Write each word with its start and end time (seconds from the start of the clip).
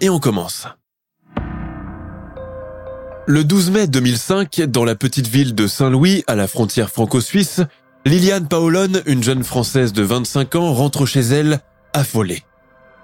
et 0.00 0.10
on 0.10 0.18
commence. 0.18 0.66
Le 3.26 3.44
12 3.44 3.70
mai 3.70 3.86
2005, 3.86 4.62
dans 4.62 4.84
la 4.84 4.96
petite 4.96 5.28
ville 5.28 5.54
de 5.54 5.66
Saint-Louis, 5.66 6.24
à 6.26 6.34
la 6.34 6.48
frontière 6.48 6.90
franco-suisse, 6.90 7.60
Liliane 8.04 8.48
Paolone, 8.48 9.02
une 9.06 9.22
jeune 9.22 9.44
Française 9.44 9.92
de 9.92 10.02
25 10.02 10.56
ans, 10.56 10.72
rentre 10.72 11.06
chez 11.06 11.20
elle, 11.20 11.60
affolée. 11.92 12.42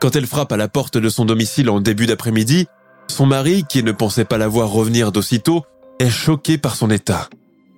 Quand 0.01 0.17
elle 0.17 0.27
frappe 0.27 0.53
à 0.53 0.57
la 0.57 0.69
porte 0.69 0.99
de 0.99 1.09
son 1.09 1.27
domicile 1.27 1.71
en 1.71 1.81
début 1.81 2.07
d'après-midi, 2.07 2.67
son 3.09 3.27
mari, 3.27 3.65
qui 3.69 3.83
ne 3.83 3.93
pensait 3.93 4.25
pas 4.25 4.39
la 4.39 4.49
voir 4.49 4.71
revenir 4.71 5.13
d'aussitôt, 5.13 5.65
est 6.01 6.11
choqué 6.11 6.59
par 6.59 6.77
son 6.77 6.91
état. 6.91 7.29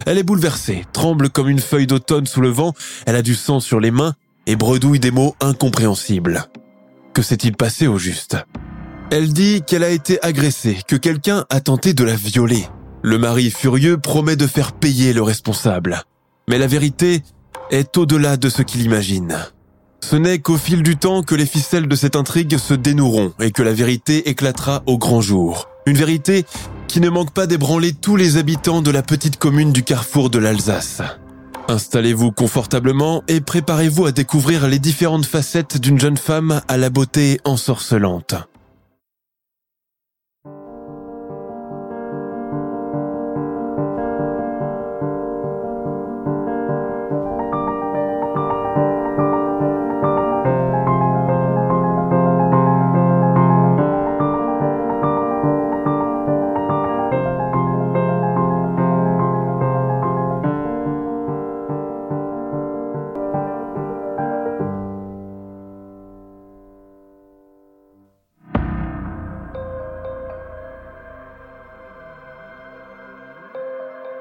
Elle 0.06 0.18
est 0.18 0.22
bouleversée, 0.22 0.84
tremble 0.92 1.28
comme 1.28 1.48
une 1.48 1.58
feuille 1.58 1.86
d'automne 1.86 2.26
sous 2.26 2.40
le 2.40 2.48
vent, 2.48 2.72
elle 3.06 3.16
a 3.16 3.22
du 3.22 3.34
sang 3.34 3.60
sur 3.60 3.80
les 3.80 3.90
mains 3.90 4.14
et 4.46 4.56
bredouille 4.56 5.00
des 5.00 5.10
mots 5.10 5.34
incompréhensibles. 5.40 6.46
Que 7.14 7.22
s'est-il 7.22 7.56
passé 7.56 7.86
au 7.86 7.98
juste? 7.98 8.36
Elle 9.10 9.32
dit 9.32 9.62
qu'elle 9.62 9.84
a 9.84 9.88
été 9.88 10.22
agressée, 10.22 10.78
que 10.86 10.96
quelqu'un 10.96 11.46
a 11.48 11.60
tenté 11.60 11.94
de 11.94 12.04
la 12.04 12.14
violer. 12.14 12.66
Le 13.02 13.16
mari 13.16 13.50
furieux 13.50 13.96
promet 13.96 14.36
de 14.36 14.46
faire 14.46 14.72
payer 14.72 15.14
le 15.14 15.22
responsable. 15.22 16.02
Mais 16.46 16.58
la 16.58 16.66
vérité 16.66 17.22
est 17.70 17.96
au-delà 17.96 18.36
de 18.36 18.50
ce 18.50 18.60
qu'il 18.60 18.82
imagine. 18.82 19.38
Ce 20.04 20.14
n'est 20.14 20.40
qu'au 20.40 20.58
fil 20.58 20.82
du 20.82 20.96
temps 20.96 21.22
que 21.22 21.34
les 21.34 21.46
ficelles 21.46 21.88
de 21.88 21.96
cette 21.96 22.16
intrigue 22.16 22.58
se 22.58 22.74
dénoueront 22.74 23.32
et 23.40 23.50
que 23.50 23.62
la 23.62 23.72
vérité 23.72 24.28
éclatera 24.28 24.82
au 24.84 24.98
grand 24.98 25.22
jour. 25.22 25.70
Une 25.86 25.96
vérité 25.96 26.44
qui 26.86 27.00
ne 27.00 27.08
manque 27.08 27.32
pas 27.32 27.46
d'ébranler 27.46 27.94
tous 27.94 28.16
les 28.16 28.36
habitants 28.36 28.82
de 28.82 28.90
la 28.90 29.02
petite 29.02 29.38
commune 29.38 29.72
du 29.72 29.84
carrefour 29.84 30.28
de 30.28 30.38
l'Alsace. 30.38 31.00
Installez-vous 31.68 32.32
confortablement 32.32 33.22
et 33.26 33.40
préparez-vous 33.40 34.04
à 34.04 34.12
découvrir 34.12 34.68
les 34.68 34.78
différentes 34.78 35.26
facettes 35.26 35.78
d'une 35.78 35.98
jeune 35.98 36.18
femme 36.18 36.60
à 36.68 36.76
la 36.76 36.90
beauté 36.90 37.40
ensorcelante. 37.44 38.34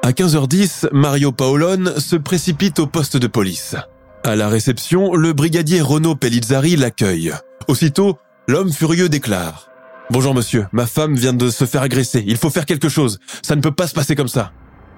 À 0.08 0.14
15h10, 0.14 0.88
Mario 0.94 1.34
Paolone 1.34 2.00
se 2.00 2.16
précipite 2.16 2.80
au 2.80 2.88
poste 2.88 3.18
de 3.18 3.28
police. 3.28 3.76
À 4.24 4.38
la 4.38 4.48
réception, 4.48 5.14
le 5.14 5.34
brigadier 5.34 5.82
Renaud 5.82 6.16
Pellizzari 6.16 6.78
l'accueille. 6.78 7.34
Aussitôt, 7.68 8.18
l'homme 8.48 8.72
furieux 8.72 9.10
déclare 9.10 9.68
«Bonjour 10.10 10.34
monsieur, 10.34 10.66
ma 10.72 10.86
femme 10.86 11.16
vient 11.16 11.34
de 11.34 11.50
se 11.50 11.66
faire 11.66 11.82
agresser, 11.82 12.24
il 12.26 12.38
faut 12.38 12.50
faire 12.50 12.66
quelque 12.66 12.88
chose, 12.88 13.20
ça 13.42 13.58
ne 13.58 13.62
peut 13.62 13.76
pas 13.76 13.86
se 13.86 13.94
passer 13.94 14.16
comme 14.16 14.30
ça.»« 14.30 14.54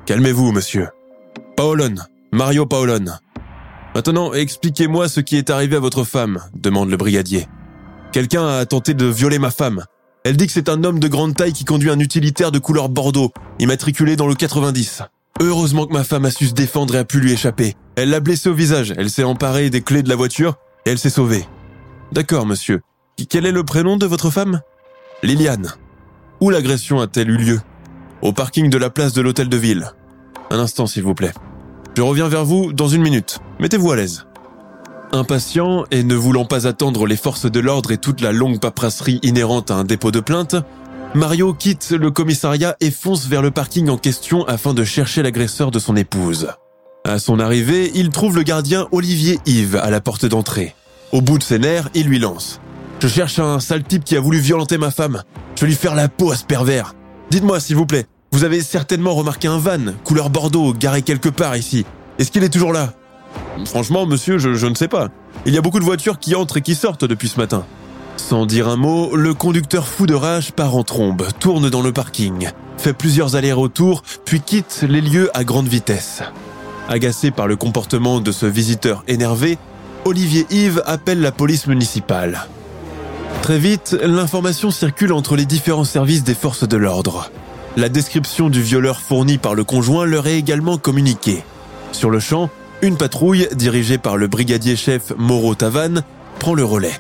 Calmez-vous 0.05 0.51
monsieur. 0.51 0.89
»«Paolone, 1.57 2.05
Mario 2.31 2.67
Paolone. 2.67 3.17
»«Maintenant, 3.95 4.33
expliquez-moi 4.33 5.09
ce 5.09 5.21
qui 5.21 5.37
est 5.37 5.49
arrivé 5.49 5.77
à 5.77 5.79
votre 5.79 6.03
femme, 6.03 6.39
demande 6.53 6.91
le 6.91 6.97
brigadier. 6.97 7.47
Quelqu'un 8.11 8.47
a 8.47 8.63
tenté 8.67 8.93
de 8.93 9.07
violer 9.07 9.39
ma 9.39 9.49
femme. 9.49 9.83
Elle 10.25 10.35
dit 10.35 10.47
que 10.47 10.53
c'est 10.53 10.69
un 10.69 10.84
homme 10.84 11.00
de 11.00 11.07
grande 11.07 11.35
taille 11.35 11.53
qui 11.53 11.63
conduit 11.63 11.90
un 11.90 12.00
utilitaire 12.00 12.52
de 12.52 12.59
couleur 12.59 12.90
bordeaux, 12.90 13.31
immatriculé 13.59 14.16
dans 14.18 14.28
le 14.28 14.35
90. 14.35 15.03
Heureusement 15.40 15.85
que 15.85 15.94
ma 15.94 16.03
femme 16.03 16.25
a 16.25 16.31
su 16.31 16.47
se 16.47 16.53
défendre 16.53 16.96
et 16.96 16.97
a 16.97 17.06
pu 17.06 17.22
lui 17.22 17.31
échapper. 17.31 17.75
Elle 17.96 18.09
l'a 18.09 18.19
blessé 18.19 18.50
au 18.50 18.53
visage, 18.53 18.94
elle 18.97 19.09
s'est 19.09 19.24
emparée 19.24 19.69
des 19.69 19.81
clés 19.81 20.03
de 20.03 20.09
la 20.09 20.18
voiture 20.18 20.56
et 20.85 20.90
elle 20.90 21.00
s'est 21.00 21.09
sauvée. 21.09 21.46
D'accord, 22.12 22.46
monsieur. 22.46 22.81
Quel 23.30 23.46
est 23.46 23.52
le 23.52 23.63
prénom 23.63 23.96
de 23.96 24.06
votre 24.06 24.30
femme? 24.30 24.62
Liliane. 25.24 25.74
Où 26.41 26.50
l'agression 26.50 27.00
a-t-elle 27.00 27.30
eu 27.30 27.38
lieu? 27.38 27.62
Au 28.22 28.34
parking 28.34 28.69
de 28.69 28.78
la 28.78 28.90
place 28.90 29.13
de 29.13 29.22
l'hôtel 29.22 29.47
de 29.47 29.57
ville. 29.57 29.94
Un 30.50 30.59
instant, 30.59 30.88
s'il 30.88 31.03
vous 31.03 31.13
plaît. 31.13 31.34
Je 31.96 32.01
reviens 32.01 32.28
vers 32.28 32.46
vous 32.46 32.74
dans 32.74 32.88
une 32.88 33.01
minute. 33.01 33.40
Mettez-vous 33.59 33.91
à 33.91 33.96
l'aise. 33.96 34.25
Impatient 35.11 35.85
et 35.89 36.03
ne 36.03 36.15
voulant 36.15 36.45
pas 36.45 36.67
attendre 36.67 37.07
les 37.07 37.15
forces 37.15 37.49
de 37.49 37.59
l'ordre 37.59 37.91
et 37.91 37.97
toute 37.97 38.21
la 38.21 38.31
longue 38.31 38.59
paperasserie 38.59 39.19
inhérente 39.23 39.71
à 39.71 39.75
un 39.75 39.83
dépôt 39.83 40.11
de 40.11 40.19
plainte, 40.19 40.55
Mario 41.15 41.53
quitte 41.53 41.89
le 41.91 42.11
commissariat 42.11 42.75
et 42.79 42.91
fonce 42.91 43.25
vers 43.25 43.41
le 43.41 43.49
parking 43.49 43.89
en 43.89 43.97
question 43.97 44.45
afin 44.45 44.75
de 44.75 44.83
chercher 44.83 45.23
l'agresseur 45.23 45.71
de 45.71 45.79
son 45.79 45.95
épouse. 45.95 46.49
À 47.05 47.17
son 47.17 47.39
arrivée, 47.39 47.91
il 47.95 48.09
trouve 48.09 48.35
le 48.35 48.43
gardien 48.43 48.87
Olivier 48.91 49.39
Yves 49.47 49.77
à 49.77 49.89
la 49.89 49.99
porte 50.01 50.25
d'entrée. 50.25 50.75
Au 51.11 51.21
bout 51.21 51.39
de 51.39 51.43
ses 51.43 51.57
nerfs, 51.57 51.89
il 51.95 52.05
lui 52.05 52.19
lance. 52.19 52.61
Je 52.99 53.07
cherche 53.07 53.39
un 53.39 53.59
sale 53.59 53.83
type 53.83 54.03
qui 54.03 54.15
a 54.15 54.19
voulu 54.19 54.37
violenter 54.39 54.77
ma 54.77 54.91
femme. 54.91 55.23
Je 55.55 55.61
vais 55.61 55.67
lui 55.67 55.75
faire 55.75 55.95
la 55.95 56.07
peau 56.07 56.31
à 56.31 56.35
ce 56.35 56.43
pervers. 56.43 56.93
Dites-moi, 57.31 57.59
s'il 57.59 57.77
vous 57.77 57.87
plaît, 57.87 58.05
vous 58.31 58.43
avez 58.43 58.61
certainement 58.61 59.15
remarqué 59.15 59.47
un 59.47 59.57
van, 59.57 59.93
couleur 60.03 60.29
bordeaux, 60.29 60.73
garé 60.73 61.01
quelque 61.01 61.29
part 61.29 61.57
ici. 61.57 61.85
Est-ce 62.19 62.29
qu'il 62.29 62.43
est 62.43 62.49
toujours 62.49 62.73
là? 62.73 62.93
Franchement, 63.66 64.06
monsieur, 64.06 64.38
je, 64.38 64.66
ne 64.66 64.75
sais 64.75 64.88
pas. 64.88 65.09
Il 65.45 65.53
y 65.53 65.57
a 65.57 65.62
beaucoup 65.62 65.79
de 65.79 65.85
voitures 65.85 66.19
qui 66.19 66.35
entrent 66.35 66.57
et 66.57 66.62
qui 66.62 66.75
sortent 66.75 67.06
depuis 67.06 67.28
ce 67.28 67.40
matin. 67.40 67.66
Sans 68.17 68.45
dire 68.45 68.67
un 68.67 68.75
mot, 68.75 69.16
le 69.16 69.34
conducteur 69.34 69.88
fou 69.88 70.06
de 70.06 70.13
rage 70.13 70.51
part 70.51 70.75
en 70.75 70.84
trombe, 70.84 71.28
tourne 71.39 71.69
dans 71.69 71.81
le 71.81 71.94
parking, 71.94 72.50
fait 72.78 72.94
plusieurs 72.94 73.35
allers-retours, 73.35 74.03
puis 74.25 74.42
quitte 74.42 74.86
les 74.88 75.01
lieux 75.01 75.30
à 75.33 75.44
grande 75.44 75.68
vitesse. 75.68 76.21
Agacé 76.89 77.31
par 77.31 77.48
le 77.48 77.56
comportement 77.56 78.19
de 78.19 78.31
ce 78.31 78.45
visiteur 78.45 79.03
énervé, 79.07 79.57
Olivier 80.06 80.45
Yves 80.50 80.81
appelle 80.86 81.21
la 81.21 81.31
police 81.31 81.68
municipale. 81.68 82.48
Très 83.42 83.59
vite, 83.59 83.98
l'information 84.03 84.69
circule 84.69 85.13
entre 85.13 85.36
les 85.36 85.45
différents 85.45 85.83
services 85.83 86.24
des 86.24 86.36
forces 86.36 86.68
de 86.68 86.77
l'ordre. 86.77 87.31
La 87.77 87.89
description 87.89 88.50
du 88.50 88.62
violeur 88.62 89.00
fournie 89.00 89.38
par 89.38 89.56
le 89.56 89.63
conjoint 89.63 90.06
leur 90.06 90.27
est 90.27 90.38
également 90.38 90.77
communiquée. 90.77 91.44
Sur 91.92 92.09
le 92.09 92.19
champ, 92.19 92.50
une 92.81 92.97
patrouille, 92.97 93.47
dirigée 93.53 93.97
par 93.97 94.17
le 94.17 94.27
brigadier 94.27 94.75
chef 94.75 95.11
Moreau 95.17 95.55
Tavannes, 95.55 96.03
prend 96.39 96.53
le 96.53 96.63
relais. 96.63 96.99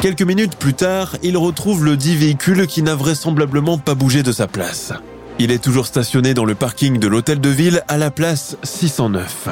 Quelques 0.00 0.22
minutes 0.22 0.56
plus 0.56 0.74
tard, 0.74 1.16
il 1.22 1.36
retrouve 1.36 1.84
le 1.84 1.96
dit 1.96 2.16
véhicule 2.16 2.66
qui 2.66 2.82
n'a 2.82 2.94
vraisemblablement 2.94 3.78
pas 3.78 3.94
bougé 3.94 4.22
de 4.22 4.32
sa 4.32 4.46
place. 4.46 4.92
Il 5.38 5.50
est 5.50 5.62
toujours 5.62 5.86
stationné 5.86 6.34
dans 6.34 6.44
le 6.44 6.54
parking 6.54 6.98
de 6.98 7.08
l'hôtel 7.08 7.40
de 7.40 7.48
ville 7.48 7.82
à 7.88 7.96
la 7.96 8.10
place 8.10 8.56
609. 8.62 9.48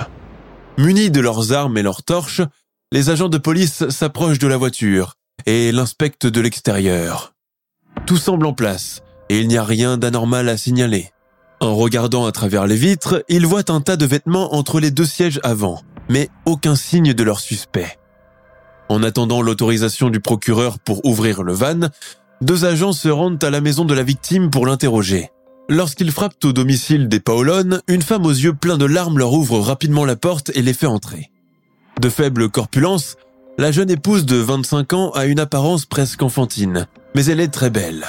Munis 0.76 1.10
de 1.10 1.20
leurs 1.20 1.52
armes 1.52 1.78
et 1.78 1.82
leurs 1.82 2.02
torches, 2.02 2.42
les 2.92 3.10
agents 3.10 3.28
de 3.28 3.38
police 3.38 3.88
s'approchent 3.88 4.38
de 4.38 4.48
la 4.48 4.56
voiture 4.56 5.14
et 5.46 5.72
l'inspectent 5.72 6.26
de 6.26 6.40
l'extérieur. 6.40 7.34
Tout 8.06 8.16
semble 8.16 8.46
en 8.46 8.52
place. 8.52 9.02
et 9.28 9.38
il 9.38 9.46
n'y 9.46 9.56
a 9.56 9.64
rien 9.64 9.96
d'anormal 9.96 10.48
à 10.48 10.56
signaler. 10.56 11.12
En 11.62 11.74
regardant 11.74 12.24
à 12.24 12.32
travers 12.32 12.66
les 12.66 12.76
vitres, 12.76 13.22
il 13.28 13.46
voit 13.46 13.70
un 13.70 13.82
tas 13.82 13.98
de 13.98 14.06
vêtements 14.06 14.54
entre 14.54 14.80
les 14.80 14.90
deux 14.90 15.04
sièges 15.04 15.40
avant, 15.42 15.82
mais 16.08 16.30
aucun 16.46 16.74
signe 16.74 17.12
de 17.12 17.22
leur 17.22 17.38
suspect. 17.38 17.98
En 18.88 19.02
attendant 19.02 19.42
l'autorisation 19.42 20.08
du 20.08 20.20
procureur 20.20 20.78
pour 20.78 21.04
ouvrir 21.04 21.42
le 21.42 21.52
van, 21.52 21.90
deux 22.40 22.64
agents 22.64 22.94
se 22.94 23.10
rendent 23.10 23.44
à 23.44 23.50
la 23.50 23.60
maison 23.60 23.84
de 23.84 23.92
la 23.92 24.02
victime 24.02 24.48
pour 24.48 24.64
l'interroger. 24.64 25.28
Lorsqu'ils 25.68 26.12
frappent 26.12 26.42
au 26.44 26.54
domicile 26.54 27.08
des 27.08 27.20
Paolones, 27.20 27.82
une 27.88 28.02
femme 28.02 28.24
aux 28.24 28.30
yeux 28.30 28.54
pleins 28.54 28.78
de 28.78 28.86
larmes 28.86 29.18
leur 29.18 29.34
ouvre 29.34 29.60
rapidement 29.60 30.06
la 30.06 30.16
porte 30.16 30.50
et 30.54 30.62
les 30.62 30.72
fait 30.72 30.86
entrer. 30.86 31.30
De 32.00 32.08
faible 32.08 32.48
corpulence, 32.48 33.16
la 33.58 33.70
jeune 33.70 33.90
épouse 33.90 34.24
de 34.24 34.36
25 34.36 34.94
ans 34.94 35.10
a 35.10 35.26
une 35.26 35.38
apparence 35.38 35.84
presque 35.84 36.22
enfantine, 36.22 36.86
mais 37.14 37.26
elle 37.26 37.40
est 37.40 37.48
très 37.48 37.68
belle. 37.68 38.06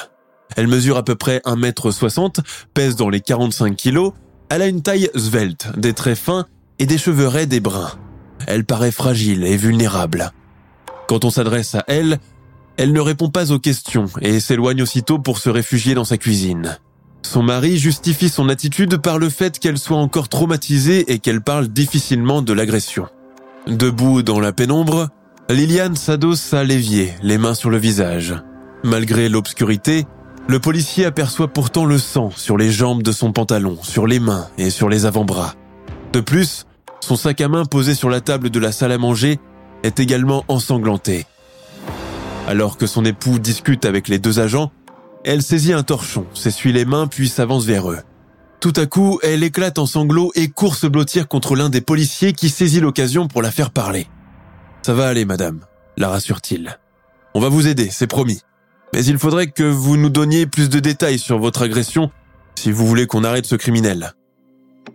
Elle 0.55 0.67
mesure 0.67 0.97
à 0.97 1.03
peu 1.03 1.15
près 1.15 1.39
1m60, 1.45 2.39
pèse 2.73 2.95
dans 2.95 3.09
les 3.09 3.21
45 3.21 3.75
kilos, 3.75 4.13
elle 4.49 4.61
a 4.61 4.67
une 4.67 4.81
taille 4.81 5.09
svelte, 5.15 5.67
des 5.77 5.93
traits 5.93 6.17
fins 6.17 6.45
et 6.79 6.85
des 6.85 6.97
cheveux 6.97 7.27
raides 7.27 7.53
et 7.53 7.59
bruns. 7.59 7.91
Elle 8.47 8.65
paraît 8.65 8.91
fragile 8.91 9.43
et 9.43 9.55
vulnérable. 9.55 10.31
Quand 11.07 11.25
on 11.25 11.29
s'adresse 11.29 11.75
à 11.75 11.83
elle, 11.87 12.19
elle 12.77 12.93
ne 12.93 12.99
répond 12.99 13.29
pas 13.29 13.51
aux 13.51 13.59
questions 13.59 14.07
et 14.21 14.39
s'éloigne 14.39 14.81
aussitôt 14.81 15.19
pour 15.19 15.37
se 15.37 15.49
réfugier 15.49 15.93
dans 15.93 16.05
sa 16.05 16.17
cuisine. 16.17 16.77
Son 17.21 17.43
mari 17.43 17.77
justifie 17.77 18.29
son 18.29 18.49
attitude 18.49 18.97
par 18.97 19.19
le 19.19 19.29
fait 19.29 19.59
qu'elle 19.59 19.77
soit 19.77 19.97
encore 19.97 20.29
traumatisée 20.29 21.11
et 21.11 21.19
qu'elle 21.19 21.41
parle 21.41 21.67
difficilement 21.67 22.41
de 22.41 22.53
l'agression. 22.53 23.07
Debout 23.67 24.23
dans 24.23 24.39
la 24.39 24.51
pénombre, 24.51 25.09
Liliane 25.49 25.95
s'adosse 25.95 26.53
à 26.53 26.63
l'évier, 26.63 27.13
les 27.21 27.37
mains 27.37 27.53
sur 27.53 27.69
le 27.69 27.77
visage. 27.77 28.35
Malgré 28.83 29.29
l'obscurité, 29.29 30.05
le 30.47 30.59
policier 30.59 31.05
aperçoit 31.05 31.47
pourtant 31.47 31.85
le 31.85 31.97
sang 31.97 32.31
sur 32.35 32.57
les 32.57 32.71
jambes 32.71 33.03
de 33.03 33.11
son 33.11 33.31
pantalon, 33.31 33.77
sur 33.81 34.07
les 34.07 34.19
mains 34.19 34.47
et 34.57 34.69
sur 34.69 34.89
les 34.89 35.05
avant-bras. 35.05 35.55
De 36.13 36.19
plus, 36.19 36.65
son 36.99 37.15
sac 37.15 37.41
à 37.41 37.47
main 37.47 37.65
posé 37.65 37.93
sur 37.93 38.09
la 38.09 38.21
table 38.21 38.49
de 38.49 38.59
la 38.59 38.71
salle 38.71 38.91
à 38.91 38.97
manger 38.97 39.39
est 39.83 39.99
également 39.99 40.43
ensanglanté. 40.47 41.25
Alors 42.47 42.77
que 42.77 42.87
son 42.87 43.05
époux 43.05 43.39
discute 43.39 43.85
avec 43.85 44.07
les 44.07 44.19
deux 44.19 44.39
agents, 44.39 44.71
elle 45.23 45.41
saisit 45.41 45.73
un 45.73 45.83
torchon, 45.83 46.25
s'essuie 46.33 46.73
les 46.73 46.85
mains 46.85 47.07
puis 47.07 47.29
s'avance 47.29 47.65
vers 47.65 47.89
eux. 47.89 47.99
Tout 48.59 48.73
à 48.75 48.85
coup, 48.85 49.19
elle 49.23 49.43
éclate 49.43 49.79
en 49.79 49.85
sanglots 49.85 50.31
et 50.35 50.47
court 50.49 50.75
se 50.75 50.87
blottir 50.87 51.27
contre 51.27 51.55
l'un 51.55 51.69
des 51.69 51.81
policiers 51.81 52.33
qui 52.33 52.49
saisit 52.49 52.79
l'occasion 52.79 53.27
pour 53.27 53.41
la 53.41 53.51
faire 53.51 53.71
parler. 53.71 54.07
Ça 54.83 54.93
va 54.93 55.07
aller, 55.07 55.25
madame, 55.25 55.61
la 55.97 56.09
rassure-t-il. 56.09 56.77
On 57.33 57.39
va 57.39 57.49
vous 57.49 57.67
aider, 57.67 57.89
c'est 57.91 58.07
promis. 58.07 58.41
Mais 58.93 59.05
il 59.05 59.17
faudrait 59.17 59.47
que 59.47 59.63
vous 59.63 59.97
nous 59.97 60.09
donniez 60.09 60.45
plus 60.45 60.69
de 60.69 60.79
détails 60.79 61.19
sur 61.19 61.39
votre 61.39 61.63
agression 61.63 62.11
si 62.55 62.71
vous 62.71 62.85
voulez 62.85 63.07
qu'on 63.07 63.23
arrête 63.23 63.45
ce 63.45 63.55
criminel. 63.55 64.13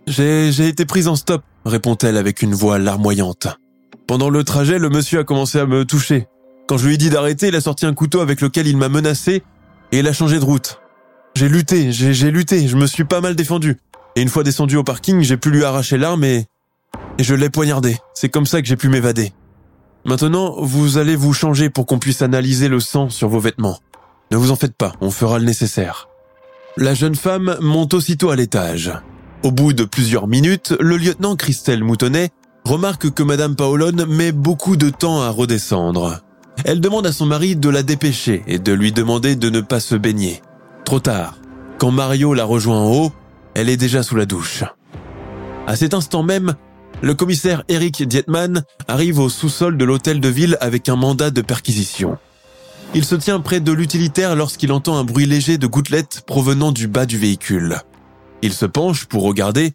J'ai, 0.07 0.67
été 0.67 0.85
prise 0.85 1.07
en 1.07 1.15
stop, 1.15 1.43
répond-elle 1.65 2.17
avec 2.17 2.41
une 2.41 2.53
voix 2.53 2.79
larmoyante. 2.79 3.47
Pendant 4.07 4.29
le 4.29 4.43
trajet, 4.43 4.79
le 4.79 4.89
monsieur 4.89 5.19
a 5.19 5.23
commencé 5.23 5.59
à 5.59 5.65
me 5.65 5.83
toucher. 5.83 6.27
Quand 6.67 6.77
je 6.77 6.87
lui 6.87 6.93
ai 6.95 6.97
dit 6.97 7.09
d'arrêter, 7.09 7.49
il 7.49 7.55
a 7.55 7.61
sorti 7.61 7.85
un 7.85 7.93
couteau 7.93 8.21
avec 8.21 8.39
lequel 8.41 8.67
il 8.67 8.77
m'a 8.77 8.89
menacé 8.89 9.43
et 9.91 9.99
il 9.99 10.07
a 10.07 10.13
changé 10.13 10.39
de 10.39 10.45
route. 10.45 10.79
J'ai 11.35 11.49
lutté, 11.49 11.91
j'ai, 11.91 12.13
j'ai 12.13 12.31
lutté, 12.31 12.67
je 12.67 12.77
me 12.77 12.87
suis 12.87 13.03
pas 13.03 13.21
mal 13.21 13.35
défendu. 13.35 13.77
Et 14.15 14.21
une 14.21 14.29
fois 14.29 14.43
descendu 14.43 14.77
au 14.77 14.83
parking, 14.83 15.21
j'ai 15.21 15.37
pu 15.37 15.49
lui 15.49 15.63
arracher 15.63 15.97
l'arme 15.97 16.23
et, 16.23 16.47
et 17.17 17.23
je 17.23 17.35
l'ai 17.35 17.49
poignardé. 17.49 17.97
C'est 18.13 18.29
comme 18.29 18.45
ça 18.45 18.61
que 18.61 18.67
j'ai 18.67 18.77
pu 18.77 18.89
m'évader. 18.89 19.33
Maintenant, 20.05 20.55
vous 20.61 20.97
allez 20.97 21.17
vous 21.17 21.33
changer 21.33 21.69
pour 21.69 21.85
qu'on 21.85 21.99
puisse 21.99 22.21
analyser 22.21 22.69
le 22.69 22.79
sang 22.79 23.09
sur 23.09 23.27
vos 23.27 23.39
vêtements. 23.39 23.77
Ne 24.31 24.37
vous 24.37 24.51
en 24.51 24.55
faites 24.55 24.75
pas, 24.75 24.93
on 25.01 25.11
fera 25.11 25.39
le 25.39 25.45
nécessaire. 25.45 26.09
La 26.75 26.93
jeune 26.93 27.15
femme 27.15 27.57
monte 27.61 27.93
aussitôt 27.93 28.29
à 28.29 28.35
l'étage. 28.35 28.91
Au 29.43 29.51
bout 29.51 29.73
de 29.73 29.83
plusieurs 29.83 30.27
minutes, 30.27 30.73
le 30.79 30.97
lieutenant 30.97 31.35
Christelle 31.35 31.83
Moutonnet 31.83 32.29
remarque 32.65 33.11
que 33.11 33.23
Madame 33.23 33.55
Paolone 33.55 34.05
met 34.05 34.31
beaucoup 34.31 34.75
de 34.75 34.89
temps 34.89 35.21
à 35.21 35.29
redescendre. 35.29 36.21
Elle 36.65 36.81
demande 36.81 37.07
à 37.07 37.11
son 37.11 37.25
mari 37.25 37.55
de 37.55 37.69
la 37.69 37.83
dépêcher 37.83 38.43
et 38.47 38.59
de 38.59 38.73
lui 38.73 38.91
demander 38.91 39.35
de 39.35 39.49
ne 39.49 39.61
pas 39.61 39.79
se 39.79 39.95
baigner. 39.95 40.41
Trop 40.83 40.99
tard. 40.99 41.37
Quand 41.77 41.91
Mario 41.91 42.33
la 42.33 42.43
rejoint 42.43 42.79
en 42.79 42.91
haut, 42.91 43.11
elle 43.53 43.69
est 43.69 43.77
déjà 43.77 44.03
sous 44.03 44.15
la 44.15 44.25
douche. 44.25 44.63
À 45.67 45.75
cet 45.75 45.93
instant 45.93 46.23
même, 46.23 46.55
le 47.01 47.13
commissaire 47.13 47.63
Eric 47.69 48.07
Dietman 48.07 48.63
arrive 48.87 49.19
au 49.19 49.29
sous-sol 49.29 49.77
de 49.77 49.85
l'hôtel 49.85 50.19
de 50.19 50.29
ville 50.29 50.57
avec 50.59 50.89
un 50.89 50.95
mandat 50.95 51.29
de 51.29 51.41
perquisition. 51.41 52.17
Il 52.93 53.05
se 53.05 53.15
tient 53.15 53.39
près 53.39 53.59
de 53.59 53.71
l'utilitaire 53.71 54.35
lorsqu'il 54.35 54.71
entend 54.71 54.97
un 54.97 55.03
bruit 55.03 55.25
léger 55.25 55.57
de 55.57 55.67
gouttelettes 55.67 56.21
provenant 56.25 56.71
du 56.71 56.87
bas 56.87 57.05
du 57.05 57.17
véhicule. 57.17 57.77
Il 58.41 58.53
se 58.53 58.65
penche 58.65 59.05
pour 59.05 59.23
regarder 59.23 59.73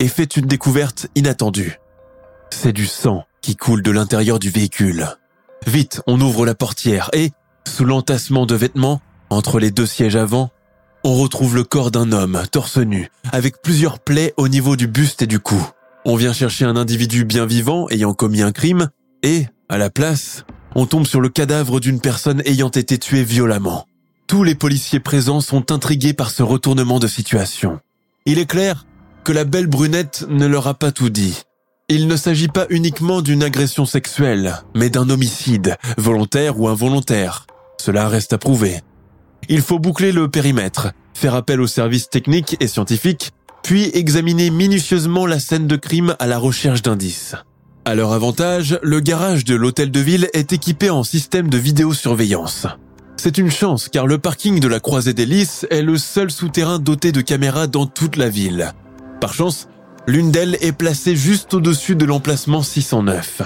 et 0.00 0.08
fait 0.08 0.36
une 0.36 0.46
découverte 0.46 1.06
inattendue. 1.14 1.78
C'est 2.50 2.72
du 2.72 2.86
sang 2.86 3.24
qui 3.40 3.56
coule 3.56 3.82
de 3.82 3.90
l'intérieur 3.90 4.38
du 4.38 4.50
véhicule. 4.50 5.06
Vite, 5.66 6.02
on 6.06 6.20
ouvre 6.20 6.44
la 6.44 6.54
portière 6.54 7.10
et, 7.12 7.30
sous 7.66 7.84
l'entassement 7.84 8.46
de 8.46 8.54
vêtements, 8.54 9.00
entre 9.30 9.58
les 9.58 9.70
deux 9.70 9.86
sièges 9.86 10.16
avant, 10.16 10.50
on 11.04 11.14
retrouve 11.14 11.56
le 11.56 11.64
corps 11.64 11.90
d'un 11.90 12.12
homme, 12.12 12.42
torse 12.50 12.78
nu, 12.78 13.08
avec 13.32 13.62
plusieurs 13.62 13.98
plaies 13.98 14.34
au 14.36 14.48
niveau 14.48 14.76
du 14.76 14.86
buste 14.86 15.22
et 15.22 15.26
du 15.26 15.40
cou. 15.40 15.60
On 16.04 16.16
vient 16.16 16.32
chercher 16.32 16.64
un 16.64 16.76
individu 16.76 17.24
bien 17.24 17.46
vivant 17.46 17.88
ayant 17.88 18.14
commis 18.14 18.42
un 18.42 18.52
crime 18.52 18.88
et, 19.22 19.46
à 19.68 19.78
la 19.78 19.90
place, 19.90 20.44
on 20.74 20.86
tombe 20.86 21.06
sur 21.06 21.20
le 21.20 21.28
cadavre 21.28 21.80
d'une 21.80 22.00
personne 22.00 22.42
ayant 22.44 22.70
été 22.70 22.98
tuée 22.98 23.24
violemment. 23.24 23.86
Tous 24.26 24.44
les 24.44 24.54
policiers 24.54 25.00
présents 25.00 25.40
sont 25.40 25.72
intrigués 25.72 26.14
par 26.14 26.30
ce 26.30 26.42
retournement 26.42 26.98
de 26.98 27.06
situation. 27.06 27.80
Il 28.24 28.38
est 28.38 28.46
clair 28.46 28.86
que 29.24 29.32
la 29.32 29.44
belle 29.44 29.66
brunette 29.66 30.24
ne 30.28 30.46
leur 30.46 30.66
a 30.68 30.74
pas 30.74 30.92
tout 30.92 31.10
dit. 31.10 31.42
Il 31.88 32.08
ne 32.08 32.16
s'agit 32.16 32.48
pas 32.48 32.66
uniquement 32.70 33.20
d'une 33.20 33.42
agression 33.42 33.84
sexuelle, 33.84 34.62
mais 34.74 34.88
d'un 34.88 35.10
homicide, 35.10 35.76
volontaire 35.98 36.58
ou 36.58 36.68
involontaire. 36.68 37.46
Cela 37.78 38.08
reste 38.08 38.32
à 38.32 38.38
prouver. 38.38 38.80
Il 39.48 39.60
faut 39.60 39.78
boucler 39.78 40.12
le 40.12 40.28
périmètre, 40.28 40.92
faire 41.14 41.34
appel 41.34 41.60
aux 41.60 41.66
services 41.66 42.08
techniques 42.08 42.56
et 42.60 42.68
scientifiques, 42.68 43.32
puis 43.62 43.90
examiner 43.94 44.50
minutieusement 44.50 45.26
la 45.26 45.40
scène 45.40 45.66
de 45.66 45.76
crime 45.76 46.16
à 46.18 46.26
la 46.26 46.38
recherche 46.38 46.82
d'indices. 46.82 47.34
À 47.84 47.96
leur 47.96 48.12
avantage, 48.12 48.78
le 48.84 49.00
garage 49.00 49.44
de 49.44 49.56
l'hôtel 49.56 49.90
de 49.90 49.98
ville 49.98 50.28
est 50.34 50.52
équipé 50.52 50.88
en 50.88 51.02
système 51.02 51.50
de 51.50 51.58
vidéosurveillance. 51.58 52.68
C'est 53.16 53.38
une 53.38 53.50
chance 53.50 53.88
car 53.88 54.06
le 54.06 54.18
parking 54.18 54.60
de 54.60 54.68
la 54.68 54.78
Croisée 54.78 55.14
des 55.14 55.26
Lys 55.26 55.66
est 55.68 55.82
le 55.82 55.98
seul 55.98 56.30
souterrain 56.30 56.78
doté 56.78 57.10
de 57.10 57.20
caméras 57.20 57.66
dans 57.66 57.86
toute 57.86 58.16
la 58.16 58.28
ville. 58.28 58.72
Par 59.20 59.34
chance, 59.34 59.66
l'une 60.06 60.30
d'elles 60.30 60.56
est 60.60 60.70
placée 60.70 61.16
juste 61.16 61.54
au-dessus 61.54 61.96
de 61.96 62.04
l'emplacement 62.04 62.62
609. 62.62 63.42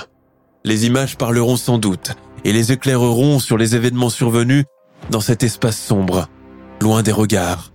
Les 0.64 0.84
images 0.84 1.16
parleront 1.16 1.56
sans 1.56 1.78
doute 1.78 2.12
et 2.44 2.52
les 2.52 2.72
éclaireront 2.72 3.38
sur 3.38 3.56
les 3.56 3.74
événements 3.74 4.10
survenus 4.10 4.64
dans 5.10 5.20
cet 5.20 5.44
espace 5.44 5.78
sombre, 5.78 6.28
loin 6.82 7.02
des 7.02 7.12
regards. 7.12 7.72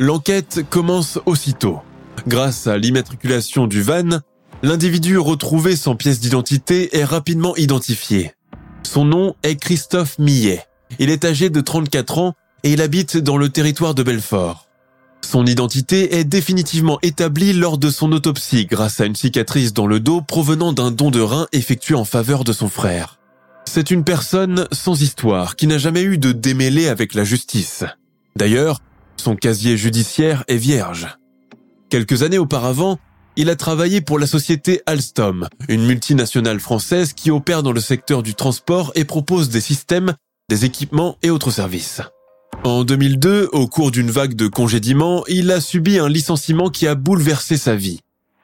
L'enquête 0.00 0.62
commence 0.68 1.20
aussitôt. 1.26 1.78
Grâce 2.26 2.66
à 2.66 2.76
l'immatriculation 2.76 3.68
du 3.68 3.82
van, 3.82 4.20
L'individu 4.62 5.18
retrouvé 5.18 5.76
sans 5.76 5.96
pièce 5.96 6.18
d'identité 6.18 6.96
est 6.96 7.04
rapidement 7.04 7.54
identifié. 7.56 8.32
Son 8.82 9.04
nom 9.04 9.34
est 9.42 9.56
Christophe 9.56 10.18
Millet. 10.18 10.62
Il 10.98 11.10
est 11.10 11.24
âgé 11.24 11.50
de 11.50 11.60
34 11.60 12.18
ans 12.18 12.34
et 12.62 12.72
il 12.72 12.80
habite 12.80 13.18
dans 13.18 13.36
le 13.36 13.50
territoire 13.50 13.94
de 13.94 14.02
Belfort. 14.02 14.66
Son 15.20 15.44
identité 15.44 16.18
est 16.18 16.24
définitivement 16.24 16.98
établie 17.02 17.52
lors 17.52 17.78
de 17.78 17.90
son 17.90 18.12
autopsie 18.12 18.64
grâce 18.64 19.00
à 19.00 19.06
une 19.06 19.16
cicatrice 19.16 19.74
dans 19.74 19.86
le 19.86 20.00
dos 20.00 20.22
provenant 20.22 20.72
d'un 20.72 20.90
don 20.90 21.10
de 21.10 21.20
rein 21.20 21.48
effectué 21.52 21.94
en 21.94 22.04
faveur 22.04 22.44
de 22.44 22.52
son 22.52 22.68
frère. 22.68 23.18
C'est 23.66 23.90
une 23.90 24.04
personne 24.04 24.68
sans 24.72 25.02
histoire 25.02 25.56
qui 25.56 25.66
n'a 25.66 25.78
jamais 25.78 26.02
eu 26.02 26.16
de 26.16 26.32
démêlé 26.32 26.88
avec 26.88 27.14
la 27.14 27.24
justice. 27.24 27.84
D'ailleurs, 28.36 28.80
son 29.16 29.36
casier 29.36 29.76
judiciaire 29.76 30.44
est 30.48 30.56
vierge. 30.56 31.08
Quelques 31.90 32.22
années 32.22 32.38
auparavant, 32.38 32.98
il 33.36 33.50
a 33.50 33.56
travaillé 33.56 34.00
pour 34.00 34.18
la 34.18 34.26
société 34.26 34.80
Alstom, 34.86 35.48
une 35.68 35.86
multinationale 35.86 36.60
française 36.60 37.12
qui 37.12 37.30
opère 37.30 37.62
dans 37.62 37.72
le 37.72 37.80
secteur 37.80 38.22
du 38.22 38.34
transport 38.34 38.92
et 38.94 39.04
propose 39.04 39.50
des 39.50 39.60
systèmes, 39.60 40.14
des 40.48 40.64
équipements 40.64 41.16
et 41.22 41.30
autres 41.30 41.50
services. 41.50 42.00
En 42.64 42.84
2002, 42.84 43.50
au 43.52 43.66
cours 43.66 43.90
d'une 43.90 44.10
vague 44.10 44.34
de 44.34 44.48
congédiements, 44.48 45.24
il 45.28 45.52
a 45.52 45.60
subi 45.60 45.98
un 45.98 46.08
licenciement 46.08 46.70
qui 46.70 46.86
a 46.86 46.94
bouleversé 46.94 47.56
sa 47.56 47.76
vie. 47.76 48.00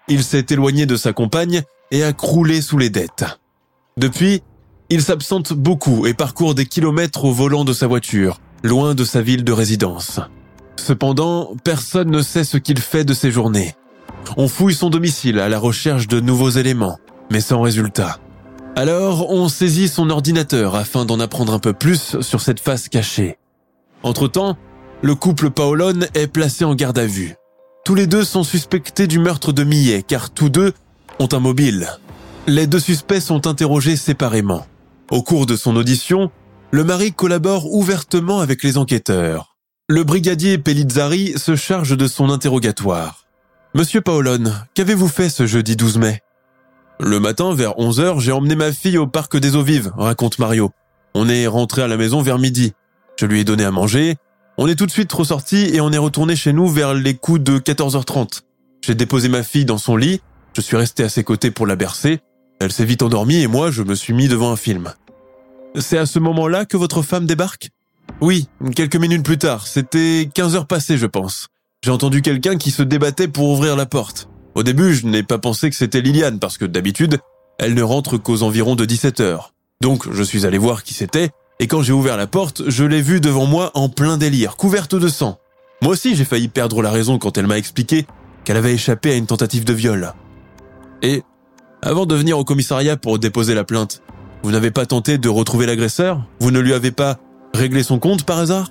Il 0.08 0.22
s'est 0.22 0.46
éloigné 0.50 0.84
de 0.84 0.96
sa 0.96 1.12
compagne 1.12 1.62
et 1.90 2.04
a 2.04 2.12
croulé 2.12 2.60
sous 2.60 2.78
les 2.78 2.90
dettes. 2.90 3.24
Depuis, 3.96 4.42
il 4.90 5.02
s'absente 5.02 5.54
beaucoup 5.54 6.06
et 6.06 6.14
parcourt 6.14 6.54
des 6.54 6.66
kilomètres 6.66 7.24
au 7.24 7.32
volant 7.32 7.64
de 7.64 7.72
sa 7.72 7.86
voiture, 7.86 8.40
loin 8.62 8.94
de 8.94 9.04
sa 9.04 9.22
ville 9.22 9.44
de 9.44 9.52
résidence. 9.52 10.20
Cependant, 10.76 11.54
personne 11.64 12.10
ne 12.10 12.20
sait 12.20 12.44
ce 12.44 12.58
qu'il 12.58 12.78
fait 12.78 13.04
de 13.04 13.14
ses 13.14 13.30
journées. 13.30 13.74
On 14.36 14.48
fouille 14.48 14.74
son 14.74 14.90
domicile 14.90 15.38
à 15.38 15.48
la 15.48 15.58
recherche 15.58 16.08
de 16.08 16.20
nouveaux 16.20 16.50
éléments, 16.50 16.98
mais 17.30 17.40
sans 17.40 17.60
résultat. 17.60 18.18
Alors, 18.76 19.30
on 19.30 19.48
saisit 19.48 19.88
son 19.88 20.08
ordinateur 20.08 20.74
afin 20.74 21.04
d'en 21.04 21.20
apprendre 21.20 21.52
un 21.52 21.58
peu 21.58 21.74
plus 21.74 22.20
sur 22.20 22.40
cette 22.40 22.60
face 22.60 22.88
cachée. 22.88 23.36
Entre-temps, 24.02 24.56
le 25.02 25.14
couple 25.14 25.50
Paolone 25.50 26.06
est 26.14 26.26
placé 26.26 26.64
en 26.64 26.74
garde 26.74 26.98
à 26.98 27.06
vue. 27.06 27.34
Tous 27.84 27.94
les 27.94 28.06
deux 28.06 28.24
sont 28.24 28.44
suspectés 28.44 29.06
du 29.06 29.18
meurtre 29.18 29.52
de 29.52 29.64
Millet, 29.64 30.02
car 30.02 30.30
tous 30.30 30.48
deux 30.48 30.72
ont 31.18 31.28
un 31.32 31.40
mobile. 31.40 31.88
Les 32.46 32.66
deux 32.66 32.80
suspects 32.80 33.20
sont 33.20 33.46
interrogés 33.46 33.96
séparément. 33.96 34.66
Au 35.10 35.22
cours 35.22 35.46
de 35.46 35.56
son 35.56 35.76
audition, 35.76 36.30
le 36.70 36.84
mari 36.84 37.12
collabore 37.12 37.72
ouvertement 37.72 38.40
avec 38.40 38.62
les 38.62 38.78
enquêteurs. 38.78 39.56
Le 39.88 40.04
brigadier 40.04 40.56
Pellizzari 40.58 41.34
se 41.36 41.56
charge 41.56 41.96
de 41.96 42.06
son 42.06 42.30
interrogatoire. 42.30 43.21
Monsieur 43.74 44.02
Paolone, 44.02 44.66
qu'avez-vous 44.74 45.08
fait 45.08 45.30
ce 45.30 45.46
jeudi 45.46 45.76
12 45.76 45.96
mai? 45.96 46.20
Le 47.00 47.18
matin, 47.18 47.54
vers 47.54 47.72
11h, 47.78 48.20
j'ai 48.20 48.30
emmené 48.30 48.54
ma 48.54 48.70
fille 48.70 48.98
au 48.98 49.06
parc 49.06 49.38
des 49.38 49.56
eaux 49.56 49.62
vives, 49.62 49.90
raconte 49.96 50.38
Mario. 50.38 50.72
On 51.14 51.26
est 51.26 51.46
rentré 51.46 51.80
à 51.80 51.88
la 51.88 51.96
maison 51.96 52.20
vers 52.20 52.38
midi. 52.38 52.74
Je 53.18 53.24
lui 53.24 53.40
ai 53.40 53.44
donné 53.44 53.64
à 53.64 53.70
manger. 53.70 54.16
On 54.58 54.68
est 54.68 54.74
tout 54.74 54.84
de 54.84 54.90
suite 54.90 55.10
ressorti 55.10 55.74
et 55.74 55.80
on 55.80 55.90
est 55.90 55.98
retourné 55.98 56.36
chez 56.36 56.52
nous 56.52 56.68
vers 56.68 56.92
les 56.92 57.14
coups 57.14 57.40
de 57.40 57.58
14h30. 57.58 58.42
J'ai 58.84 58.94
déposé 58.94 59.30
ma 59.30 59.42
fille 59.42 59.64
dans 59.64 59.78
son 59.78 59.96
lit. 59.96 60.20
Je 60.54 60.60
suis 60.60 60.76
resté 60.76 61.02
à 61.02 61.08
ses 61.08 61.24
côtés 61.24 61.50
pour 61.50 61.66
la 61.66 61.74
bercer. 61.74 62.20
Elle 62.60 62.72
s'est 62.72 62.84
vite 62.84 63.02
endormie 63.02 63.40
et 63.40 63.46
moi, 63.46 63.70
je 63.70 63.82
me 63.82 63.94
suis 63.94 64.12
mis 64.12 64.28
devant 64.28 64.52
un 64.52 64.56
film. 64.56 64.92
C'est 65.76 65.96
à 65.96 66.04
ce 66.04 66.18
moment-là 66.18 66.66
que 66.66 66.76
votre 66.76 67.00
femme 67.00 67.24
débarque? 67.24 67.70
Oui, 68.20 68.48
quelques 68.76 68.96
minutes 68.96 69.24
plus 69.24 69.38
tard. 69.38 69.66
C'était 69.66 70.28
15 70.34 70.56
heures 70.56 70.66
passées, 70.66 70.98
je 70.98 71.06
pense. 71.06 71.48
J'ai 71.84 71.90
entendu 71.90 72.22
quelqu'un 72.22 72.58
qui 72.58 72.70
se 72.70 72.84
débattait 72.84 73.26
pour 73.26 73.50
ouvrir 73.50 73.74
la 73.74 73.86
porte. 73.86 74.28
Au 74.54 74.62
début, 74.62 74.94
je 74.94 75.04
n'ai 75.04 75.24
pas 75.24 75.38
pensé 75.38 75.68
que 75.68 75.74
c'était 75.74 76.00
Liliane 76.00 76.38
parce 76.38 76.56
que 76.56 76.64
d'habitude, 76.64 77.18
elle 77.58 77.74
ne 77.74 77.82
rentre 77.82 78.18
qu'aux 78.18 78.44
environs 78.44 78.76
de 78.76 78.84
17 78.84 79.18
heures. 79.18 79.52
Donc, 79.80 80.06
je 80.12 80.22
suis 80.22 80.46
allé 80.46 80.58
voir 80.58 80.84
qui 80.84 80.94
c'était 80.94 81.30
et 81.58 81.66
quand 81.66 81.82
j'ai 81.82 81.92
ouvert 81.92 82.16
la 82.16 82.28
porte, 82.28 82.62
je 82.68 82.84
l'ai 82.84 83.02
vue 83.02 83.20
devant 83.20 83.46
moi 83.46 83.72
en 83.74 83.88
plein 83.88 84.16
délire, 84.16 84.56
couverte 84.56 84.94
de 84.94 85.08
sang. 85.08 85.38
Moi 85.80 85.94
aussi, 85.94 86.14
j'ai 86.14 86.24
failli 86.24 86.46
perdre 86.46 86.82
la 86.82 86.90
raison 86.92 87.18
quand 87.18 87.36
elle 87.36 87.48
m'a 87.48 87.58
expliqué 87.58 88.06
qu'elle 88.44 88.56
avait 88.56 88.74
échappé 88.74 89.10
à 89.10 89.16
une 89.16 89.26
tentative 89.26 89.64
de 89.64 89.72
viol. 89.72 90.12
Et, 91.02 91.24
avant 91.82 92.06
de 92.06 92.14
venir 92.14 92.38
au 92.38 92.44
commissariat 92.44 92.96
pour 92.96 93.18
déposer 93.18 93.54
la 93.54 93.64
plainte, 93.64 94.02
vous 94.44 94.52
n'avez 94.52 94.70
pas 94.70 94.86
tenté 94.86 95.18
de 95.18 95.28
retrouver 95.28 95.66
l'agresseur? 95.66 96.22
Vous 96.38 96.52
ne 96.52 96.60
lui 96.60 96.74
avez 96.74 96.92
pas 96.92 97.18
réglé 97.54 97.82
son 97.82 97.98
compte 97.98 98.24
par 98.24 98.38
hasard? 98.38 98.70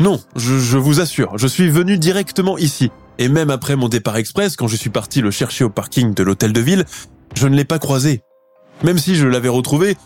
Non, 0.00 0.20
je, 0.34 0.76
vous 0.76 1.00
assure, 1.00 1.38
je 1.38 1.46
suis 1.46 1.70
venu 1.70 1.98
directement 1.98 2.58
ici. 2.58 2.90
Et 3.18 3.28
même 3.28 3.50
après 3.50 3.76
mon 3.76 3.88
départ 3.88 4.16
express, 4.16 4.56
quand 4.56 4.66
je 4.66 4.76
suis 4.76 4.90
parti 4.90 5.20
le 5.20 5.30
chercher 5.30 5.64
au 5.64 5.70
parking 5.70 6.14
de 6.14 6.22
l'hôtel 6.22 6.52
de 6.52 6.60
ville, 6.60 6.84
je 7.36 7.46
ne 7.46 7.54
l'ai 7.54 7.64
pas 7.64 7.78
croisé. 7.78 8.22
Même 8.82 8.98
si 8.98 9.14
je 9.14 9.26
l'avais 9.26 9.48
retrouvé, 9.48 9.96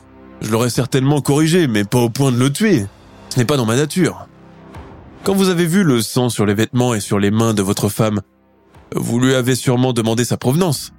je 0.43 0.51
l'aurais 0.51 0.71
certainement 0.71 1.23
corrigé, 1.23 1.67
mais 1.67 1.85
pas 1.85 1.99
au 1.99 2.11
point 2.11 2.31
de 2.31 2.39
le 2.39 2.53
tuer. 2.53 2.87
Ce 3.31 3.39
n'est 3.39 3.47
pas 3.47 3.57
dans 3.57 3.65
ma 3.65 3.77
nature. 3.77 4.29
Quand 5.25 5.35
vous 5.35 5.49
avez 5.49 5.67
vu 5.67 5.85
le 5.85 6.03
sang 6.03 6.29
sur 6.29 6.45
les 6.45 6.55
vêtements 6.55 6.95
et 6.95 7.01
sur 7.01 7.19
les 7.19 7.31
mains 7.31 7.55
de 7.55 7.63
votre 7.63 7.89
femme, 7.89 8.21
vous 8.95 9.19
lui 9.19 9.35
avez 9.35 9.55
sûrement 9.55 9.93
demandé 9.93 10.25
sa 10.25 10.37
provenance. 10.37 10.93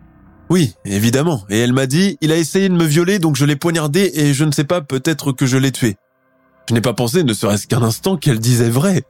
Oui, 0.50 0.74
évidemment. 0.84 1.44
Et 1.50 1.60
elle 1.60 1.74
m'a 1.74 1.86
dit, 1.86 2.18
il 2.22 2.32
a 2.32 2.38
essayé 2.38 2.70
de 2.70 2.74
me 2.74 2.86
violer, 2.86 3.20
donc 3.20 3.36
je 3.36 3.46
l'ai 3.46 3.56
poignardé 3.56 4.12
et 4.16 4.34
je 4.34 4.46
ne 4.46 4.52
sais 4.52 4.64
pas, 4.64 4.82
peut-être 4.82 5.32
que 5.32 5.46
je 5.46 5.58
l'ai 5.58 5.72
tué. 5.72 5.96
Je 6.70 6.76
n'ai 6.76 6.82
pas 6.82 6.94
pensé, 6.94 7.24
ne 7.24 7.34
serait-ce 7.34 7.66
qu'un 7.66 7.82
instant, 7.82 8.16
qu'elle 8.16 8.38
disait 8.38 8.70
vrai. 8.70 9.02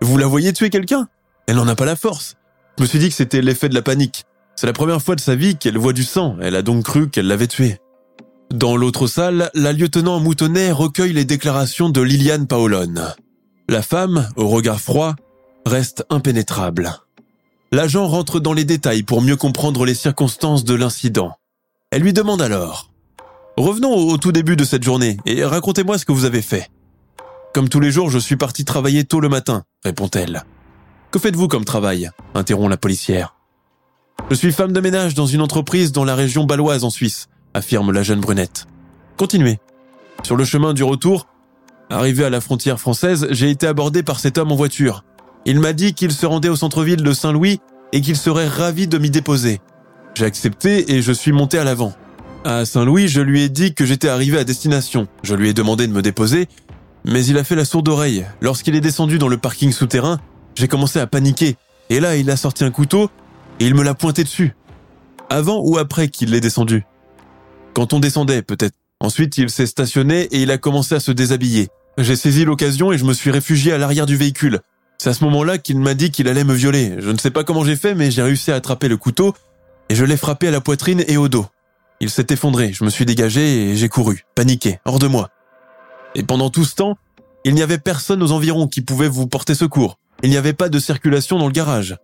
Vous 0.00 0.16
la 0.16 0.26
voyez 0.26 0.54
tuer 0.54 0.70
quelqu'un? 0.70 1.08
Elle 1.46 1.56
n'en 1.56 1.68
a 1.68 1.74
pas 1.74 1.84
la 1.84 1.94
force. 1.94 2.36
Je 2.78 2.84
me 2.84 2.88
suis 2.88 2.98
dit 2.98 3.10
que 3.10 3.14
c'était 3.14 3.42
l'effet 3.42 3.68
de 3.68 3.74
la 3.74 3.82
panique. 3.82 4.24
C'est 4.56 4.66
la 4.66 4.72
première 4.72 5.02
fois 5.02 5.14
de 5.14 5.20
sa 5.20 5.34
vie 5.34 5.56
qu'elle 5.58 5.76
voit 5.76 5.92
du 5.92 6.04
sang. 6.04 6.36
Elle 6.40 6.56
a 6.56 6.62
donc 6.62 6.84
cru 6.84 7.10
qu'elle 7.10 7.26
l'avait 7.26 7.48
tué. 7.48 7.76
Dans 8.50 8.78
l'autre 8.78 9.06
salle, 9.08 9.50
la 9.52 9.74
lieutenant 9.74 10.20
Moutonnet 10.20 10.72
recueille 10.72 11.12
les 11.12 11.26
déclarations 11.26 11.90
de 11.90 12.00
Liliane 12.00 12.46
Paolone. 12.46 13.14
La 13.68 13.82
femme, 13.82 14.26
au 14.36 14.48
regard 14.48 14.80
froid, 14.80 15.14
reste 15.66 16.06
impénétrable. 16.08 16.94
L'agent 17.72 18.06
rentre 18.06 18.40
dans 18.40 18.54
les 18.54 18.64
détails 18.64 19.02
pour 19.02 19.20
mieux 19.20 19.36
comprendre 19.36 19.84
les 19.84 19.94
circonstances 19.94 20.64
de 20.64 20.72
l'incident. 20.72 21.32
Elle 21.90 22.00
lui 22.00 22.14
demande 22.14 22.40
alors 22.40 22.90
Revenons 23.58 23.94
au 23.94 24.16
tout 24.16 24.32
début 24.32 24.56
de 24.56 24.64
cette 24.64 24.82
journée 24.82 25.18
et 25.26 25.44
racontez-moi 25.44 25.98
ce 25.98 26.06
que 26.06 26.12
vous 26.12 26.24
avez 26.24 26.40
fait. 26.40 26.70
Comme 27.52 27.68
tous 27.68 27.80
les 27.80 27.90
jours, 27.90 28.08
je 28.08 28.18
suis 28.18 28.36
parti 28.36 28.64
travailler 28.64 29.04
tôt 29.04 29.20
le 29.20 29.28
matin, 29.28 29.64
répond-elle. 29.84 30.44
Que 31.10 31.18
faites-vous 31.18 31.48
comme 31.48 31.66
travail 31.66 32.10
interrompt 32.34 32.70
la 32.70 32.78
policière. 32.78 33.34
Je 34.30 34.34
suis 34.34 34.52
femme 34.52 34.72
de 34.72 34.80
ménage 34.80 35.14
dans 35.14 35.26
une 35.26 35.42
entreprise 35.42 35.92
dans 35.92 36.04
la 36.04 36.14
région 36.14 36.44
baloise 36.44 36.84
en 36.84 36.90
Suisse 36.90 37.28
affirme 37.52 37.92
la 37.92 38.02
jeune 38.02 38.20
brunette. 38.20 38.66
Continuez. 39.18 39.58
Sur 40.22 40.36
le 40.36 40.46
chemin 40.46 40.72
du 40.72 40.82
retour, 40.82 41.26
arrivé 41.90 42.24
à 42.24 42.30
la 42.30 42.40
frontière 42.40 42.80
française, 42.80 43.26
j'ai 43.30 43.50
été 43.50 43.66
abordé 43.66 44.02
par 44.02 44.20
cet 44.20 44.38
homme 44.38 44.52
en 44.52 44.56
voiture. 44.56 45.04
Il 45.44 45.60
m'a 45.60 45.74
dit 45.74 45.92
qu'il 45.92 46.12
se 46.12 46.24
rendait 46.24 46.48
au 46.48 46.56
centre-ville 46.56 47.02
de 47.02 47.12
Saint-Louis 47.12 47.60
et 47.92 48.00
qu'il 48.00 48.16
serait 48.16 48.48
ravi 48.48 48.86
de 48.88 48.96
m'y 48.96 49.10
déposer. 49.10 49.60
J'ai 50.14 50.24
accepté 50.24 50.94
et 50.94 51.02
je 51.02 51.12
suis 51.12 51.32
monté 51.32 51.58
à 51.58 51.64
l'avant. 51.64 51.92
À 52.44 52.64
Saint-Louis, 52.64 53.08
je 53.08 53.20
lui 53.20 53.42
ai 53.42 53.50
dit 53.50 53.74
que 53.74 53.84
j'étais 53.84 54.08
arrivé 54.08 54.38
à 54.38 54.44
destination. 54.44 55.06
Je 55.22 55.34
lui 55.34 55.50
ai 55.50 55.54
demandé 55.54 55.86
de 55.86 55.92
me 55.92 56.02
déposer, 56.02 56.48
mais 57.04 57.24
il 57.24 57.38
a 57.38 57.44
fait 57.44 57.56
la 57.56 57.64
sourde 57.64 57.88
oreille. 57.88 58.26
Lorsqu'il 58.40 58.74
est 58.74 58.80
descendu 58.80 59.18
dans 59.18 59.28
le 59.28 59.38
parking 59.38 59.72
souterrain, 59.72 60.20
j'ai 60.54 60.68
commencé 60.68 60.98
à 60.98 61.06
paniquer. 61.06 61.56
Et 61.90 62.00
là, 62.00 62.16
il 62.16 62.30
a 62.30 62.36
sorti 62.36 62.64
un 62.64 62.70
couteau 62.70 63.10
et 63.60 63.66
il 63.66 63.74
me 63.74 63.82
l'a 63.82 63.94
pointé 63.94 64.24
dessus. 64.24 64.54
Avant 65.30 65.60
ou 65.62 65.78
après 65.78 66.08
qu'il 66.08 66.30
l'ait 66.30 66.40
descendu? 66.40 66.84
Quand 67.74 67.92
on 67.92 68.00
descendait, 68.00 68.42
peut-être. 68.42 68.74
Ensuite, 69.00 69.36
il 69.38 69.50
s'est 69.50 69.66
stationné 69.66 70.22
et 70.24 70.42
il 70.42 70.50
a 70.50 70.58
commencé 70.58 70.94
à 70.94 71.00
se 71.00 71.10
déshabiller. 71.10 71.68
J'ai 71.98 72.16
saisi 72.16 72.44
l'occasion 72.44 72.92
et 72.92 72.98
je 72.98 73.04
me 73.04 73.12
suis 73.12 73.30
réfugié 73.30 73.72
à 73.72 73.78
l'arrière 73.78 74.06
du 74.06 74.16
véhicule. 74.16 74.60
C'est 74.98 75.10
à 75.10 75.14
ce 75.14 75.24
moment-là 75.24 75.58
qu'il 75.58 75.80
m'a 75.80 75.94
dit 75.94 76.12
qu'il 76.12 76.28
allait 76.28 76.44
me 76.44 76.54
violer. 76.54 76.94
Je 76.98 77.10
ne 77.10 77.18
sais 77.18 77.32
pas 77.32 77.42
comment 77.42 77.64
j'ai 77.64 77.76
fait, 77.76 77.94
mais 77.94 78.10
j'ai 78.12 78.22
réussi 78.22 78.52
à 78.52 78.54
attraper 78.54 78.88
le 78.88 78.96
couteau 78.96 79.34
et 79.88 79.96
je 79.96 80.04
l'ai 80.04 80.16
frappé 80.16 80.46
à 80.48 80.50
la 80.52 80.60
poitrine 80.60 81.02
et 81.08 81.16
au 81.16 81.28
dos. 81.28 81.46
Il 82.00 82.08
s'est 82.08 82.26
effondré, 82.30 82.72
je 82.72 82.84
me 82.84 82.90
suis 82.90 83.04
dégagé 83.04 83.70
et 83.70 83.76
j'ai 83.76 83.88
couru, 83.88 84.24
paniqué, 84.34 84.78
hors 84.84 85.00
de 85.00 85.08
moi. 85.08 85.30
Et 86.14 86.22
pendant 86.22 86.50
tout 86.50 86.64
ce 86.64 86.74
temps, 86.74 86.96
il 87.44 87.54
n'y 87.54 87.62
avait 87.62 87.78
personne 87.78 88.22
aux 88.22 88.32
environs 88.32 88.68
qui 88.68 88.80
pouvait 88.80 89.08
vous 89.08 89.26
porter 89.26 89.54
secours. 89.54 89.98
Il 90.22 90.30
n'y 90.30 90.36
avait 90.36 90.52
pas 90.52 90.68
de 90.68 90.78
circulation 90.78 91.38
dans 91.38 91.46
le 91.46 91.52
garage. 91.52 91.96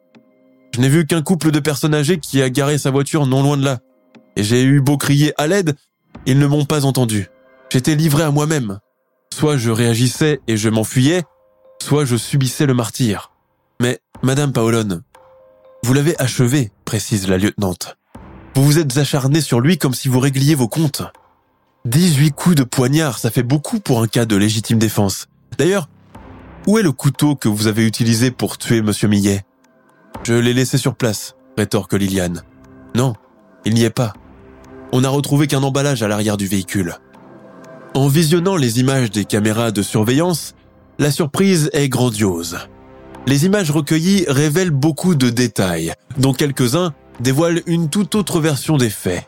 Je 0.75 0.81
n'ai 0.81 0.89
vu 0.89 1.07
qu'un 1.07 1.23
couple 1.23 1.51
de 1.51 1.61
personnes 1.61 1.95
âgées 1.95 2.19
qui 2.19 2.43
a 2.43 2.51
garé 2.51 2.79
sa 2.79 2.91
voiture 2.91 3.27
non 3.27 3.43
loin 3.43 3.57
de 3.57 3.65
là 3.65 3.79
et 4.39 4.45
j'ai 4.45 4.63
eu 4.63 4.81
beau 4.81 4.97
crier 4.97 5.35
à 5.37 5.49
l'aide, 5.49 5.77
ils 6.25 6.39
ne 6.39 6.47
m'ont 6.47 6.65
pas 6.65 6.87
entendu. 6.87 7.29
J'étais 7.71 7.97
livré 7.97 8.23
à 8.23 8.31
moi-même. 8.31 8.79
Soit 9.35 9.57
je 9.57 9.71
réagissais 9.71 10.41
et 10.47 10.57
je 10.57 10.69
m'enfuyais, 10.69 11.25
soit 11.83 12.05
je 12.05 12.17
subissais 12.17 12.65
le 12.65 12.73
martyr. 12.73 13.33
Mais, 13.81 13.99
Madame 14.23 14.53
Paolone, 14.53 15.03
vous 15.83 15.93
l'avez 15.93 16.19
achevé, 16.21 16.71
précise 16.85 17.29
la 17.29 17.37
lieutenante. 17.37 17.97
Vous 18.55 18.65
vous 18.65 18.79
êtes 18.79 18.97
acharné 18.97 19.41
sur 19.41 19.61
lui 19.61 19.77
comme 19.77 19.95
si 19.95 20.09
vous 20.09 20.21
régliez 20.21 20.55
vos 20.55 20.69
comptes. 20.69 21.03
18 21.89 22.33
coups 22.33 22.57
de 22.57 22.65
poignard, 22.65 23.19
ça 23.19 23.31
fait 23.31 23.43
beaucoup 23.43 23.81
pour 23.81 24.03
un 24.03 24.07
cas 24.07 24.25
de 24.25 24.37
légitime 24.37 24.79
défense. 24.79 25.27
D'ailleurs, 25.59 25.89
où 26.67 26.79
est 26.79 26.83
le 26.83 26.93
couteau 26.93 27.35
que 27.35 27.49
vous 27.49 27.67
avez 27.67 27.87
utilisé 27.87 28.31
pour 28.31 28.59
tuer 28.59 28.83
Monsieur 28.83 29.09
Millet? 29.09 29.45
Je 30.23 30.35
l'ai 30.35 30.55
laissé 30.55 30.79
sur 30.79 30.95
place, 30.95 31.35
rétorque 31.57 31.95
Liliane. 31.95 32.43
Non, 32.95 33.15
il 33.65 33.75
n'y 33.75 33.85
est 33.85 33.91
pas 33.91 34.13
on 34.93 35.01
n'a 35.03 35.09
retrouvé 35.09 35.47
qu'un 35.47 35.63
emballage 35.63 36.03
à 36.03 36.09
l'arrière 36.09 36.37
du 36.37 36.47
véhicule. 36.47 36.97
En 37.95 38.09
visionnant 38.09 38.57
les 38.57 38.81
images 38.81 39.11
des 39.11 39.25
caméras 39.25 39.71
de 39.71 39.83
surveillance, 39.83 40.55
la 40.99 41.11
surprise 41.11 41.71
est 41.73 41.89
grandiose. 41.89 42.59
Les 43.27 43.45
images 43.45 43.71
recueillies 43.71 44.25
révèlent 44.29 44.71
beaucoup 44.71 45.15
de 45.15 45.31
détails, 45.31 45.93
dont 46.17 46.33
quelques-uns 46.33 46.95
dévoilent 47.21 47.63
une 47.67 47.89
toute 47.89 48.15
autre 48.15 48.41
version 48.41 48.77
des 48.77 48.91
faits. 48.91 49.27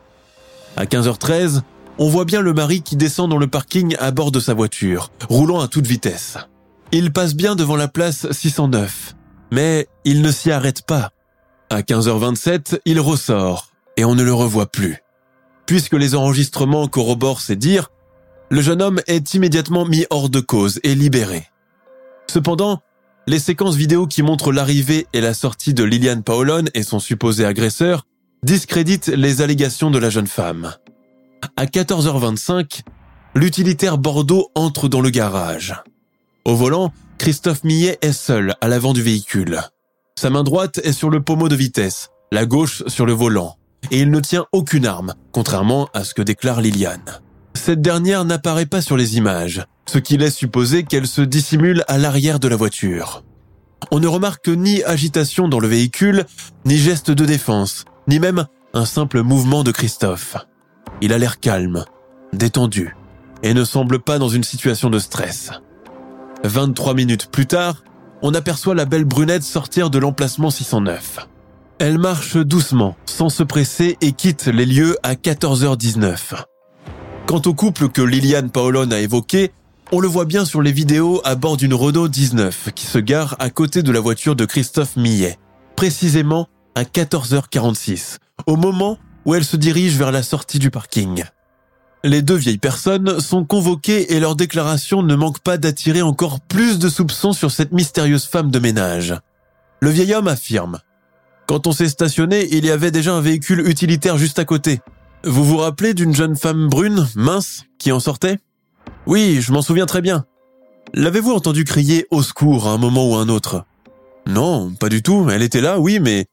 À 0.76 0.84
15h13, 0.84 1.62
on 2.00 2.08
voit 2.08 2.24
bien 2.24 2.40
le 2.40 2.54
mari 2.54 2.80
qui 2.80 2.96
descend 2.96 3.28
dans 3.28 3.36
le 3.36 3.46
parking 3.46 3.94
à 3.98 4.10
bord 4.10 4.32
de 4.32 4.40
sa 4.40 4.54
voiture, 4.54 5.12
roulant 5.28 5.60
à 5.60 5.68
toute 5.68 5.86
vitesse. 5.86 6.38
Il 6.92 7.12
passe 7.12 7.34
bien 7.34 7.54
devant 7.54 7.76
la 7.76 7.88
place 7.88 8.26
609, 8.32 9.14
mais 9.52 9.86
il 10.06 10.22
ne 10.22 10.32
s'y 10.32 10.50
arrête 10.50 10.80
pas. 10.86 11.10
À 11.68 11.82
15h27, 11.82 12.80
il 12.86 13.00
ressort, 13.00 13.70
et 13.98 14.06
on 14.06 14.14
ne 14.14 14.22
le 14.22 14.32
revoit 14.32 14.66
plus. 14.66 14.96
Puisque 15.66 15.92
les 15.92 16.14
enregistrements 16.14 16.88
corroborent 16.88 17.42
ses 17.42 17.54
dires, 17.54 17.90
le 18.48 18.62
jeune 18.62 18.80
homme 18.80 19.02
est 19.06 19.34
immédiatement 19.34 19.84
mis 19.84 20.06
hors 20.08 20.30
de 20.30 20.40
cause 20.40 20.80
et 20.82 20.94
libéré. 20.94 21.48
Cependant, 22.28 22.80
les 23.26 23.38
séquences 23.38 23.76
vidéo 23.76 24.06
qui 24.06 24.22
montrent 24.22 24.52
l'arrivée 24.52 25.06
et 25.12 25.20
la 25.20 25.34
sortie 25.34 25.74
de 25.74 25.84
Liliane 25.84 26.22
Paolone 26.22 26.70
et 26.72 26.82
son 26.82 26.98
supposé 26.98 27.44
agresseur 27.44 28.06
discréditent 28.42 29.08
les 29.08 29.42
allégations 29.42 29.90
de 29.90 29.98
la 29.98 30.08
jeune 30.08 30.26
femme. 30.26 30.72
À 31.56 31.66
14h25, 31.66 32.82
l'utilitaire 33.34 33.98
Bordeaux 33.98 34.50
entre 34.54 34.88
dans 34.88 35.00
le 35.00 35.10
garage. 35.10 35.74
Au 36.44 36.54
volant, 36.54 36.92
Christophe 37.18 37.64
Millet 37.64 37.98
est 38.02 38.12
seul 38.12 38.54
à 38.60 38.68
l'avant 38.68 38.92
du 38.92 39.02
véhicule. 39.02 39.60
Sa 40.18 40.30
main 40.30 40.42
droite 40.42 40.80
est 40.84 40.92
sur 40.92 41.10
le 41.10 41.22
pommeau 41.22 41.48
de 41.48 41.56
vitesse, 41.56 42.08
la 42.32 42.46
gauche 42.46 42.82
sur 42.86 43.06
le 43.06 43.12
volant 43.12 43.56
et 43.90 44.00
il 44.00 44.10
ne 44.10 44.20
tient 44.20 44.46
aucune 44.52 44.86
arme, 44.86 45.14
contrairement 45.32 45.88
à 45.94 46.04
ce 46.04 46.14
que 46.14 46.22
déclare 46.22 46.60
Liliane. 46.60 47.20
Cette 47.54 47.82
dernière 47.82 48.24
n'apparaît 48.24 48.66
pas 48.66 48.82
sur 48.82 48.96
les 48.96 49.16
images, 49.16 49.64
ce 49.86 49.98
qui 49.98 50.16
laisse 50.16 50.36
supposer 50.36 50.84
qu'elle 50.84 51.06
se 51.06 51.22
dissimule 51.22 51.84
à 51.88 51.98
l'arrière 51.98 52.38
de 52.38 52.48
la 52.48 52.56
voiture. 52.56 53.24
On 53.90 53.98
ne 53.98 54.06
remarque 54.06 54.48
ni 54.48 54.82
agitation 54.84 55.48
dans 55.48 55.60
le 55.60 55.68
véhicule, 55.68 56.26
ni 56.64 56.76
geste 56.76 57.10
de 57.10 57.24
défense, 57.24 57.84
ni 58.08 58.18
même 58.18 58.46
un 58.72 58.84
simple 58.84 59.22
mouvement 59.22 59.64
de 59.64 59.72
Christophe. 59.72 60.36
Il 61.00 61.12
a 61.12 61.18
l'air 61.18 61.40
calme, 61.40 61.84
détendu, 62.32 62.96
et 63.42 63.54
ne 63.54 63.64
semble 63.64 64.00
pas 64.00 64.18
dans 64.18 64.28
une 64.28 64.44
situation 64.44 64.90
de 64.90 64.98
stress. 64.98 65.50
23 66.44 66.94
minutes 66.94 67.30
plus 67.30 67.46
tard, 67.46 67.82
on 68.22 68.34
aperçoit 68.34 68.74
la 68.74 68.84
belle 68.84 69.04
brunette 69.04 69.42
sortir 69.42 69.90
de 69.90 69.98
l'emplacement 69.98 70.50
609. 70.50 71.26
Elle 71.78 71.98
marche 71.98 72.36
doucement, 72.36 72.96
sans 73.06 73.30
se 73.30 73.42
presser 73.42 73.96
et 74.00 74.12
quitte 74.12 74.46
les 74.46 74.66
lieux 74.66 74.96
à 75.02 75.14
14h19. 75.14 76.44
Quant 77.26 77.42
au 77.46 77.54
couple 77.54 77.88
que 77.88 78.02
Liliane 78.02 78.50
Paolone 78.50 78.92
a 78.92 79.00
évoqué, 79.00 79.52
on 79.92 80.00
le 80.00 80.08
voit 80.08 80.24
bien 80.24 80.44
sur 80.44 80.62
les 80.62 80.72
vidéos 80.72 81.20
à 81.24 81.34
bord 81.36 81.56
d'une 81.56 81.74
Renault 81.74 82.08
19 82.08 82.70
qui 82.74 82.86
se 82.86 82.98
gare 82.98 83.36
à 83.38 83.50
côté 83.50 83.82
de 83.82 83.92
la 83.92 84.00
voiture 84.00 84.36
de 84.36 84.44
Christophe 84.44 84.96
Millet, 84.96 85.38
précisément 85.74 86.48
à 86.74 86.84
14h46, 86.84 88.18
au 88.46 88.56
moment 88.56 88.98
où 89.24 89.34
elle 89.34 89.44
se 89.44 89.56
dirige 89.56 89.96
vers 89.96 90.12
la 90.12 90.22
sortie 90.22 90.58
du 90.58 90.70
parking. 90.70 91.24
Les 92.02 92.22
deux 92.22 92.36
vieilles 92.36 92.58
personnes 92.58 93.20
sont 93.20 93.44
convoquées 93.44 94.14
et 94.14 94.20
leur 94.20 94.34
déclaration 94.34 95.02
ne 95.02 95.14
manque 95.14 95.40
pas 95.40 95.58
d'attirer 95.58 96.00
encore 96.00 96.40
plus 96.40 96.78
de 96.78 96.88
soupçons 96.88 97.34
sur 97.34 97.50
cette 97.50 97.72
mystérieuse 97.72 98.24
femme 98.24 98.50
de 98.50 98.58
ménage. 98.58 99.14
Le 99.80 99.90
vieil 99.90 100.14
homme 100.14 100.28
affirme. 100.28 100.80
Quand 101.46 101.66
on 101.66 101.72
s'est 101.72 101.88
stationné, 101.88 102.48
il 102.52 102.64
y 102.64 102.70
avait 102.70 102.90
déjà 102.90 103.12
un 103.12 103.20
véhicule 103.20 103.66
utilitaire 103.68 104.16
juste 104.16 104.38
à 104.38 104.44
côté. 104.44 104.80
Vous 105.24 105.44
vous 105.44 105.58
rappelez 105.58 105.92
d'une 105.92 106.14
jeune 106.14 106.36
femme 106.36 106.68
brune, 106.68 107.06
mince, 107.16 107.64
qui 107.78 107.92
en 107.92 108.00
sortait? 108.00 108.38
Oui, 109.06 109.40
je 109.42 109.52
m'en 109.52 109.60
souviens 109.60 109.86
très 109.86 110.00
bien. 110.00 110.24
L'avez-vous 110.94 111.32
entendu 111.32 111.64
crier 111.64 112.06
au 112.10 112.22
secours 112.22 112.66
à 112.66 112.72
un 112.72 112.78
moment 112.78 113.10
ou 113.10 113.16
à 113.16 113.20
un 113.20 113.28
autre? 113.28 113.64
Non, 114.26 114.70
pas 114.70 114.88
du 114.88 115.02
tout. 115.02 115.28
Elle 115.30 115.42
était 115.42 115.60
là, 115.60 115.78
oui, 115.78 116.00
mais 116.00 116.26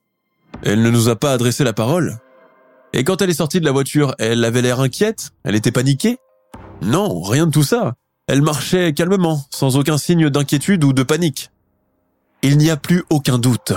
elle 0.64 0.82
ne 0.82 0.90
nous 0.90 1.10
a 1.10 1.16
pas 1.18 1.34
adressé 1.34 1.64
la 1.64 1.74
parole. 1.74 2.20
Et 2.98 3.04
quand 3.04 3.22
elle 3.22 3.30
est 3.30 3.34
sortie 3.34 3.60
de 3.60 3.66
la 3.66 3.72
voiture, 3.72 4.16
elle 4.18 4.44
avait 4.44 4.64
l'air 4.64 4.80
inquiète 4.80 5.30
Elle 5.44 5.54
était 5.54 5.72
paniquée 5.72 6.18
Non, 6.82 7.22
rien 7.22 7.46
de 7.46 7.52
tout 7.52 7.64
ça. 7.64 7.94
Elle 8.28 8.42
marchait 8.42 8.92
calmement, 8.92 9.46
sans 9.52 9.78
aucun 9.78 10.00
signe 10.00 10.32
d'inquiétude 10.32 10.84
ou 10.84 10.94
de 10.94 11.04
panique. 11.04 11.52
Il 12.42 12.58
n'y 12.58 12.72
a 12.72 12.76
plus 12.76 13.04
aucun 13.12 13.38
doute. 13.38 13.74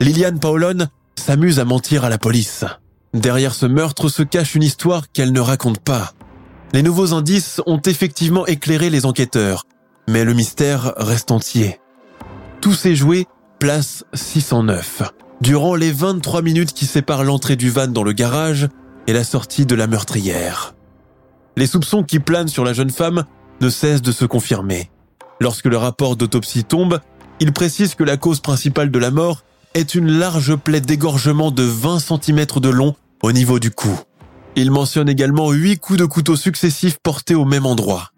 Liliane 0.00 0.40
Paolone 0.40 0.88
s'amuse 1.14 1.60
à 1.60 1.66
mentir 1.66 2.04
à 2.04 2.08
la 2.08 2.16
police. 2.16 2.64
Derrière 3.12 3.54
ce 3.54 3.66
meurtre 3.66 4.08
se 4.08 4.22
cache 4.22 4.54
une 4.54 4.62
histoire 4.62 5.12
qu'elle 5.12 5.32
ne 5.32 5.40
raconte 5.40 5.80
pas. 5.80 6.14
Les 6.72 6.82
nouveaux 6.82 7.12
indices 7.12 7.60
ont 7.66 7.82
effectivement 7.82 8.46
éclairé 8.46 8.88
les 8.88 9.04
enquêteurs, 9.04 9.66
mais 10.08 10.24
le 10.24 10.32
mystère 10.32 10.94
reste 10.96 11.30
entier. 11.30 11.80
Tout 12.62 12.72
s'est 12.72 12.96
joué 12.96 13.26
place 13.58 14.04
609 14.14 15.02
durant 15.40 15.74
les 15.74 15.92
23 15.92 16.42
minutes 16.42 16.72
qui 16.72 16.86
séparent 16.86 17.24
l'entrée 17.24 17.56
du 17.56 17.70
van 17.70 17.88
dans 17.88 18.04
le 18.04 18.12
garage 18.12 18.68
et 19.06 19.12
la 19.12 19.24
sortie 19.24 19.66
de 19.66 19.74
la 19.74 19.86
meurtrière. 19.86 20.74
Les 21.56 21.66
soupçons 21.66 22.02
qui 22.02 22.18
planent 22.18 22.48
sur 22.48 22.64
la 22.64 22.72
jeune 22.72 22.90
femme 22.90 23.24
ne 23.60 23.68
cessent 23.68 24.02
de 24.02 24.12
se 24.12 24.24
confirmer. 24.24 24.90
Lorsque 25.40 25.66
le 25.66 25.76
rapport 25.76 26.16
d'autopsie 26.16 26.64
tombe, 26.64 27.00
il 27.40 27.52
précise 27.52 27.94
que 27.94 28.04
la 28.04 28.16
cause 28.16 28.40
principale 28.40 28.90
de 28.90 28.98
la 28.98 29.10
mort 29.10 29.42
est 29.74 29.94
une 29.94 30.10
large 30.10 30.56
plaie 30.56 30.80
d'égorgement 30.80 31.50
de 31.50 31.62
20 31.62 31.98
cm 31.98 32.46
de 32.56 32.68
long 32.68 32.94
au 33.22 33.32
niveau 33.32 33.58
du 33.58 33.70
cou. 33.70 33.98
Il 34.56 34.70
mentionne 34.70 35.08
également 35.08 35.50
8 35.50 35.78
coups 35.78 35.98
de 35.98 36.04
couteau 36.04 36.36
successifs 36.36 36.98
portés 37.02 37.34
au 37.34 37.44
même 37.44 37.66
endroit. 37.66 38.10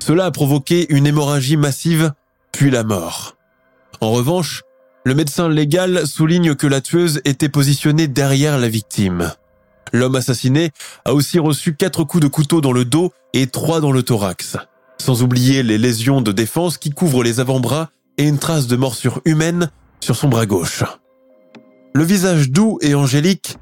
Cela 0.00 0.26
a 0.26 0.30
provoqué 0.30 0.86
une 0.92 1.06
hémorragie 1.06 1.56
massive, 1.56 2.12
puis 2.52 2.70
la 2.70 2.84
mort. 2.84 3.36
En 4.00 4.10
revanche, 4.10 4.62
le 5.08 5.14
médecin 5.14 5.48
légal 5.48 6.06
souligne 6.06 6.54
que 6.54 6.66
la 6.66 6.82
tueuse 6.82 7.22
était 7.24 7.48
positionnée 7.48 8.08
derrière 8.08 8.58
la 8.58 8.68
victime. 8.68 9.32
L'homme 9.94 10.16
assassiné 10.16 10.70
a 11.06 11.14
aussi 11.14 11.38
reçu 11.38 11.74
quatre 11.74 12.04
coups 12.04 12.22
de 12.22 12.28
couteau 12.28 12.60
dans 12.60 12.72
le 12.72 12.84
dos 12.84 13.10
et 13.32 13.46
trois 13.46 13.80
dans 13.80 13.90
le 13.90 14.02
thorax. 14.02 14.58
Sans 14.98 15.22
oublier 15.22 15.62
les 15.62 15.78
lésions 15.78 16.20
de 16.20 16.30
défense 16.30 16.76
qui 16.76 16.90
couvrent 16.90 17.22
les 17.22 17.40
avant-bras 17.40 17.88
et 18.18 18.28
une 18.28 18.36
trace 18.36 18.66
de 18.66 18.76
morsure 18.76 19.22
humaine 19.24 19.70
sur 20.00 20.14
son 20.14 20.28
bras 20.28 20.44
gauche. 20.44 20.84
Le 21.94 22.04
visage 22.04 22.50
doux 22.50 22.78
et 22.82 22.94
angélique 22.94 23.56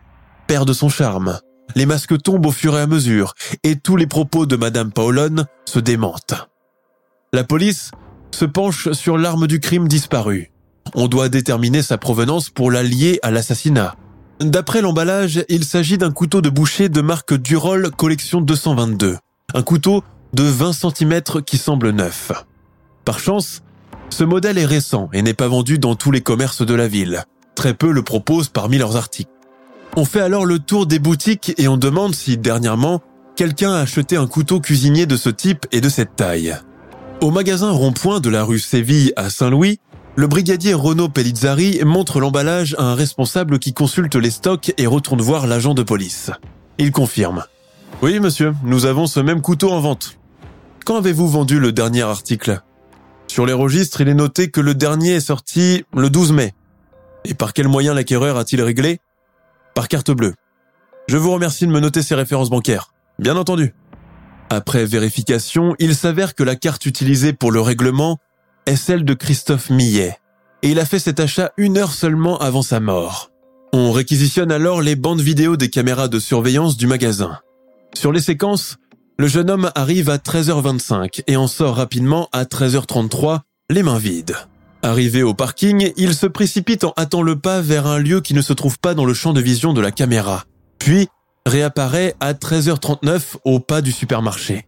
perd 0.49 0.67
de 0.67 0.73
son 0.73 0.89
charme. 0.89 1.39
Les 1.77 1.87
masques 1.87 2.21
tombent 2.21 2.47
au 2.47 2.51
fur 2.51 2.77
et 2.77 2.81
à 2.81 2.89
mesure 2.89 3.35
et 3.63 3.77
tous 3.77 3.95
les 3.95 4.09
propos 4.09 4.47
de 4.47 4.57
Madame 4.57 4.91
Paolone 4.91 5.47
se 5.65 5.79
démentent. 5.79 6.49
La 7.33 7.45
police 7.45 7.93
se 8.33 8.47
penche 8.47 8.91
sur 8.91 9.17
l'arme 9.17 9.47
du 9.47 9.61
crime 9.61 9.87
disparue. 9.87 10.51
On 10.99 11.09
doit 11.09 11.29
déterminer 11.29 11.83
sa 11.83 11.99
provenance 11.99 12.49
pour 12.49 12.71
la 12.71 12.83
lier 12.83 13.19
à 13.23 13.31
l'assassinat. 13.31 13.97
D'après 14.41 14.81
l'emballage, 14.81 15.45
il 15.51 15.65
s'agit 15.65 15.99
d'un 15.99 16.11
couteau 16.11 16.41
de 16.41 16.49
boucher 16.49 16.89
de 16.89 17.03
marque 17.03 17.35
Durol 17.35 17.91
collection 17.91 18.41
222. 18.41 19.19
Un 19.53 19.63
couteau 19.63 20.03
de 20.33 20.43
20 20.43 20.73
cm 20.73 21.21
qui 21.45 21.59
semble 21.59 21.91
neuf. 21.91 22.33
Par 23.05 23.19
chance, 23.19 23.63
ce 24.09 24.25
modèle 24.25 24.57
est 24.57 24.65
récent 24.65 25.11
et 25.13 25.21
n'est 25.21 25.35
pas 25.35 25.49
vendu 25.49 25.79
dans 25.79 25.97
tous 25.97 26.11
les 26.11 26.23
commerces 26.23 26.65
de 26.65 26.75
la 26.75 26.89
ville. 26.89 27.25
Très 27.55 27.75
peu 27.75 27.93
le 27.93 28.03
proposent 28.03 28.49
parmi 28.49 28.79
leurs 28.79 28.97
articles. 28.97 29.31
On 29.97 30.07
fait 30.07 30.21
alors 30.21 30.47
le 30.47 30.59
tour 30.59 30.87
des 30.87 30.99
boutiques 30.99 31.53
et 31.59 31.69
on 31.69 31.77
demande 31.77 32.15
si, 32.15 32.39
dernièrement, 32.39 33.03
quelqu'un 33.37 33.73
a 33.73 33.81
acheté 33.81 34.17
un 34.17 34.27
couteau 34.27 34.61
cuisinier 34.61 35.05
de 35.05 35.17
ce 35.17 35.29
type 35.29 35.67
et 35.73 35.83
de 35.83 35.91
cette 35.91 36.17
taille. 36.17 36.57
Au 37.21 37.31
magasin 37.31 37.71
rond-point 37.71 38.21
de 38.21 38.31
la 38.31 38.45
rue 38.45 38.61
Séville 38.61 39.13
à 39.17 39.29
Saint-Louis, 39.29 39.79
le 40.17 40.27
brigadier 40.27 40.73
Renaud 40.73 41.11
Pellizzari 41.11 41.81
montre 41.85 42.21
l'emballage 42.21 42.75
à 42.79 42.85
un 42.85 42.95
responsable 42.95 43.59
qui 43.59 43.75
consulte 43.75 44.17
les 44.17 44.31
stocks 44.31 44.73
et 44.79 44.87
retourne 44.87 45.21
voir 45.21 45.47
l'agent 45.47 45.75
de 45.75 45.83
police. 45.83 46.31
Il 46.79 46.91
confirme. 46.91 47.45
Oui, 48.01 48.19
monsieur, 48.19 48.55
nous 48.65 48.87
avons 48.87 49.07
ce 49.07 49.21
même 49.21 49.43
couteau 49.43 49.71
en 49.71 49.81
vente. 49.81 50.19
Quand 50.87 50.97
avez-vous 50.97 51.29
vendu 51.29 51.61
le 51.61 51.73
dernier 51.73 52.03
article? 52.03 52.63
Sur 53.27 53.45
les 53.45 53.53
registres, 53.53 54.01
il 54.01 54.09
est 54.09 54.15
noté 54.15 54.51
que 54.51 54.61
le 54.61 54.75
dernier 54.75 55.13
est 55.13 55.21
sorti 55.21 55.85
le 55.95 56.09
12 56.09 56.33
mai. 56.33 56.55
Et 57.25 57.35
par 57.35 57.53
quel 57.53 57.69
moyen 57.69 57.93
l'acquéreur 57.93 58.39
a-t-il 58.39 58.63
réglé? 58.63 59.01
Par 59.75 59.89
carte 59.89 60.11
bleue. 60.11 60.35
Je 61.09 61.19
vous 61.19 61.33
remercie 61.33 61.67
de 61.67 61.73
me 61.73 61.81
noter 61.81 62.03
ces 62.03 62.15
références 62.15 62.51
bancaires. 62.51 62.93
Bien 63.19 63.37
entendu. 63.37 63.75
Après 64.49 64.87
vérification, 64.87 65.75
il 65.79 65.95
s'avère 65.95 66.35
que 66.35 66.43
la 66.43 66.57
carte 66.57 66.87
utilisée 66.87 67.33
pour 67.33 67.53
le 67.53 67.61
règlement 67.61 68.19
est 68.67 68.77
celle 68.77 69.05
de 69.05 69.15
Christophe 69.15 69.71
Millet, 69.71 70.19
et 70.63 70.71
il 70.71 70.79
a 70.79 70.85
fait 70.85 70.99
cet 70.99 71.21
achat 71.21 71.53
une 71.57 71.79
heure 71.79 71.93
seulement 71.93 72.39
avant 72.39 72.63
sa 72.63 72.81
mort. 72.81 73.31
On 73.73 73.93
réquisitionne 73.93 74.53
alors 74.53 74.83
les 74.83 74.97
bandes 74.97 75.21
vidéo 75.21 75.57
des 75.57 75.71
caméras 75.71 76.09
de 76.09 76.19
surveillance 76.19 76.77
du 76.77 76.87
magasin. 76.87 77.39
Sur 77.95 78.13
les 78.13 78.21
séquences, 78.21 78.77
le 79.19 79.29
jeune 79.29 79.51
homme 79.51 79.71
arrive 79.75 80.11
à 80.11 80.19
13h25 80.19 81.23
et 81.27 81.37
en 81.37 81.47
sort 81.47 81.77
rapidement 81.77 82.29
à 82.33 82.45
13h33, 82.45 83.41
les 83.71 83.83
mains 83.83 83.99
vides. 83.99 84.37
Arrivé 84.83 85.23
au 85.23 85.35
parking, 85.35 85.93
il 85.97 86.15
se 86.15 86.27
précipite 86.27 86.85
en 86.85 86.93
hâtant 86.99 87.23
le 87.23 87.39
pas 87.39 87.61
vers 87.61 87.87
un 87.87 87.99
lieu 87.99 88.21
qui 88.21 88.35
ne 88.35 88.43
se 88.43 88.53
trouve 88.53 88.79
pas 88.79 88.95
dans 88.95 89.05
le 89.05 89.15
champ 89.15 89.33
de 89.33 89.41
vision 89.41 89.73
de 89.73 89.81
la 89.81 89.91
caméra, 89.91 90.45
puis 90.79 91.09
réapparaît 91.47 92.15
à 92.21 92.35
13h39 92.35 93.37
au 93.45 93.59
pas 93.59 93.81
du 93.81 93.93
supermarché. 93.93 94.67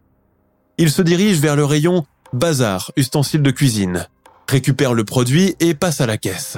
Il 0.77 0.91
se 0.91 1.01
dirige 1.01 1.39
vers 1.39 1.55
le 1.55 1.65
rayon 1.65 2.05
bazar, 2.33 2.91
ustensiles 2.95 3.41
de 3.41 3.51
cuisine, 3.51 4.07
récupère 4.47 4.93
le 4.93 5.03
produit 5.03 5.55
et 5.59 5.73
passe 5.73 6.01
à 6.01 6.05
la 6.05 6.17
caisse. 6.17 6.57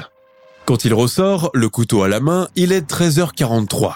Quand 0.65 0.85
il 0.85 0.93
ressort, 0.93 1.49
le 1.53 1.69
couteau 1.69 2.03
à 2.03 2.07
la 2.07 2.19
main, 2.19 2.47
il 2.55 2.71
est 2.71 2.89
13h43. 2.89 3.95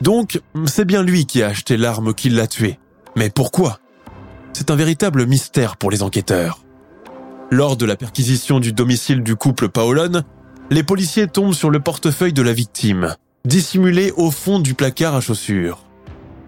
Donc, 0.00 0.40
c'est 0.66 0.84
bien 0.84 1.02
lui 1.02 1.26
qui 1.26 1.42
a 1.42 1.48
acheté 1.48 1.76
l'arme 1.76 2.14
qui 2.14 2.30
l'a 2.30 2.46
tué. 2.46 2.78
Mais 3.16 3.30
pourquoi? 3.30 3.78
C'est 4.52 4.70
un 4.70 4.76
véritable 4.76 5.26
mystère 5.26 5.76
pour 5.76 5.90
les 5.90 6.02
enquêteurs. 6.02 6.64
Lors 7.50 7.76
de 7.76 7.84
la 7.84 7.96
perquisition 7.96 8.60
du 8.60 8.72
domicile 8.72 9.22
du 9.22 9.36
couple 9.36 9.68
Paolone, 9.68 10.24
les 10.70 10.82
policiers 10.82 11.26
tombent 11.26 11.54
sur 11.54 11.70
le 11.70 11.80
portefeuille 11.80 12.32
de 12.32 12.42
la 12.42 12.52
victime, 12.52 13.16
dissimulé 13.44 14.12
au 14.16 14.30
fond 14.30 14.58
du 14.58 14.74
placard 14.74 15.14
à 15.14 15.20
chaussures. 15.20 15.84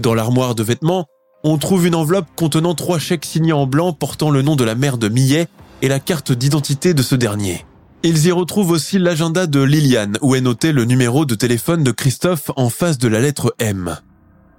Dans 0.01 0.15
l'armoire 0.15 0.55
de 0.55 0.63
vêtements, 0.63 1.07
on 1.45 1.59
trouve 1.59 1.87
une 1.87 1.95
enveloppe 1.95 2.29
contenant 2.37 2.75
trois 2.75 2.99
chèques 2.99 3.25
signés 3.25 3.53
en 3.53 3.67
blanc 3.67 3.93
portant 3.93 4.31
le 4.31 4.43
nom 4.43 4.57
de 4.57 4.65
la 4.65 4.75
mère 4.75 4.99
de 4.99 5.09
Millet 5.09 5.49
et 5.83 5.89
la 5.89 6.01
carte 6.01 6.33
d'identité 6.33 6.95
de 6.95 7.03
ce 7.03 7.15
dernier. 7.15 7.65
Ils 8.05 8.27
y 8.27 8.33
retrouvent 8.33 8.71
aussi 8.71 8.99
l'agenda 8.99 9.47
de 9.47 9.61
Liliane 9.61 10.19
où 10.23 10.35
est 10.35 10.41
noté 10.41 10.73
le 10.73 10.85
numéro 10.85 11.25
de 11.25 11.35
téléphone 11.35 11.85
de 11.85 11.91
Christophe 11.91 12.51
en 12.57 12.69
face 12.69 12.99
de 12.99 13.09
la 13.09 13.21
lettre 13.21 13.55
M. 13.59 13.97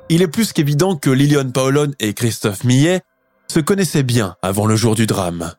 Il 0.10 0.22
est 0.22 0.28
plus 0.28 0.54
qu'évident 0.54 0.96
que 0.96 1.10
Liliane 1.10 1.52
Paolone 1.52 1.94
et 2.00 2.14
Christophe 2.14 2.64
Millet 2.64 3.02
se 3.48 3.60
connaissaient 3.60 4.04
bien 4.04 4.36
avant 4.42 4.66
le 4.66 4.76
jour 4.76 4.96
du 4.96 5.08
drame. 5.08 5.54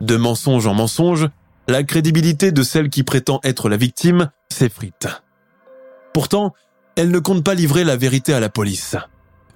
De 0.00 0.16
mensonge 0.16 0.66
en 0.66 0.74
mensonge, 0.74 1.28
la 1.68 1.82
crédibilité 1.82 2.52
de 2.52 2.62
celle 2.62 2.90
qui 2.90 3.02
prétend 3.02 3.40
être 3.44 3.68
la 3.68 3.76
victime 3.76 4.30
s'effrite. 4.48 5.08
Pourtant, 6.12 6.54
elle 6.96 7.10
ne 7.10 7.18
compte 7.18 7.44
pas 7.44 7.54
livrer 7.54 7.84
la 7.84 7.96
vérité 7.96 8.34
à 8.34 8.40
la 8.40 8.48
police. 8.48 8.96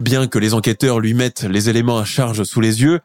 Bien 0.00 0.26
que 0.26 0.38
les 0.38 0.54
enquêteurs 0.54 1.00
lui 1.00 1.14
mettent 1.14 1.44
les 1.44 1.68
éléments 1.68 1.98
à 1.98 2.04
charge 2.04 2.42
sous 2.44 2.60
les 2.60 2.82
yeux, 2.82 3.00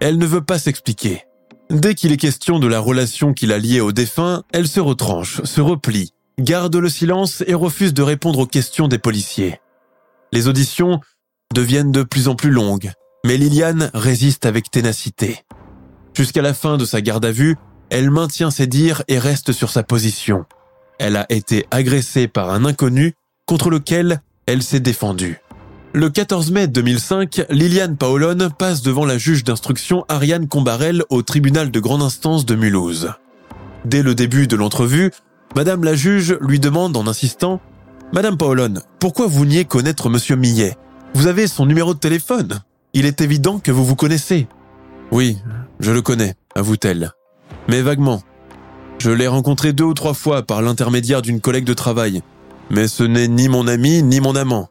elle 0.00 0.18
ne 0.18 0.26
veut 0.26 0.42
pas 0.42 0.58
s'expliquer. 0.58 1.24
Dès 1.70 1.94
qu'il 1.94 2.12
est 2.12 2.18
question 2.18 2.58
de 2.58 2.66
la 2.66 2.80
relation 2.80 3.32
qu'il 3.32 3.52
a 3.52 3.58
liée 3.58 3.80
au 3.80 3.92
défunt, 3.92 4.42
elle 4.52 4.68
se 4.68 4.80
retranche, 4.80 5.42
se 5.44 5.60
replie, 5.60 6.12
garde 6.38 6.76
le 6.76 6.88
silence 6.88 7.42
et 7.46 7.54
refuse 7.54 7.94
de 7.94 8.02
répondre 8.02 8.40
aux 8.40 8.46
questions 8.46 8.88
des 8.88 8.98
policiers. 8.98 9.60
Les 10.32 10.48
auditions 10.48 11.00
deviennent 11.54 11.92
de 11.92 12.02
plus 12.02 12.28
en 12.28 12.34
plus 12.34 12.50
longues, 12.50 12.92
mais 13.24 13.36
Liliane 13.36 13.90
résiste 13.94 14.44
avec 14.44 14.70
ténacité. 14.70 15.44
Jusqu'à 16.14 16.42
la 16.42 16.54
fin 16.54 16.76
de 16.76 16.84
sa 16.84 17.00
garde 17.00 17.24
à 17.24 17.32
vue, 17.32 17.56
elle 17.90 18.10
maintient 18.10 18.50
ses 18.50 18.66
dires 18.66 19.02
et 19.08 19.18
reste 19.18 19.52
sur 19.52 19.70
sa 19.70 19.82
position. 19.82 20.44
Elle 20.98 21.16
a 21.16 21.26
été 21.28 21.66
agressée 21.70 22.28
par 22.28 22.50
un 22.50 22.64
inconnu 22.64 23.14
contre 23.46 23.70
lequel 23.70 24.20
elle 24.46 24.62
s'est 24.62 24.80
défendue. 24.80 25.40
Le 25.96 26.10
14 26.10 26.50
mai 26.50 26.66
2005, 26.66 27.46
Liliane 27.50 27.96
Paolone 27.96 28.50
passe 28.50 28.82
devant 28.82 29.04
la 29.04 29.16
juge 29.16 29.44
d'instruction 29.44 30.04
Ariane 30.08 30.48
Combarel 30.48 31.04
au 31.08 31.22
tribunal 31.22 31.70
de 31.70 31.78
grande 31.78 32.02
instance 32.02 32.44
de 32.44 32.56
Mulhouse. 32.56 33.12
Dès 33.84 34.02
le 34.02 34.16
début 34.16 34.48
de 34.48 34.56
l'entrevue, 34.56 35.12
Madame 35.54 35.84
la 35.84 35.94
juge 35.94 36.36
lui 36.40 36.58
demande 36.58 36.96
en 36.96 37.06
insistant 37.06 37.60
Madame 38.12 38.36
Paolone, 38.36 38.80
pourquoi 38.98 39.28
vous 39.28 39.44
niez 39.44 39.66
connaître 39.66 40.10
Monsieur 40.10 40.34
Millet? 40.34 40.76
Vous 41.14 41.28
avez 41.28 41.46
son 41.46 41.64
numéro 41.64 41.94
de 41.94 42.00
téléphone. 42.00 42.60
Il 42.92 43.06
est 43.06 43.20
évident 43.20 43.60
que 43.60 43.70
vous 43.70 43.84
vous 43.84 43.94
connaissez. 43.94 44.48
Oui, 45.12 45.38
je 45.78 45.92
le 45.92 46.02
connais, 46.02 46.34
avoue-t-elle. 46.56 47.12
Mais 47.68 47.82
vaguement. 47.82 48.20
Je 48.98 49.12
l'ai 49.12 49.28
rencontré 49.28 49.72
deux 49.72 49.84
ou 49.84 49.94
trois 49.94 50.14
fois 50.14 50.42
par 50.42 50.60
l'intermédiaire 50.60 51.22
d'une 51.22 51.40
collègue 51.40 51.66
de 51.66 51.72
travail. 51.72 52.20
Mais 52.68 52.88
ce 52.88 53.04
n'est 53.04 53.28
ni 53.28 53.48
mon 53.48 53.68
ami 53.68 54.02
ni 54.02 54.18
mon 54.18 54.34
amant. 54.34 54.70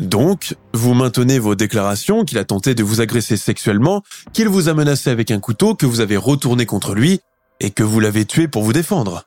Donc, 0.00 0.56
vous 0.72 0.94
maintenez 0.94 1.38
vos 1.38 1.54
déclarations 1.54 2.24
qu'il 2.24 2.38
a 2.38 2.44
tenté 2.44 2.74
de 2.74 2.82
vous 2.82 3.02
agresser 3.02 3.36
sexuellement, 3.36 4.02
qu'il 4.32 4.48
vous 4.48 4.70
a 4.70 4.74
menacé 4.74 5.10
avec 5.10 5.30
un 5.30 5.40
couteau 5.40 5.74
que 5.74 5.84
vous 5.84 6.00
avez 6.00 6.16
retourné 6.16 6.64
contre 6.64 6.94
lui 6.94 7.20
et 7.60 7.70
que 7.70 7.82
vous 7.82 8.00
l'avez 8.00 8.24
tué 8.24 8.48
pour 8.48 8.62
vous 8.62 8.72
défendre. 8.72 9.24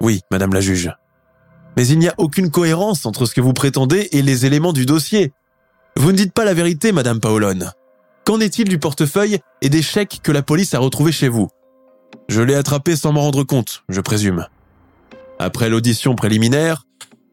Oui, 0.00 0.22
Madame 0.32 0.52
la 0.52 0.60
juge. 0.60 0.90
Mais 1.76 1.86
il 1.86 2.00
n'y 2.00 2.08
a 2.08 2.14
aucune 2.18 2.50
cohérence 2.50 3.06
entre 3.06 3.26
ce 3.26 3.34
que 3.34 3.40
vous 3.40 3.52
prétendez 3.52 4.08
et 4.10 4.22
les 4.22 4.44
éléments 4.44 4.72
du 4.72 4.86
dossier. 4.86 5.32
Vous 5.96 6.10
ne 6.10 6.16
dites 6.16 6.32
pas 6.32 6.44
la 6.44 6.54
vérité, 6.54 6.90
Madame 6.90 7.20
Paolone. 7.20 7.72
Qu'en 8.24 8.40
est-il 8.40 8.68
du 8.68 8.80
portefeuille 8.80 9.38
et 9.62 9.68
des 9.68 9.82
chèques 9.82 10.18
que 10.22 10.32
la 10.32 10.42
police 10.42 10.74
a 10.74 10.80
retrouvés 10.80 11.12
chez 11.12 11.28
vous? 11.28 11.48
Je 12.28 12.42
l'ai 12.42 12.56
attrapé 12.56 12.96
sans 12.96 13.12
m'en 13.12 13.20
rendre 13.20 13.44
compte, 13.44 13.84
je 13.88 14.00
présume. 14.00 14.46
Après 15.38 15.68
l'audition 15.68 16.16
préliminaire, 16.16 16.85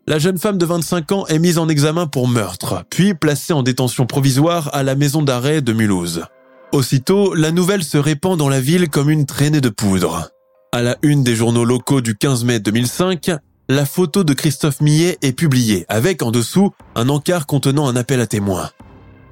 la 0.05 0.19
jeune 0.19 0.37
femme 0.37 0.57
de 0.57 0.65
25 0.65 1.11
ans 1.13 1.27
est 1.27 1.39
mise 1.39 1.57
en 1.57 1.69
examen 1.69 2.07
pour 2.07 2.27
meurtre, 2.27 2.83
puis 2.89 3.13
placée 3.13 3.53
en 3.53 3.63
détention 3.63 4.05
provisoire 4.05 4.69
à 4.73 4.83
la 4.83 4.95
maison 4.95 5.21
d'arrêt 5.21 5.61
de 5.61 5.71
Mulhouse. 5.71 6.25
Aussitôt, 6.73 7.33
la 7.33 7.51
nouvelle 7.51 7.83
se 7.83 7.97
répand 7.97 8.37
dans 8.37 8.49
la 8.49 8.59
ville 8.59 8.89
comme 8.89 9.09
une 9.09 9.25
traînée 9.25 9.61
de 9.61 9.69
poudre. 9.69 10.29
À 10.73 10.81
la 10.81 10.97
une 11.03 11.23
des 11.23 11.35
journaux 11.35 11.63
locaux 11.63 12.01
du 12.01 12.15
15 12.15 12.43
mai 12.43 12.59
2005, 12.59 13.31
la 13.69 13.85
photo 13.85 14.25
de 14.25 14.33
Christophe 14.33 14.81
Millet 14.81 15.17
est 15.21 15.31
publiée 15.31 15.85
avec 15.87 16.21
en 16.21 16.31
dessous 16.31 16.71
un 16.95 17.07
encart 17.07 17.45
contenant 17.45 17.87
un 17.87 17.95
appel 17.95 18.19
à 18.19 18.27
témoins. 18.27 18.71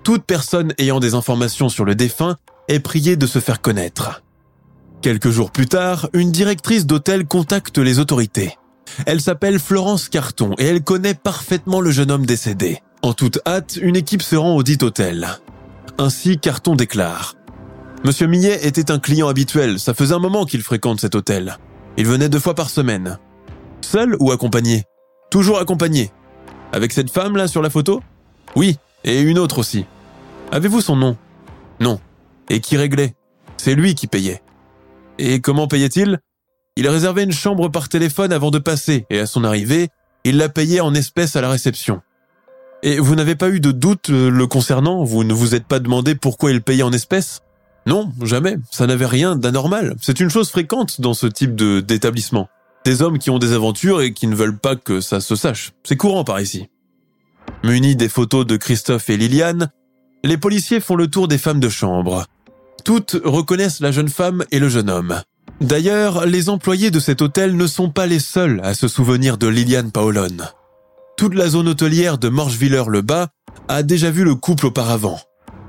Toute 0.03 0.23
personne 0.23 0.73
ayant 0.77 0.99
des 0.99 1.15
informations 1.15 1.67
sur 1.67 1.83
le 1.83 1.95
défunt 1.95 2.37
est 2.69 2.79
priée 2.79 3.17
de 3.17 3.27
se 3.27 3.39
faire 3.39 3.59
connaître. 3.59 4.23
Quelques 5.01 5.31
jours 5.31 5.51
plus 5.51 5.67
tard, 5.67 6.07
une 6.13 6.31
directrice 6.31 6.85
d'hôtel 6.85 7.25
contacte 7.25 7.77
les 7.77 7.99
autorités. 7.99 8.55
Elle 9.05 9.21
s'appelle 9.21 9.59
Florence 9.59 10.09
Carton 10.09 10.53
et 10.57 10.65
elle 10.65 10.83
connaît 10.83 11.13
parfaitement 11.13 11.81
le 11.81 11.91
jeune 11.91 12.11
homme 12.11 12.25
décédé. 12.25 12.79
En 13.01 13.13
toute 13.13 13.39
hâte, 13.45 13.77
une 13.81 13.95
équipe 13.95 14.21
se 14.21 14.35
rend 14.35 14.55
au 14.55 14.63
dit 14.63 14.77
hôtel. 14.81 15.27
Ainsi, 15.97 16.37
Carton 16.37 16.75
déclare. 16.75 17.35
Monsieur 18.03 18.27
Millet 18.27 18.65
était 18.65 18.91
un 18.91 18.99
client 18.99 19.27
habituel, 19.27 19.79
ça 19.79 19.93
faisait 19.93 20.15
un 20.15 20.19
moment 20.19 20.45
qu'il 20.45 20.61
fréquente 20.61 20.99
cet 20.99 21.15
hôtel. 21.15 21.57
Il 21.97 22.07
venait 22.07 22.29
deux 22.29 22.39
fois 22.39 22.55
par 22.55 22.69
semaine. 22.69 23.19
Seul 23.81 24.15
ou 24.19 24.31
accompagné? 24.31 24.83
Toujours 25.29 25.59
accompagné. 25.59 26.11
Avec 26.71 26.93
cette 26.93 27.11
femme 27.11 27.37
là 27.37 27.47
sur 27.47 27.61
la 27.61 27.69
photo? 27.69 28.01
Oui, 28.55 28.77
et 29.03 29.21
une 29.21 29.39
autre 29.39 29.59
aussi. 29.59 29.85
Avez-vous 30.51 30.81
son 30.81 30.95
nom? 30.95 31.17
Non. 31.79 31.99
Et 32.49 32.59
qui 32.59 32.77
réglait? 32.77 33.15
C'est 33.57 33.75
lui 33.75 33.95
qui 33.95 34.07
payait. 34.07 34.41
Et 35.17 35.39
comment 35.39 35.67
payait-il? 35.67 36.19
Il 36.75 36.87
réservait 36.87 37.23
une 37.23 37.31
chambre 37.31 37.69
par 37.69 37.89
téléphone 37.89 38.31
avant 38.31 38.51
de 38.51 38.59
passer 38.59 39.05
et 39.09 39.19
à 39.19 39.25
son 39.25 39.43
arrivée, 39.43 39.89
il 40.23 40.37
la 40.37 40.49
payait 40.49 40.79
en 40.79 40.93
espèces 40.93 41.35
à 41.35 41.41
la 41.41 41.49
réception. 41.49 42.01
Et 42.83 42.99
vous 42.99 43.15
n'avez 43.15 43.35
pas 43.35 43.49
eu 43.49 43.59
de 43.59 43.71
doute 43.71 44.09
euh, 44.09 44.29
le 44.29 44.47
concernant? 44.47 45.03
Vous 45.03 45.23
ne 45.23 45.33
vous 45.33 45.53
êtes 45.53 45.65
pas 45.65 45.79
demandé 45.79 46.15
pourquoi 46.15 46.51
il 46.51 46.61
payait 46.61 46.83
en 46.83 46.93
espèces? 46.93 47.41
Non, 47.85 48.11
jamais. 48.23 48.57
Ça 48.71 48.87
n'avait 48.87 49.05
rien 49.05 49.35
d'anormal. 49.35 49.95
C'est 50.01 50.19
une 50.19 50.29
chose 50.29 50.49
fréquente 50.49 51.01
dans 51.01 51.13
ce 51.13 51.27
type 51.27 51.55
d'établissement. 51.55 52.49
Des 52.85 53.01
hommes 53.01 53.19
qui 53.19 53.29
ont 53.29 53.39
des 53.39 53.53
aventures 53.53 54.01
et 54.01 54.13
qui 54.13 54.27
ne 54.27 54.35
veulent 54.35 54.57
pas 54.57 54.75
que 54.75 55.01
ça 55.01 55.19
se 55.19 55.35
sache. 55.35 55.73
C'est 55.83 55.97
courant 55.97 56.23
par 56.23 56.41
ici. 56.41 56.69
Munis 57.63 57.95
des 57.95 58.09
photos 58.09 58.45
de 58.45 58.57
Christophe 58.57 59.09
et 59.09 59.17
Liliane, 59.17 59.71
les 60.23 60.37
policiers 60.37 60.79
font 60.79 60.95
le 60.95 61.07
tour 61.07 61.27
des 61.27 61.37
femmes 61.37 61.59
de 61.59 61.69
chambre. 61.69 62.25
Toutes 62.83 63.17
reconnaissent 63.23 63.81
la 63.81 63.91
jeune 63.91 64.09
femme 64.09 64.43
et 64.51 64.59
le 64.59 64.69
jeune 64.69 64.89
homme. 64.89 65.21
D'ailleurs, 65.59 66.25
les 66.25 66.49
employés 66.49 66.91
de 66.91 66.99
cet 66.99 67.21
hôtel 67.21 67.55
ne 67.55 67.67
sont 67.67 67.89
pas 67.89 68.07
les 68.07 68.19
seuls 68.19 68.61
à 68.63 68.73
se 68.73 68.87
souvenir 68.87 69.37
de 69.37 69.47
Liliane 69.47 69.91
Paolone. 69.91 70.47
Toute 71.17 71.35
la 71.35 71.49
zone 71.49 71.67
hôtelière 71.67 72.17
de 72.17 72.29
Morchevillers-le-Bas 72.29 73.27
a 73.67 73.83
déjà 73.83 74.09
vu 74.09 74.23
le 74.23 74.35
couple 74.35 74.67
auparavant. 74.67 75.19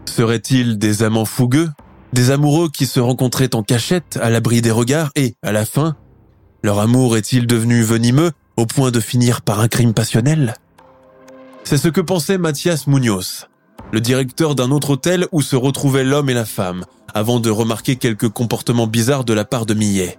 Seraient-ils 0.07 0.79
des 0.79 1.03
amants 1.03 1.25
fougueux 1.25 1.71
Des 2.13 2.31
amoureux 2.31 2.71
qui 2.71 2.87
se 2.87 3.01
rencontraient 3.01 3.55
en 3.55 3.63
cachette 3.63 4.19
à 4.23 4.31
l'abri 4.31 4.63
des 4.63 4.71
regards 4.71 5.11
et, 5.15 5.35
à 5.43 5.53
la 5.53 5.67
fin, 5.67 5.97
leur 6.63 6.79
amour 6.79 7.17
est-il 7.17 7.47
devenu 7.47 7.83
venimeux 7.83 8.31
au 8.57 8.67
point 8.67 8.91
de 8.91 9.01
finir 9.01 9.43
par 9.43 9.61
un 9.61 9.69
crime 9.69 9.95
passionnel? 9.95 10.55
C'est 11.65 11.79
ce 11.79 11.89
que 11.89 12.01
pensait 12.01 12.39
Mathias 12.39 12.87
Munoz, 12.87 13.49
le 13.91 14.01
directeur 14.01 14.55
d'un 14.55 14.71
autre 14.71 14.91
hôtel 14.91 15.27
où 15.33 15.43
se 15.43 15.57
retrouvaient 15.57 16.05
l'homme 16.05 16.31
et 16.31 16.35
la 16.35 16.45
femme, 16.45 16.85
avant 17.15 17.41
de 17.41 17.51
remarquer 17.51 17.97
quelques 17.97 18.29
comportements 18.29 18.87
bizarres 18.87 19.25
de 19.25 19.35
la 19.35 19.45
part 19.45 19.67
de 19.67 19.75
Millet. 19.75 20.19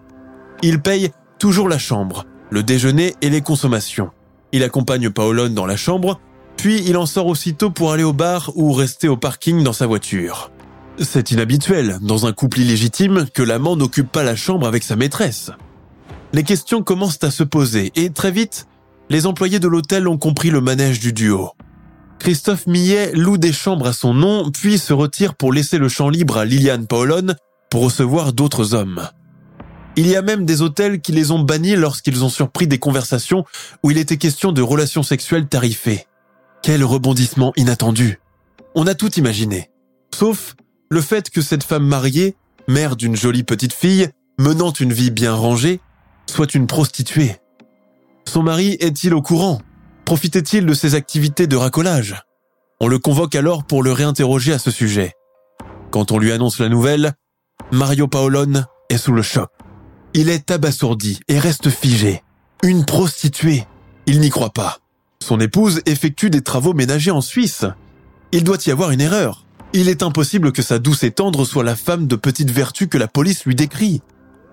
Il 0.61 0.81
paye 0.81 1.11
toujours 1.39 1.69
la 1.69 1.77
chambre, 1.77 2.25
le 2.49 2.63
déjeuner 2.63 3.15
et 3.21 3.29
les 3.29 3.41
consommations. 3.41 4.11
Il 4.51 4.63
accompagne 4.63 5.09
Paolone 5.09 5.53
dans 5.53 5.65
la 5.65 5.77
chambre, 5.77 6.19
puis 6.57 6.83
il 6.85 6.97
en 6.97 7.05
sort 7.05 7.27
aussitôt 7.27 7.71
pour 7.71 7.91
aller 7.91 8.03
au 8.03 8.13
bar 8.13 8.51
ou 8.55 8.71
rester 8.71 9.07
au 9.07 9.17
parking 9.17 9.63
dans 9.63 9.73
sa 9.73 9.87
voiture. 9.87 10.51
C'est 10.99 11.31
inhabituel, 11.31 11.97
dans 12.01 12.27
un 12.27 12.33
couple 12.33 12.59
illégitime, 12.59 13.25
que 13.33 13.41
l'amant 13.41 13.75
n'occupe 13.75 14.11
pas 14.11 14.23
la 14.23 14.35
chambre 14.35 14.67
avec 14.67 14.83
sa 14.83 14.95
maîtresse. 14.95 15.51
Les 16.33 16.43
questions 16.43 16.83
commencent 16.83 17.23
à 17.23 17.31
se 17.31 17.43
poser 17.43 17.91
et 17.95 18.11
très 18.11 18.31
vite, 18.31 18.67
les 19.09 19.25
employés 19.25 19.59
de 19.59 19.67
l'hôtel 19.67 20.07
ont 20.07 20.17
compris 20.17 20.49
le 20.49 20.61
manège 20.61 20.99
du 20.99 21.13
duo. 21.13 21.51
Christophe 22.23 22.67
Millet 22.67 23.11
loue 23.11 23.37
des 23.37 23.51
chambres 23.51 23.87
à 23.87 23.91
son 23.91 24.13
nom, 24.13 24.49
puis 24.49 24.79
se 24.79 24.93
retire 24.93 25.35
pour 25.35 25.51
laisser 25.51 25.77
le 25.77 25.89
champ 25.89 26.07
libre 26.07 26.37
à 26.37 26.45
Liliane 26.45 26.87
Paolone 26.87 27.35
pour 27.69 27.83
recevoir 27.83 28.31
d'autres 28.31 28.73
hommes. 28.73 29.09
Il 29.97 30.07
y 30.07 30.15
a 30.15 30.21
même 30.21 30.45
des 30.45 30.61
hôtels 30.61 31.01
qui 31.01 31.11
les 31.11 31.31
ont 31.31 31.39
bannis 31.39 31.75
lorsqu'ils 31.75 32.23
ont 32.23 32.29
surpris 32.29 32.65
des 32.65 32.79
conversations 32.79 33.43
où 33.83 33.91
il 33.91 33.97
était 33.97 34.15
question 34.15 34.53
de 34.53 34.61
relations 34.61 35.03
sexuelles 35.03 35.47
tarifées. 35.47 36.05
Quel 36.61 36.85
rebondissement 36.85 37.51
inattendu. 37.57 38.21
On 38.73 38.87
a 38.87 38.95
tout 38.95 39.13
imaginé. 39.15 39.69
Sauf 40.15 40.55
le 40.89 41.01
fait 41.01 41.29
que 41.29 41.41
cette 41.41 41.65
femme 41.65 41.85
mariée, 41.85 42.37
mère 42.69 42.95
d'une 42.95 43.17
jolie 43.17 43.43
petite 43.43 43.73
fille, 43.73 44.07
menant 44.39 44.71
une 44.71 44.93
vie 44.93 45.11
bien 45.11 45.33
rangée, 45.33 45.81
soit 46.27 46.55
une 46.55 46.67
prostituée. 46.67 47.35
Son 48.25 48.43
mari 48.43 48.77
est-il 48.79 49.13
au 49.13 49.21
courant? 49.21 49.61
Profitait-il 50.05 50.65
de 50.65 50.73
ses 50.73 50.95
activités 50.95 51.47
de 51.47 51.55
racolage? 51.55 52.23
On 52.79 52.87
le 52.87 52.99
convoque 52.99 53.35
alors 53.35 53.63
pour 53.63 53.83
le 53.83 53.91
réinterroger 53.91 54.53
à 54.53 54.59
ce 54.59 54.71
sujet. 54.71 55.13
Quand 55.91 56.11
on 56.11 56.19
lui 56.19 56.31
annonce 56.31 56.59
la 56.59 56.69
nouvelle, 56.69 57.13
Mario 57.71 58.07
Paolone 58.07 58.65
est 58.89 58.97
sous 58.97 59.13
le 59.13 59.21
choc. 59.21 59.49
Il 60.13 60.29
est 60.29 60.51
abasourdi 60.51 61.19
et 61.27 61.39
reste 61.39 61.69
figé. 61.69 62.21
Une 62.61 62.85
prostituée. 62.85 63.65
Il 64.05 64.19
n'y 64.19 64.29
croit 64.29 64.51
pas. 64.51 64.79
Son 65.21 65.39
épouse 65.39 65.81
effectue 65.85 66.29
des 66.29 66.41
travaux 66.41 66.73
ménagers 66.73 67.11
en 67.11 67.21
Suisse. 67.21 67.65
Il 68.31 68.43
doit 68.43 68.57
y 68.65 68.71
avoir 68.71 68.91
une 68.91 69.01
erreur. 69.01 69.45
Il 69.71 69.87
est 69.87 70.03
impossible 70.03 70.51
que 70.51 70.61
sa 70.61 70.79
douce 70.79 71.03
et 71.03 71.11
tendre 71.11 71.45
soit 71.45 71.63
la 71.63 71.75
femme 71.75 72.07
de 72.07 72.15
petite 72.15 72.51
vertu 72.51 72.87
que 72.87 72.97
la 72.97 73.07
police 73.07 73.45
lui 73.45 73.55
décrit. 73.55 74.01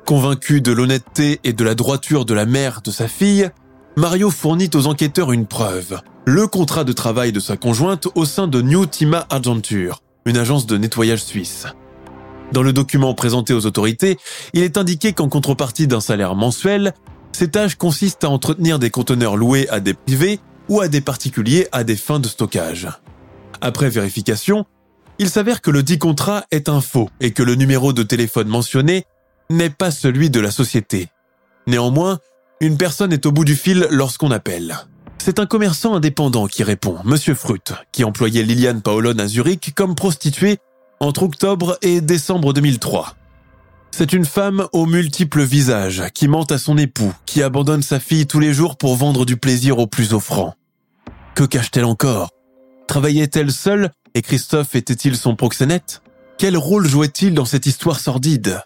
Convaincu 0.07 0.61
de 0.61 0.73
l'honnêteté 0.73 1.41
et 1.45 1.53
de 1.53 1.65
la 1.65 1.75
droiture 1.75 2.25
de 2.25 2.35
la 2.35 2.47
mère 2.47 2.81
de 2.83 2.91
sa 2.91 3.09
fille, 3.09 3.51
Mario 3.97 4.31
fournit 4.31 4.71
aux 4.75 4.87
enquêteurs 4.87 5.33
une 5.33 5.47
preuve, 5.47 6.01
le 6.25 6.47
contrat 6.47 6.85
de 6.85 6.93
travail 6.93 7.33
de 7.33 7.41
sa 7.41 7.57
conjointe 7.57 8.07
au 8.15 8.25
sein 8.25 8.47
de 8.47 8.63
New 8.63 8.87
Tima 8.87 9.27
Argenture, 9.31 10.01
une 10.27 10.37
agence 10.37 10.67
de 10.67 10.77
nettoyage 10.77 11.25
suisse. 11.25 11.67
Dans 12.53 12.63
le 12.63 12.73
document 12.73 13.15
présenté 13.15 13.53
aux 13.53 13.67
autorités, 13.67 14.17
il 14.55 14.63
est 14.63 14.79
indiqué 14.79 15.13
qu'en 15.13 15.29
contrepartie 15.29 15.89
d'un 15.89 16.01
salaire 16.01 16.37
mensuel, 16.37 16.95
ces 17.33 17.49
tâches 17.49 17.75
consistent 17.75 18.25
à 18.25 18.31
entretenir 18.31 18.79
des 18.79 18.91
conteneurs 18.91 19.37
loués 19.37 19.69
à 19.71 19.81
des 19.81 19.95
privés 19.95 20.39
ou 20.69 20.81
à 20.81 20.89
des 20.89 21.01
particuliers 21.01 21.67
à 21.73 21.83
des 21.83 21.97
fins 21.97 22.21
de 22.21 22.29
stockage. 22.29 22.89
Après 23.61 23.91
vérification, 23.91 24.67
il 25.19 25.29
s'avère 25.29 25.61
que 25.61 25.71
le 25.71 25.83
dit 25.83 25.99
contrat 25.99 26.45
est 26.53 26.69
un 26.69 26.81
faux 26.81 27.11
et 27.21 27.33
que 27.33 27.43
le 27.43 27.57
numéro 27.57 27.93
de 27.93 28.05
téléphone 28.05 28.49
mentionné 28.49 29.05
n'est 29.51 29.69
pas 29.69 29.91
celui 29.91 30.31
de 30.31 30.41
la 30.41 30.53
société. 30.53 31.09
Néanmoins, 31.67 32.19
une 32.61 32.77
personne 32.77 33.13
est 33.13 33.27
au 33.27 33.33
bout 33.33 33.45
du 33.45 33.57
fil 33.57 33.87
lorsqu'on 33.91 34.31
appelle. 34.31 34.79
C'est 35.19 35.39
un 35.39 35.47
commerçant 35.47 35.95
indépendant 35.95 36.47
qui 36.47 36.63
répond, 36.63 36.99
Monsieur 37.05 37.35
Frutt, 37.35 37.73
qui 37.93 38.05
employait 38.05 38.43
Liliane 38.43 38.83
Paolone 38.83 39.21
à 39.21 39.27
Zurich 39.27 39.73
comme 39.75 39.95
prostituée 39.95 40.59
entre 41.01 41.23
octobre 41.23 41.79
et 41.83 42.01
décembre 42.01 42.53
2003. 42.53 43.15
C'est 43.91 44.13
une 44.13 44.25
femme 44.25 44.67
aux 44.73 44.87
multiples 44.87 45.43
visages 45.43 46.05
qui 46.15 46.29
ment 46.29 46.45
à 46.45 46.59
son 46.59 46.79
époux, 46.79 47.13
qui 47.27 47.43
abandonne 47.43 47.83
sa 47.83 47.99
fille 47.99 48.27
tous 48.27 48.41
les 48.41 48.55
jours 48.55 48.77
pour 48.77 48.97
vendre 48.97 49.25
du 49.27 49.37
plaisir 49.37 49.79
au 49.79 49.87
plus 49.87 50.15
offrant. 50.15 50.55
Que 51.35 51.45
cache-t-elle 51.45 51.85
encore? 51.85 52.31
Travaillait-elle 52.87 53.53
seule 53.53 53.91
et 54.15 54.23
Christophe 54.23 54.75
était-il 54.75 55.17
son 55.17 55.37
proxénète? 55.37 56.03
Quel 56.39 56.57
rôle 56.57 56.87
jouait-il 56.87 57.35
dans 57.35 57.45
cette 57.45 57.67
histoire 57.67 58.01
sordide? 58.01 58.63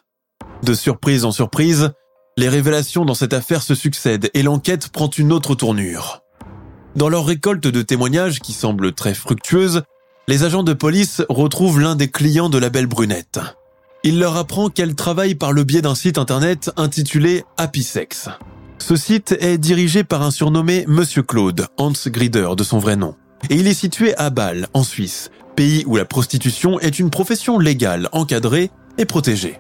De 0.63 0.75
surprise 0.75 1.25
en 1.25 1.33
surprise, 1.33 1.91
les 2.37 2.49
révélations 2.49 3.05
dans 3.05 3.15
cette 3.15 3.33
affaire 3.33 3.63
se 3.63 3.75
succèdent 3.75 4.31
et 4.35 4.43
l'enquête 4.43 4.89
prend 4.89 5.09
une 5.09 5.33
autre 5.33 5.55
tournure. 5.55 6.23
Dans 6.97 7.09
leur 7.09 7.27
récolte 7.27 7.67
de 7.67 7.83
témoignages 7.83 8.41
qui 8.41 8.53
semble 8.53 8.93
très 8.93 9.15
fructueuse, 9.15 9.83
les 10.27 10.43
agents 10.43 10.63
de 10.63 10.73
police 10.73 11.23
retrouvent 11.29 11.81
l'un 11.81 11.97
des 11.97 12.09
clients 12.09 12.49
de 12.49 12.59
la 12.59 12.71
belle 12.71 12.87
brunette. 12.87 13.41
Il 14.03 14.19
leur 14.19 14.37
apprend 14.37 14.69
qu'elle 14.69 14.95
travaille 14.95 15.35
par 15.35 15.53
le 15.53 15.65
biais 15.65 15.83
d'un 15.83 15.95
site 15.95 16.19
internet 16.19 16.71
intitulé 16.77 17.45
Happy 17.57 17.83
Sex. 17.83 18.29
Ce 18.79 18.97
site 18.97 19.35
est 19.41 19.59
dirigé 19.59 20.05
par 20.05 20.23
un 20.23 20.31
surnommé 20.31 20.85
Monsieur 20.89 21.23
Claude, 21.23 21.67
Hans 21.79 21.93
Grieder 22.07 22.51
de 22.57 22.65
son 22.65 22.79
vrai 22.79 22.97
nom. 22.97 23.15
Et 23.51 23.57
il 23.57 23.67
est 23.67 23.75
situé 23.75 24.17
à 24.17 24.31
Bâle, 24.31 24.69
en 24.75 24.83
Suisse, 24.83 25.31
pays 25.57 25.85
où 25.87 25.97
la 25.97 26.05
prostitution 26.05 26.81
est 26.81 26.99
une 26.99 27.11
profession 27.11 27.59
légale, 27.59 28.09
encadrée 28.13 28.71
et 28.99 29.05
protégée. 29.05 29.59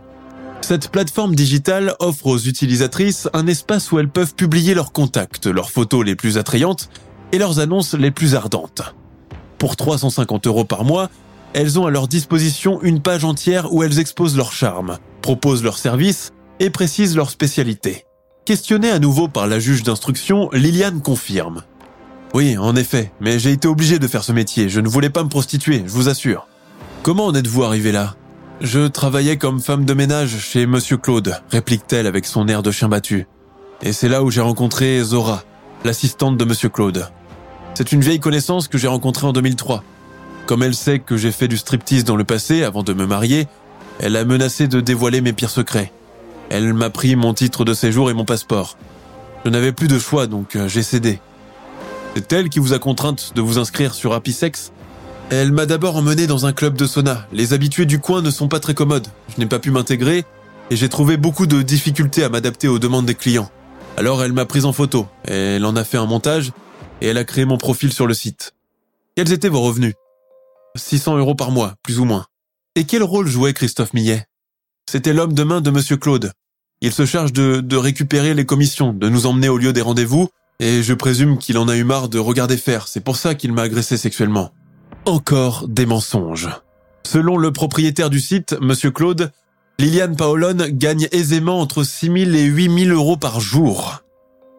Cette 0.66 0.88
plateforme 0.88 1.34
digitale 1.34 1.94
offre 1.98 2.26
aux 2.26 2.38
utilisatrices 2.38 3.28
un 3.34 3.46
espace 3.46 3.92
où 3.92 3.98
elles 3.98 4.08
peuvent 4.08 4.34
publier 4.34 4.72
leurs 4.72 4.92
contacts, 4.92 5.46
leurs 5.46 5.70
photos 5.70 6.06
les 6.06 6.16
plus 6.16 6.38
attrayantes 6.38 6.88
et 7.32 7.38
leurs 7.38 7.58
annonces 7.58 7.92
les 7.92 8.10
plus 8.10 8.34
ardentes. 8.34 8.94
Pour 9.58 9.76
350 9.76 10.46
euros 10.46 10.64
par 10.64 10.84
mois, 10.84 11.10
elles 11.52 11.78
ont 11.78 11.84
à 11.84 11.90
leur 11.90 12.08
disposition 12.08 12.80
une 12.80 13.02
page 13.02 13.26
entière 13.26 13.74
où 13.74 13.82
elles 13.82 13.98
exposent 13.98 14.38
leur 14.38 14.52
charme, 14.52 14.96
proposent 15.20 15.62
leurs 15.62 15.76
services 15.76 16.32
et 16.60 16.70
précisent 16.70 17.14
leur 17.14 17.28
spécialité. 17.28 18.06
Questionnée 18.46 18.90
à 18.90 18.98
nouveau 18.98 19.28
par 19.28 19.46
la 19.46 19.58
juge 19.58 19.82
d'instruction, 19.82 20.48
Liliane 20.54 21.02
confirme. 21.02 21.62
Oui, 22.32 22.56
en 22.56 22.74
effet, 22.74 23.12
mais 23.20 23.38
j'ai 23.38 23.52
été 23.52 23.68
obligé 23.68 23.98
de 23.98 24.08
faire 24.08 24.24
ce 24.24 24.32
métier, 24.32 24.70
je 24.70 24.80
ne 24.80 24.88
voulais 24.88 25.10
pas 25.10 25.24
me 25.24 25.28
prostituer, 25.28 25.82
je 25.84 25.92
vous 25.92 26.08
assure. 26.08 26.48
Comment 27.02 27.26
en 27.26 27.34
êtes-vous 27.34 27.64
arrivé 27.64 27.92
là? 27.92 28.16
Je 28.60 28.86
travaillais 28.86 29.36
comme 29.36 29.60
femme 29.60 29.84
de 29.84 29.94
ménage 29.94 30.38
chez 30.38 30.66
Monsieur 30.66 30.96
Claude, 30.96 31.40
réplique-t-elle 31.50 32.06
avec 32.06 32.24
son 32.24 32.46
air 32.46 32.62
de 32.62 32.70
chien 32.70 32.88
battu. 32.88 33.26
Et 33.82 33.92
c'est 33.92 34.08
là 34.08 34.22
où 34.22 34.30
j'ai 34.30 34.40
rencontré 34.40 35.02
Zora, 35.02 35.42
l'assistante 35.84 36.38
de 36.38 36.44
Monsieur 36.44 36.68
Claude. 36.68 37.08
C'est 37.74 37.90
une 37.90 38.00
vieille 38.00 38.20
connaissance 38.20 38.68
que 38.68 38.78
j'ai 38.78 38.86
rencontrée 38.86 39.26
en 39.26 39.32
2003. 39.32 39.82
Comme 40.46 40.62
elle 40.62 40.74
sait 40.74 41.00
que 41.00 41.16
j'ai 41.16 41.32
fait 41.32 41.48
du 41.48 41.56
striptease 41.56 42.04
dans 42.04 42.16
le 42.16 42.24
passé 42.24 42.62
avant 42.62 42.84
de 42.84 42.92
me 42.92 43.06
marier, 43.06 43.48
elle 43.98 44.16
a 44.16 44.24
menacé 44.24 44.68
de 44.68 44.80
dévoiler 44.80 45.20
mes 45.20 45.32
pires 45.32 45.50
secrets. 45.50 45.92
Elle 46.48 46.72
m'a 46.74 46.90
pris 46.90 47.16
mon 47.16 47.34
titre 47.34 47.64
de 47.64 47.74
séjour 47.74 48.08
et 48.10 48.14
mon 48.14 48.24
passeport. 48.24 48.76
Je 49.44 49.50
n'avais 49.50 49.72
plus 49.72 49.88
de 49.88 49.98
choix, 49.98 50.26
donc 50.26 50.54
euh, 50.54 50.68
j'ai 50.68 50.82
cédé. 50.82 51.18
C'est 52.14 52.32
elle 52.32 52.48
qui 52.48 52.60
vous 52.60 52.72
a 52.72 52.78
contrainte 52.78 53.32
de 53.34 53.40
vous 53.40 53.58
inscrire 53.58 53.94
sur 53.94 54.12
Happy 54.12 54.32
Sex? 54.32 54.72
Elle 55.30 55.52
m'a 55.52 55.66
d'abord 55.66 55.96
emmené 55.96 56.26
dans 56.26 56.46
un 56.46 56.52
club 56.52 56.76
de 56.76 56.86
sauna. 56.86 57.26
Les 57.32 57.54
habitués 57.54 57.86
du 57.86 57.98
coin 57.98 58.20
ne 58.20 58.30
sont 58.30 58.48
pas 58.48 58.60
très 58.60 58.74
commodes. 58.74 59.08
Je 59.34 59.40
n'ai 59.40 59.46
pas 59.46 59.58
pu 59.58 59.70
m'intégrer 59.70 60.24
et 60.70 60.76
j'ai 60.76 60.88
trouvé 60.88 61.16
beaucoup 61.16 61.46
de 61.46 61.62
difficultés 61.62 62.24
à 62.24 62.28
m'adapter 62.28 62.68
aux 62.68 62.78
demandes 62.78 63.06
des 63.06 63.14
clients. 63.14 63.50
Alors 63.96 64.22
elle 64.22 64.32
m'a 64.32 64.44
prise 64.44 64.64
en 64.64 64.72
photo, 64.72 65.06
elle 65.24 65.64
en 65.64 65.76
a 65.76 65.84
fait 65.84 65.96
un 65.96 66.06
montage 66.06 66.52
et 67.00 67.06
elle 67.08 67.18
a 67.18 67.24
créé 67.24 67.44
mon 67.44 67.58
profil 67.58 67.92
sur 67.92 68.06
le 68.06 68.14
site. 68.14 68.54
Quels 69.16 69.32
étaient 69.32 69.48
vos 69.48 69.60
revenus? 69.60 69.94
600 70.76 71.16
euros 71.18 71.34
par 71.34 71.52
mois, 71.52 71.74
plus 71.82 72.00
ou 72.00 72.04
moins. 72.04 72.26
Et 72.76 72.84
quel 72.84 73.02
rôle 73.02 73.26
jouait 73.26 73.54
Christophe 73.54 73.94
Millet? 73.94 74.26
C'était 74.90 75.12
l'homme 75.12 75.32
de 75.32 75.42
main 75.44 75.60
de 75.60 75.70
Monsieur 75.70 75.96
Claude. 75.96 76.32
Il 76.80 76.92
se 76.92 77.06
charge 77.06 77.32
de, 77.32 77.60
de 77.60 77.76
récupérer 77.76 78.34
les 78.34 78.44
commissions, 78.44 78.92
de 78.92 79.08
nous 79.08 79.26
emmener 79.26 79.48
au 79.48 79.56
lieu 79.56 79.72
des 79.72 79.80
rendez-vous, 79.80 80.28
et 80.60 80.82
je 80.82 80.92
présume 80.92 81.38
qu'il 81.38 81.56
en 81.56 81.68
a 81.68 81.76
eu 81.76 81.84
marre 81.84 82.08
de 82.08 82.18
regarder 82.18 82.56
faire, 82.56 82.88
c'est 82.88 83.00
pour 83.00 83.16
ça 83.16 83.34
qu'il 83.34 83.52
m'a 83.52 83.62
agressé 83.62 83.96
sexuellement. 83.96 84.52
Encore 85.06 85.68
des 85.68 85.84
mensonges. 85.84 86.48
Selon 87.06 87.36
le 87.36 87.52
propriétaire 87.52 88.08
du 88.08 88.20
site, 88.20 88.56
Monsieur 88.62 88.90
Claude, 88.90 89.32
Liliane 89.78 90.16
Paolone 90.16 90.68
gagne 90.70 91.08
aisément 91.12 91.60
entre 91.60 91.84
6 91.84 92.06
000 92.06 92.16
et 92.32 92.44
8 92.44 92.86
000 92.86 92.96
euros 92.96 93.18
par 93.18 93.38
jour. 93.38 94.02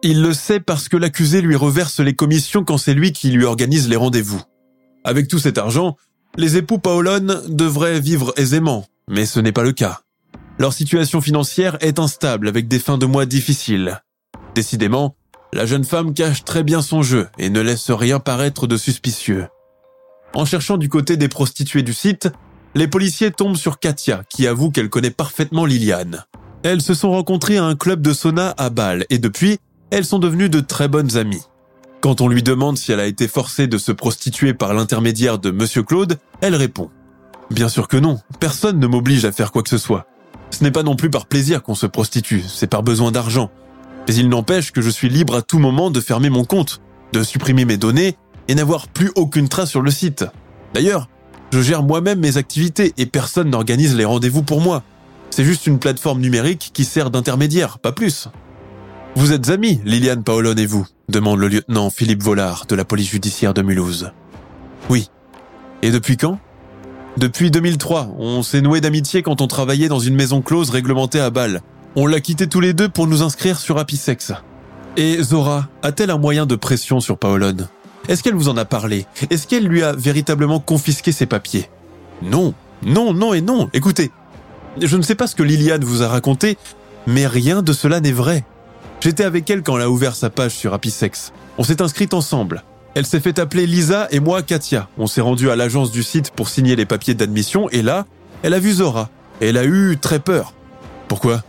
Il 0.04 0.22
le 0.22 0.32
sait 0.32 0.60
parce 0.60 0.88
que 0.88 0.96
l'accusé 0.96 1.40
lui 1.40 1.56
reverse 1.56 1.98
les 1.98 2.14
commissions 2.14 2.62
quand 2.62 2.78
c'est 2.78 2.94
lui 2.94 3.10
qui 3.10 3.30
lui 3.30 3.44
organise 3.44 3.88
les 3.88 3.96
rendez-vous. 3.96 4.40
Avec 5.02 5.26
tout 5.26 5.40
cet 5.40 5.58
argent, 5.58 5.96
les 6.36 6.56
époux 6.56 6.78
Paolone 6.78 7.42
devraient 7.48 7.98
vivre 7.98 8.32
aisément, 8.36 8.86
mais 9.08 9.26
ce 9.26 9.40
n'est 9.40 9.50
pas 9.50 9.64
le 9.64 9.72
cas. 9.72 10.02
Leur 10.60 10.72
situation 10.72 11.20
financière 11.20 11.76
est 11.80 11.98
instable 11.98 12.46
avec 12.46 12.68
des 12.68 12.78
fins 12.78 12.98
de 12.98 13.06
mois 13.06 13.26
difficiles. 13.26 14.00
Décidément, 14.54 15.16
la 15.52 15.66
jeune 15.66 15.84
femme 15.84 16.14
cache 16.14 16.44
très 16.44 16.62
bien 16.62 16.82
son 16.82 17.02
jeu 17.02 17.26
et 17.36 17.50
ne 17.50 17.60
laisse 17.60 17.90
rien 17.90 18.20
paraître 18.20 18.68
de 18.68 18.76
suspicieux. 18.76 19.48
En 20.34 20.44
cherchant 20.44 20.76
du 20.76 20.88
côté 20.88 21.16
des 21.16 21.28
prostituées 21.28 21.82
du 21.82 21.94
site, 21.94 22.28
les 22.74 22.88
policiers 22.88 23.30
tombent 23.30 23.56
sur 23.56 23.78
Katia, 23.78 24.22
qui 24.28 24.46
avoue 24.46 24.70
qu'elle 24.70 24.90
connaît 24.90 25.10
parfaitement 25.10 25.64
Liliane. 25.64 26.24
Elles 26.62 26.82
se 26.82 26.94
sont 26.94 27.10
rencontrées 27.10 27.56
à 27.58 27.64
un 27.64 27.74
club 27.74 28.02
de 28.02 28.12
sauna 28.12 28.54
à 28.58 28.70
Bâle 28.70 29.06
et 29.08 29.18
depuis, 29.18 29.58
elles 29.90 30.04
sont 30.04 30.18
devenues 30.18 30.50
de 30.50 30.60
très 30.60 30.88
bonnes 30.88 31.16
amies. 31.16 31.44
Quand 32.00 32.20
on 32.20 32.28
lui 32.28 32.42
demande 32.42 32.76
si 32.76 32.92
elle 32.92 33.00
a 33.00 33.06
été 33.06 33.28
forcée 33.28 33.66
de 33.66 33.78
se 33.78 33.92
prostituer 33.92 34.52
par 34.52 34.74
l'intermédiaire 34.74 35.38
de 35.38 35.50
Monsieur 35.50 35.82
Claude, 35.82 36.18
elle 36.40 36.54
répond⁇ 36.54 36.90
Bien 37.54 37.68
sûr 37.68 37.88
que 37.88 37.96
non, 37.96 38.18
personne 38.40 38.78
ne 38.78 38.86
m'oblige 38.86 39.24
à 39.24 39.32
faire 39.32 39.52
quoi 39.52 39.62
que 39.62 39.70
ce 39.70 39.78
soit. 39.78 40.06
Ce 40.50 40.62
n'est 40.62 40.70
pas 40.70 40.82
non 40.82 40.96
plus 40.96 41.10
par 41.10 41.26
plaisir 41.26 41.62
qu'on 41.62 41.74
se 41.74 41.86
prostitue, 41.86 42.42
c'est 42.46 42.66
par 42.66 42.82
besoin 42.82 43.10
d'argent. 43.10 43.50
Mais 44.08 44.14
il 44.14 44.28
n'empêche 44.28 44.72
que 44.72 44.82
je 44.82 44.90
suis 44.90 45.08
libre 45.08 45.34
à 45.34 45.42
tout 45.42 45.58
moment 45.58 45.90
de 45.90 46.00
fermer 46.00 46.30
mon 46.30 46.44
compte, 46.44 46.80
de 47.12 47.22
supprimer 47.22 47.64
mes 47.64 47.76
données 47.76 48.16
et 48.48 48.54
n'avoir 48.54 48.88
plus 48.88 49.10
aucune 49.14 49.48
trace 49.48 49.70
sur 49.70 49.82
le 49.82 49.90
site. 49.90 50.24
D'ailleurs, 50.74 51.08
je 51.52 51.60
gère 51.60 51.82
moi-même 51.82 52.20
mes 52.20 52.36
activités 52.36 52.92
et 52.98 53.06
personne 53.06 53.50
n'organise 53.50 53.96
les 53.96 54.04
rendez-vous 54.04 54.42
pour 54.42 54.60
moi. 54.60 54.82
C'est 55.30 55.44
juste 55.44 55.66
une 55.66 55.78
plateforme 55.78 56.20
numérique 56.20 56.70
qui 56.72 56.84
sert 56.84 57.10
d'intermédiaire, 57.10 57.78
pas 57.78 57.92
plus. 57.92 58.28
Vous 59.14 59.32
êtes 59.32 59.48
amis, 59.48 59.80
Liliane 59.84 60.22
Paolone 60.22 60.58
et 60.58 60.66
vous 60.66 60.86
demande 61.08 61.38
le 61.38 61.48
lieutenant 61.48 61.90
Philippe 61.90 62.22
Vollard 62.22 62.66
de 62.68 62.74
la 62.74 62.84
police 62.84 63.10
judiciaire 63.10 63.54
de 63.54 63.62
Mulhouse. 63.62 64.10
Oui. 64.90 65.08
Et 65.82 65.90
depuis 65.90 66.16
quand? 66.16 66.38
Depuis 67.16 67.50
2003. 67.50 68.14
On 68.18 68.42
s'est 68.42 68.60
noué 68.60 68.80
d'amitié 68.80 69.22
quand 69.22 69.40
on 69.40 69.46
travaillait 69.46 69.88
dans 69.88 70.00
une 70.00 70.14
maison 70.14 70.42
close 70.42 70.70
réglementée 70.70 71.20
à 71.20 71.30
Bâle. 71.30 71.62
On 71.94 72.06
l'a 72.06 72.20
quitté 72.20 72.46
tous 72.46 72.60
les 72.60 72.74
deux 72.74 72.88
pour 72.88 73.06
nous 73.06 73.22
inscrire 73.22 73.58
sur 73.58 73.78
Apisex. 73.78 74.32
Et 74.98 75.22
Zora 75.22 75.68
a-t-elle 75.82 76.10
un 76.10 76.18
moyen 76.18 76.44
de 76.44 76.56
pression 76.56 77.00
sur 77.00 77.18
Paolone? 77.18 77.68
Est-ce 78.08 78.22
qu'elle 78.22 78.34
vous 78.34 78.48
en 78.48 78.56
a 78.56 78.64
parlé? 78.64 79.06
Est-ce 79.30 79.46
qu'elle 79.46 79.66
lui 79.66 79.82
a 79.82 79.92
véritablement 79.92 80.60
confisqué 80.60 81.12
ses 81.12 81.26
papiers? 81.26 81.68
Non, 82.22 82.54
non, 82.82 83.12
non 83.12 83.34
et 83.34 83.40
non. 83.40 83.68
Écoutez, 83.72 84.10
je 84.80 84.96
ne 84.96 85.02
sais 85.02 85.14
pas 85.14 85.26
ce 85.26 85.34
que 85.34 85.42
Liliane 85.42 85.84
vous 85.84 86.02
a 86.02 86.08
raconté, 86.08 86.56
mais 87.06 87.26
rien 87.26 87.62
de 87.62 87.72
cela 87.72 88.00
n'est 88.00 88.12
vrai. 88.12 88.44
J'étais 89.00 89.24
avec 89.24 89.48
elle 89.50 89.62
quand 89.62 89.76
elle 89.76 89.84
a 89.84 89.90
ouvert 89.90 90.14
sa 90.14 90.30
page 90.30 90.52
sur 90.52 90.72
Apisex. 90.74 91.32
On 91.58 91.64
s'est 91.64 91.82
inscrites 91.82 92.14
ensemble. 92.14 92.64
Elle 92.94 93.06
s'est 93.06 93.20
fait 93.20 93.38
appeler 93.38 93.66
Lisa 93.66 94.08
et 94.10 94.20
moi 94.20 94.42
Katia. 94.42 94.88
On 94.96 95.06
s'est 95.06 95.20
rendu 95.20 95.50
à 95.50 95.56
l'agence 95.56 95.90
du 95.90 96.02
site 96.02 96.30
pour 96.30 96.48
signer 96.48 96.76
les 96.76 96.86
papiers 96.86 97.14
d'admission 97.14 97.68
et 97.70 97.82
là, 97.82 98.06
elle 98.42 98.54
a 98.54 98.58
vu 98.58 98.72
Zora. 98.72 99.10
Elle 99.40 99.58
a 99.58 99.64
eu 99.64 99.98
très 100.00 100.18
peur. 100.18 100.54
Pourquoi? 101.08 101.42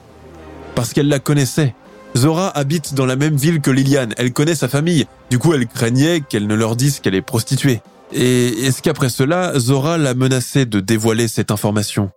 Parce 0.76 0.92
qu'elle 0.92 1.08
la 1.08 1.20
connaissait. 1.20 1.74
Zora 2.16 2.50
habite 2.50 2.94
dans 2.94 3.06
la 3.06 3.16
même 3.16 3.36
ville 3.36 3.62
que 3.62 3.72
Liliane, 3.72 4.14
elle 4.18 4.34
connaît 4.34 4.56
sa 4.56 4.68
famille, 4.68 5.06
du 5.30 5.40
coup 5.40 5.54
elle 5.54 5.68
craignait 5.68 6.22
qu'elle 6.22 6.48
ne 6.48 6.56
leur 6.56 6.76
dise 6.76 7.00
qu'elle 7.00 7.16
est 7.16 7.22
prostituée. 7.22 7.82
Et 8.14 8.48
est-ce 8.66 8.82
qu'après 8.82 9.10
cela, 9.10 9.58
Zora 9.60 9.98
l'a 9.98 10.14
menacée 10.14 10.66
de 10.66 10.80
dévoiler 10.80 11.28
cette 11.28 11.52
information? 11.52 12.12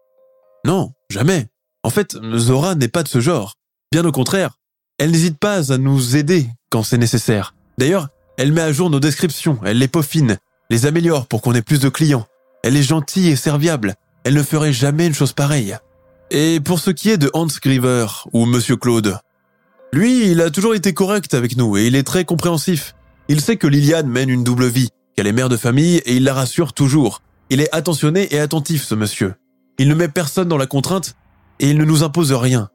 Non, 0.65 0.93
jamais. 1.11 1.49
En 1.83 1.91
fait, 1.91 2.17
Zora 2.37 2.75
n'est 2.75 2.89
pas 2.89 3.03
de 3.03 3.09
ce 3.09 3.21
genre. 3.21 3.57
Bien 3.93 4.05
au 4.05 4.13
contraire, 4.13 4.53
elle 4.99 5.11
n'hésite 5.11 5.39
pas 5.39 5.73
à 5.73 5.79
nous 5.79 6.17
aider 6.17 6.47
quand 6.71 6.83
c'est 6.83 6.99
nécessaire. 6.99 7.55
D'ailleurs, 7.79 8.09
elle 8.37 8.53
met 8.53 8.61
à 8.61 8.73
jour 8.73 8.91
nos 8.91 9.01
descriptions, 9.01 9.59
elle 9.65 9.79
les 9.79 9.89
peaufine, 9.89 10.39
les 10.71 10.87
améliore 10.87 11.27
pour 11.27 11.43
qu'on 11.43 11.55
ait 11.55 11.63
plus 11.63 11.81
de 11.81 11.89
clients. 11.89 12.27
Elle 12.63 12.77
est 12.77 12.83
gentille 12.83 13.29
et 13.29 13.37
serviable. 13.37 13.95
Elle 14.25 14.35
ne 14.35 14.43
ferait 14.43 14.73
jamais 14.73 15.07
une 15.07 15.15
chose 15.15 15.33
pareille. 15.33 15.77
Et 16.31 16.61
pour 16.61 16.79
ce 16.79 16.91
qui 16.91 17.11
est 17.11 17.17
de 17.17 17.31
Hans 17.33 17.47
Griever, 17.47 18.07
ou 18.33 18.45
Monsieur 18.47 18.77
Claude, 18.77 19.19
lui, 19.93 20.31
il 20.31 20.41
a 20.41 20.51
toujours 20.51 20.77
été 20.77 20.95
correct 20.95 21.35
avec 21.35 21.57
nous 21.57 21.77
et 21.77 21.87
il 21.87 21.97
est 21.97 22.05
très 22.05 22.25
compréhensif. 22.25 22.95
Il 23.29 23.41
sait 23.41 23.57
que 23.57 23.67
Liliane 23.67 24.07
mène 24.07 24.29
une 24.29 24.45
double 24.45 24.67
vie, 24.67 24.91
qu'elle 25.17 25.27
est 25.27 25.33
mère 25.33 25.49
de 25.49 25.57
famille 25.57 25.97
et 25.97 26.15
il 26.15 26.25
la 26.25 26.33
rassure 26.33 26.73
toujours. 26.73 27.23
Il 27.51 27.61
est 27.61 27.75
attentionné 27.75 28.33
et 28.33 28.39
attentif, 28.39 28.85
ce 28.85 28.95
monsieur. 28.95 29.35
Il 29.79 29.89
ne 29.89 29.95
met 29.95 30.09
personne 30.09 30.47
dans 30.47 30.57
la 30.57 30.67
contrainte 30.67 31.17
et 31.59 31.71
il 31.71 31.77
ne 31.77 31.85
nous 31.85 32.05
impose 32.05 32.33
rien. 32.33 32.69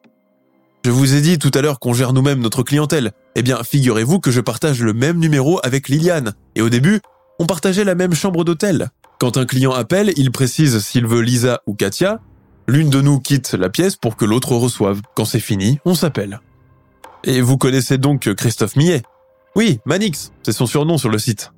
Je 0.84 0.91
vous 0.91 1.15
ai 1.15 1.21
dit 1.21 1.39
tout 1.39 1.51
à 1.54 1.62
l'heure 1.62 1.80
qu'on 1.80 1.93
gère 1.93 2.12
nous-mêmes 2.12 2.41
notre 2.41 2.63
clientèle. 2.63 3.13
Eh 3.36 3.43
bien, 3.43 3.63
figurez-vous 3.63 4.19
que 4.19 4.30
je 4.30 4.41
partage 4.41 4.82
le 4.82 4.93
même 4.93 5.17
numéro 5.17 5.60
avec 5.63 5.88
Liliane. 5.88 6.34
Et 6.56 6.62
au 6.62 6.69
début, 6.69 6.99
on 7.39 7.45
partageait 7.45 7.86
la 7.86 7.95
même 7.95 8.13
chambre 8.13 8.43
d'hôtel. 8.43 8.89
Quand 9.19 9.38
un 9.38 9.45
client 9.45 9.71
appelle, 9.71 10.12
il 10.17 10.32
précise 10.32 10.80
s'il 10.80 11.08
veut 11.08 11.21
Lisa 11.21 11.62
ou 11.65 11.75
Katia. 11.75 12.19
L'une 12.67 12.89
de 12.89 13.01
nous 13.01 13.19
quitte 13.19 13.54
la 13.54 13.69
pièce 13.69 13.95
pour 13.95 14.17
que 14.17 14.25
l'autre 14.25 14.51
reçoive. 14.51 15.01
Quand 15.15 15.25
c'est 15.25 15.39
fini, 15.39 15.80
on 15.86 15.95
s'appelle. 15.95 16.41
Et 17.26 17.42
vous 17.42 17.58
connaissez 17.58 17.98
donc 17.98 18.32
Christophe 18.36 18.76
Millet 18.76 19.02
Oui, 19.56 19.80
Manix, 19.86 20.32
c'est 20.44 20.52
son 20.52 20.68
surnom 20.68 21.00
sur 21.00 21.10
le 21.10 21.18
site. 21.18 21.52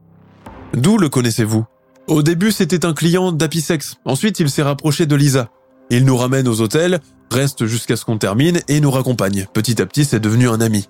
D'où 0.74 0.98
le 0.98 1.10
connaissez-vous? 1.10 1.66
Au 2.08 2.24
début, 2.24 2.54
c'était 2.54 2.86
un 2.86 2.94
client 2.94 3.34
d'Apisex. 3.34 3.96
Ensuite, 4.06 4.40
il 4.40 4.50
s'est 4.50 4.64
rapproché 4.64 5.06
de 5.06 5.16
Lisa. 5.16 5.50
Il 5.90 6.06
nous 6.06 6.16
ramène 6.16 6.48
aux 6.48 6.62
hôtels, 6.62 7.02
reste 7.32 7.66
jusqu'à 7.66 7.98
ce 7.98 8.06
qu'on 8.06 8.18
termine 8.18 8.62
et 8.70 8.80
nous 8.80 8.92
raccompagne. 8.92 9.46
Petit 9.54 9.82
à 9.82 9.86
petit, 9.86 10.06
c'est 10.06 10.22
devenu 10.22 10.48
un 10.48 10.62
ami. 10.62 10.88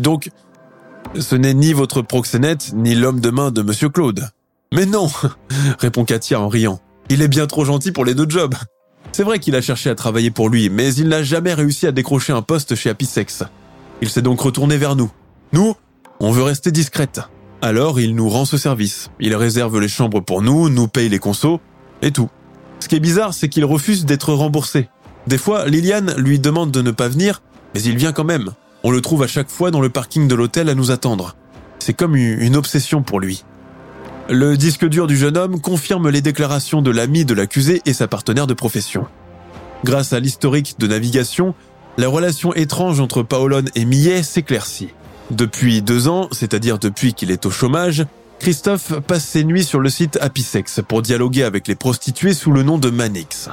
Donc, 0.00 0.30
ce 1.16 1.36
n'est 1.36 1.54
ni 1.54 1.72
votre 1.72 2.02
proxénète, 2.02 2.72
ni 2.74 2.96
l'homme 2.96 3.20
de 3.20 3.30
main 3.30 3.52
de 3.52 3.62
Monsieur 3.62 3.88
Claude. 3.88 4.28
Mais 4.74 4.86
non, 4.86 5.08
répond 5.78 6.04
Katia 6.04 6.40
en 6.40 6.48
riant. 6.48 6.80
Il 7.10 7.22
est 7.22 7.28
bien 7.28 7.46
trop 7.46 7.64
gentil 7.64 7.92
pour 7.92 8.04
les 8.04 8.14
deux 8.14 8.28
jobs. 8.28 8.56
C'est 9.12 9.22
vrai 9.22 9.38
qu'il 9.38 9.54
a 9.54 9.62
cherché 9.62 9.88
à 9.88 9.94
travailler 9.94 10.32
pour 10.32 10.48
lui, 10.48 10.68
mais 10.68 10.92
il 10.94 11.08
n'a 11.08 11.22
jamais 11.22 11.54
réussi 11.54 11.86
à 11.86 11.92
décrocher 11.92 12.32
un 12.32 12.42
poste 12.42 12.74
chez 12.74 12.90
Apisex. 12.90 13.44
Il 14.02 14.08
s'est 14.08 14.22
donc 14.22 14.40
retourné 14.40 14.76
vers 14.76 14.96
nous. 14.96 15.10
Nous, 15.52 15.74
on 16.20 16.30
veut 16.30 16.42
rester 16.42 16.70
discrète. 16.70 17.20
Alors 17.62 17.98
il 18.00 18.14
nous 18.14 18.28
rend 18.28 18.44
ce 18.44 18.58
service. 18.58 19.10
Il 19.20 19.34
réserve 19.34 19.80
les 19.80 19.88
chambres 19.88 20.20
pour 20.20 20.42
nous, 20.42 20.68
nous 20.68 20.88
paye 20.88 21.08
les 21.08 21.18
consos, 21.18 21.60
et 22.02 22.10
tout. 22.10 22.28
Ce 22.80 22.88
qui 22.88 22.96
est 22.96 23.00
bizarre, 23.00 23.32
c'est 23.34 23.48
qu'il 23.48 23.64
refuse 23.64 24.04
d'être 24.04 24.32
remboursé. 24.32 24.88
Des 25.26 25.38
fois, 25.38 25.66
Liliane 25.66 26.14
lui 26.18 26.38
demande 26.38 26.70
de 26.70 26.82
ne 26.82 26.90
pas 26.90 27.08
venir, 27.08 27.42
mais 27.74 27.82
il 27.82 27.96
vient 27.96 28.12
quand 28.12 28.24
même. 28.24 28.52
On 28.84 28.90
le 28.90 29.00
trouve 29.00 29.22
à 29.22 29.26
chaque 29.26 29.50
fois 29.50 29.70
dans 29.70 29.80
le 29.80 29.88
parking 29.88 30.28
de 30.28 30.34
l'hôtel 30.34 30.68
à 30.68 30.74
nous 30.74 30.90
attendre. 30.90 31.34
C'est 31.78 31.94
comme 31.94 32.14
une 32.16 32.56
obsession 32.56 33.02
pour 33.02 33.18
lui. 33.18 33.44
Le 34.28 34.56
disque 34.56 34.86
dur 34.86 35.06
du 35.06 35.16
jeune 35.16 35.36
homme 35.36 35.60
confirme 35.60 36.10
les 36.10 36.20
déclarations 36.20 36.82
de 36.82 36.90
l'ami 36.90 37.24
de 37.24 37.34
l'accusé 37.34 37.80
et 37.86 37.92
sa 37.92 38.08
partenaire 38.08 38.46
de 38.46 38.54
profession. 38.54 39.06
Grâce 39.84 40.12
à 40.12 40.20
l'historique 40.20 40.76
de 40.78 40.86
navigation, 40.86 41.54
la 41.98 42.08
relation 42.08 42.54
étrange 42.54 43.00
entre 43.00 43.22
Paolone 43.22 43.70
et 43.74 43.84
Millet 43.84 44.22
s'éclaircit. 44.22 44.90
Depuis 45.30 45.82
deux 45.82 46.08
ans, 46.08 46.28
c'est-à-dire 46.30 46.78
depuis 46.78 47.14
qu'il 47.14 47.30
est 47.30 47.46
au 47.46 47.50
chômage, 47.50 48.04
Christophe 48.38 49.00
passe 49.00 49.24
ses 49.24 49.44
nuits 49.44 49.64
sur 49.64 49.80
le 49.80 49.88
site 49.88 50.18
Apisex 50.20 50.80
pour 50.86 51.02
dialoguer 51.02 51.42
avec 51.42 51.66
les 51.68 51.74
prostituées 51.74 52.34
sous 52.34 52.52
le 52.52 52.62
nom 52.62 52.78
de 52.78 52.90
Manix. 52.90 53.48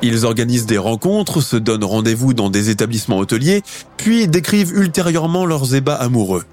Ils 0.00 0.24
organisent 0.24 0.66
des 0.66 0.78
rencontres, 0.78 1.40
se 1.40 1.56
donnent 1.56 1.84
rendez-vous 1.84 2.34
dans 2.34 2.50
des 2.50 2.70
établissements 2.70 3.18
hôteliers, 3.18 3.62
puis 3.98 4.26
décrivent 4.26 4.72
ultérieurement 4.72 5.46
leurs 5.46 5.74
ébats 5.74 5.94
amoureux. 5.94 6.44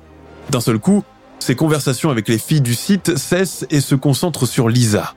D'un 0.52 0.62
seul 0.62 0.78
coup, 0.78 1.04
ses 1.40 1.56
conversations 1.56 2.12
avec 2.12 2.28
les 2.28 2.38
filles 2.38 2.62
du 2.62 2.76
site 2.76 3.18
cessent 3.18 3.66
et 3.72 3.82
se 3.82 3.96
concentrent 3.96 4.46
sur 4.46 4.70
Lisa. 4.70 5.16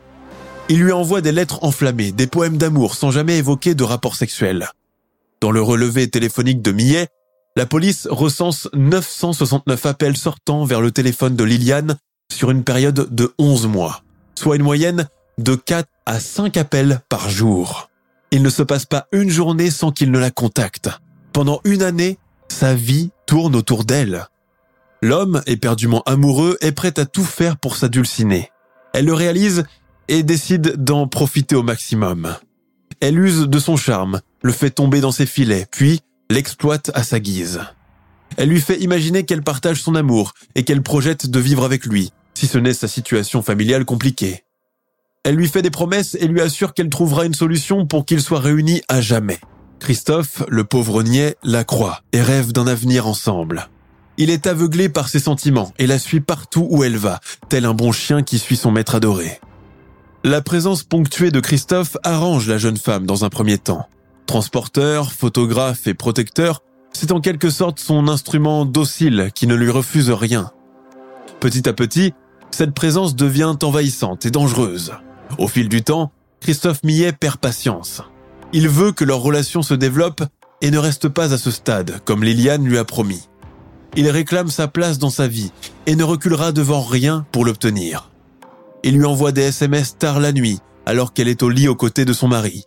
Il 0.69 0.81
lui 0.81 0.93
envoie 0.93 1.21
des 1.21 1.33
lettres 1.33 1.63
enflammées, 1.63 2.13
des 2.13 2.27
poèmes 2.27 2.57
d'amour 2.57 2.95
sans 2.95 3.11
jamais 3.11 3.37
évoquer 3.37 3.75
de 3.75 3.85
rapport 3.85 4.15
sexuel. 4.15 4.71
Dans 5.43 5.51
le 5.51 5.61
relevé 5.61 6.09
téléphonique 6.09 6.63
de 6.63 6.71
Millet, 6.71 7.09
la 7.57 7.67
police 7.67 8.07
recense 8.09 8.69
969 8.75 9.87
appels 9.87 10.17
sortant 10.17 10.65
vers 10.65 10.81
le 10.81 10.93
téléphone 10.93 11.35
de 11.35 11.43
Liliane 11.43 11.99
sur 12.33 12.53
une 12.53 12.63
période 12.63 13.13
de 13.13 13.35
11 13.39 13.67
mois, 13.67 14.05
soit 14.37 14.55
une 14.55 14.63
moyenne 14.63 15.09
de 15.39 15.57
4 15.57 15.89
à 16.07 16.21
5 16.21 16.57
appels 16.57 17.01
par 17.09 17.29
jour. 17.29 17.91
Il 18.31 18.45
ne 18.45 18.51
se 18.51 18.63
passe 18.63 18.85
pas 18.85 19.09
une 19.11 19.31
journée 19.31 19.73
sans 19.73 19.91
qu'il 19.91 20.13
ne 20.13 20.21
la 20.21 20.31
contacte. 20.31 20.91
Pendant 21.33 21.61
une 21.65 21.83
année, 21.83 22.19
sa 22.47 22.77
vie 22.77 23.11
tourne 23.27 23.57
autour 23.57 23.83
d'elle. 23.83 24.29
L'homme, 25.03 25.43
éperdument 25.47 26.05
amoureux, 26.07 26.57
est 26.61 26.71
prêt 26.71 27.01
à 27.01 27.05
tout 27.05 27.25
faire 27.25 27.57
pour 27.57 27.75
s'adulciner. 27.75 28.53
Elle 28.95 29.07
le 29.07 29.15
réalise 29.15 29.65
et 30.07 30.23
décide 30.23 30.85
d'en 30.85 31.09
profiter 31.09 31.57
au 31.57 31.65
maximum. 31.65 32.37
Elle 33.03 33.19
use 33.19 33.49
de 33.49 33.59
son 33.59 33.77
charme, 33.77 34.21
le 34.43 34.53
fait 34.53 34.71
tomber 34.71 35.01
dans 35.01 35.11
ses 35.11 35.27
filets, 35.27 35.67
puis 35.73 36.03
l'exploite 36.31 36.93
à 36.95 37.03
sa 37.03 37.19
guise. 37.19 37.61
Elle 38.37 38.49
lui 38.49 38.61
fait 38.61 38.81
imaginer 38.81 39.25
qu'elle 39.25 39.43
partage 39.43 39.83
son 39.83 39.97
amour 39.97 40.35
et 40.55 40.63
qu'elle 40.63 40.85
projette 40.85 41.29
de 41.29 41.41
vivre 41.41 41.65
avec 41.65 41.85
lui, 41.85 42.13
si 42.35 42.47
ce 42.47 42.59
n'est 42.59 42.73
sa 42.73 42.87
situation 42.87 43.43
familiale 43.43 43.85
compliquée. 43.85 44.45
Elle 45.25 45.35
lui 45.35 45.49
fait 45.49 45.63
des 45.63 45.71
promesses 45.71 46.15
et 46.15 46.29
lui 46.29 46.41
assure 46.41 46.75
qu'elle 46.75 46.91
trouvera 46.91 47.27
une 47.27 47.35
solution 47.35 47.87
pour 47.89 48.07
qu'ils 48.07 48.23
soient 48.23 48.39
réunis 48.39 48.83
à 48.87 49.01
jamais. 49.01 49.41
Christophe, 49.81 50.45
le 50.47 50.63
pauvre 50.63 51.03
niais, 51.03 51.35
la 51.43 51.65
croit 51.65 52.03
et 52.13 52.23
rêve 52.23 52.53
d'un 52.53 52.69
avenir 52.69 53.09
ensemble. 53.09 53.69
Il 54.17 54.31
est 54.31 54.47
aveuglé 54.47 54.89
par 54.89 55.09
ses 55.09 55.19
sentiments 55.19 55.73
et 55.81 55.89
la 55.89 55.99
suit 55.99 56.21
partout 56.21 56.69
où 56.71 56.85
elle 56.85 56.99
va, 56.99 57.19
tel 57.49 57.65
un 57.65 57.75
bon 57.75 57.91
chien 57.91 58.23
qui 58.23 58.39
suit 58.39 58.55
son 58.55 58.71
maître 58.71 58.95
adoré. 58.95 59.41
La 60.25 60.41
présence 60.41 60.85
ponctuée 60.85 61.33
de 61.33 61.41
Christophe 61.41 61.97
arrange 62.05 62.47
la 62.49 62.57
jeune 62.57 62.77
femme 62.77 63.07
dans 63.07 63.25
un 63.25 63.29
premier 63.29 63.59
temps. 63.59 63.89
Transporteur, 64.27 65.11
photographe 65.11 65.89
et 65.89 65.95
protecteur, 65.95 66.63
c'est 66.93 67.11
en 67.11 67.21
quelque 67.21 67.51
sorte 67.51 67.81
son 67.81 68.07
instrument 68.07 68.65
docile 68.65 69.31
qui 69.35 69.49
ne 69.49 69.57
lui 69.57 69.69
refuse 69.69 70.11
rien. 70.11 70.53
Petit 71.41 71.69
à 71.69 71.73
petit, 71.73 72.15
cette 72.53 72.73
présence 72.73 73.17
devient 73.17 73.57
envahissante 73.65 74.25
et 74.25 74.31
dangereuse. 74.31 74.93
Au 75.39 75.49
fil 75.49 75.69
du 75.69 75.83
temps, 75.83 76.13
Christophe 76.41 76.85
Millet 76.85 77.11
perd 77.11 77.39
patience. 77.39 78.03
Il 78.53 78.69
veut 78.69 78.93
que 78.93 79.05
leur 79.05 79.23
relation 79.23 79.63
se 79.63 79.75
développe 79.75 80.23
et 80.61 80.71
ne 80.71 80.79
reste 80.79 81.09
pas 81.09 81.35
à 81.35 81.39
ce 81.39 81.51
stade, 81.51 82.01
comme 82.05 82.23
Liliane 82.23 82.65
lui 82.65 82.79
a 82.79 82.85
promis. 82.85 83.29
Il 83.97 84.09
réclame 84.09 84.51
sa 84.51 84.69
place 84.69 85.01
dans 85.01 85.11
sa 85.11 85.27
vie 85.27 85.51
et 85.87 85.97
ne 85.97 86.05
reculera 86.05 86.53
devant 86.53 86.81
rien 86.81 87.27
pour 87.33 87.45
l'obtenir. 87.45 88.12
Il 88.85 88.97
lui 88.97 89.05
envoie 89.05 89.33
des 89.33 89.43
SMS 89.43 89.97
tard 89.97 90.19
la 90.19 90.33
nuit, 90.33 90.59
alors 90.87 91.13
qu'elle 91.13 91.29
est 91.29 91.43
au 91.43 91.49
lit 91.49 91.69
aux 91.69 91.77
côtés 91.77 92.05
de 92.05 92.13
son 92.13 92.29
mari. 92.29 92.65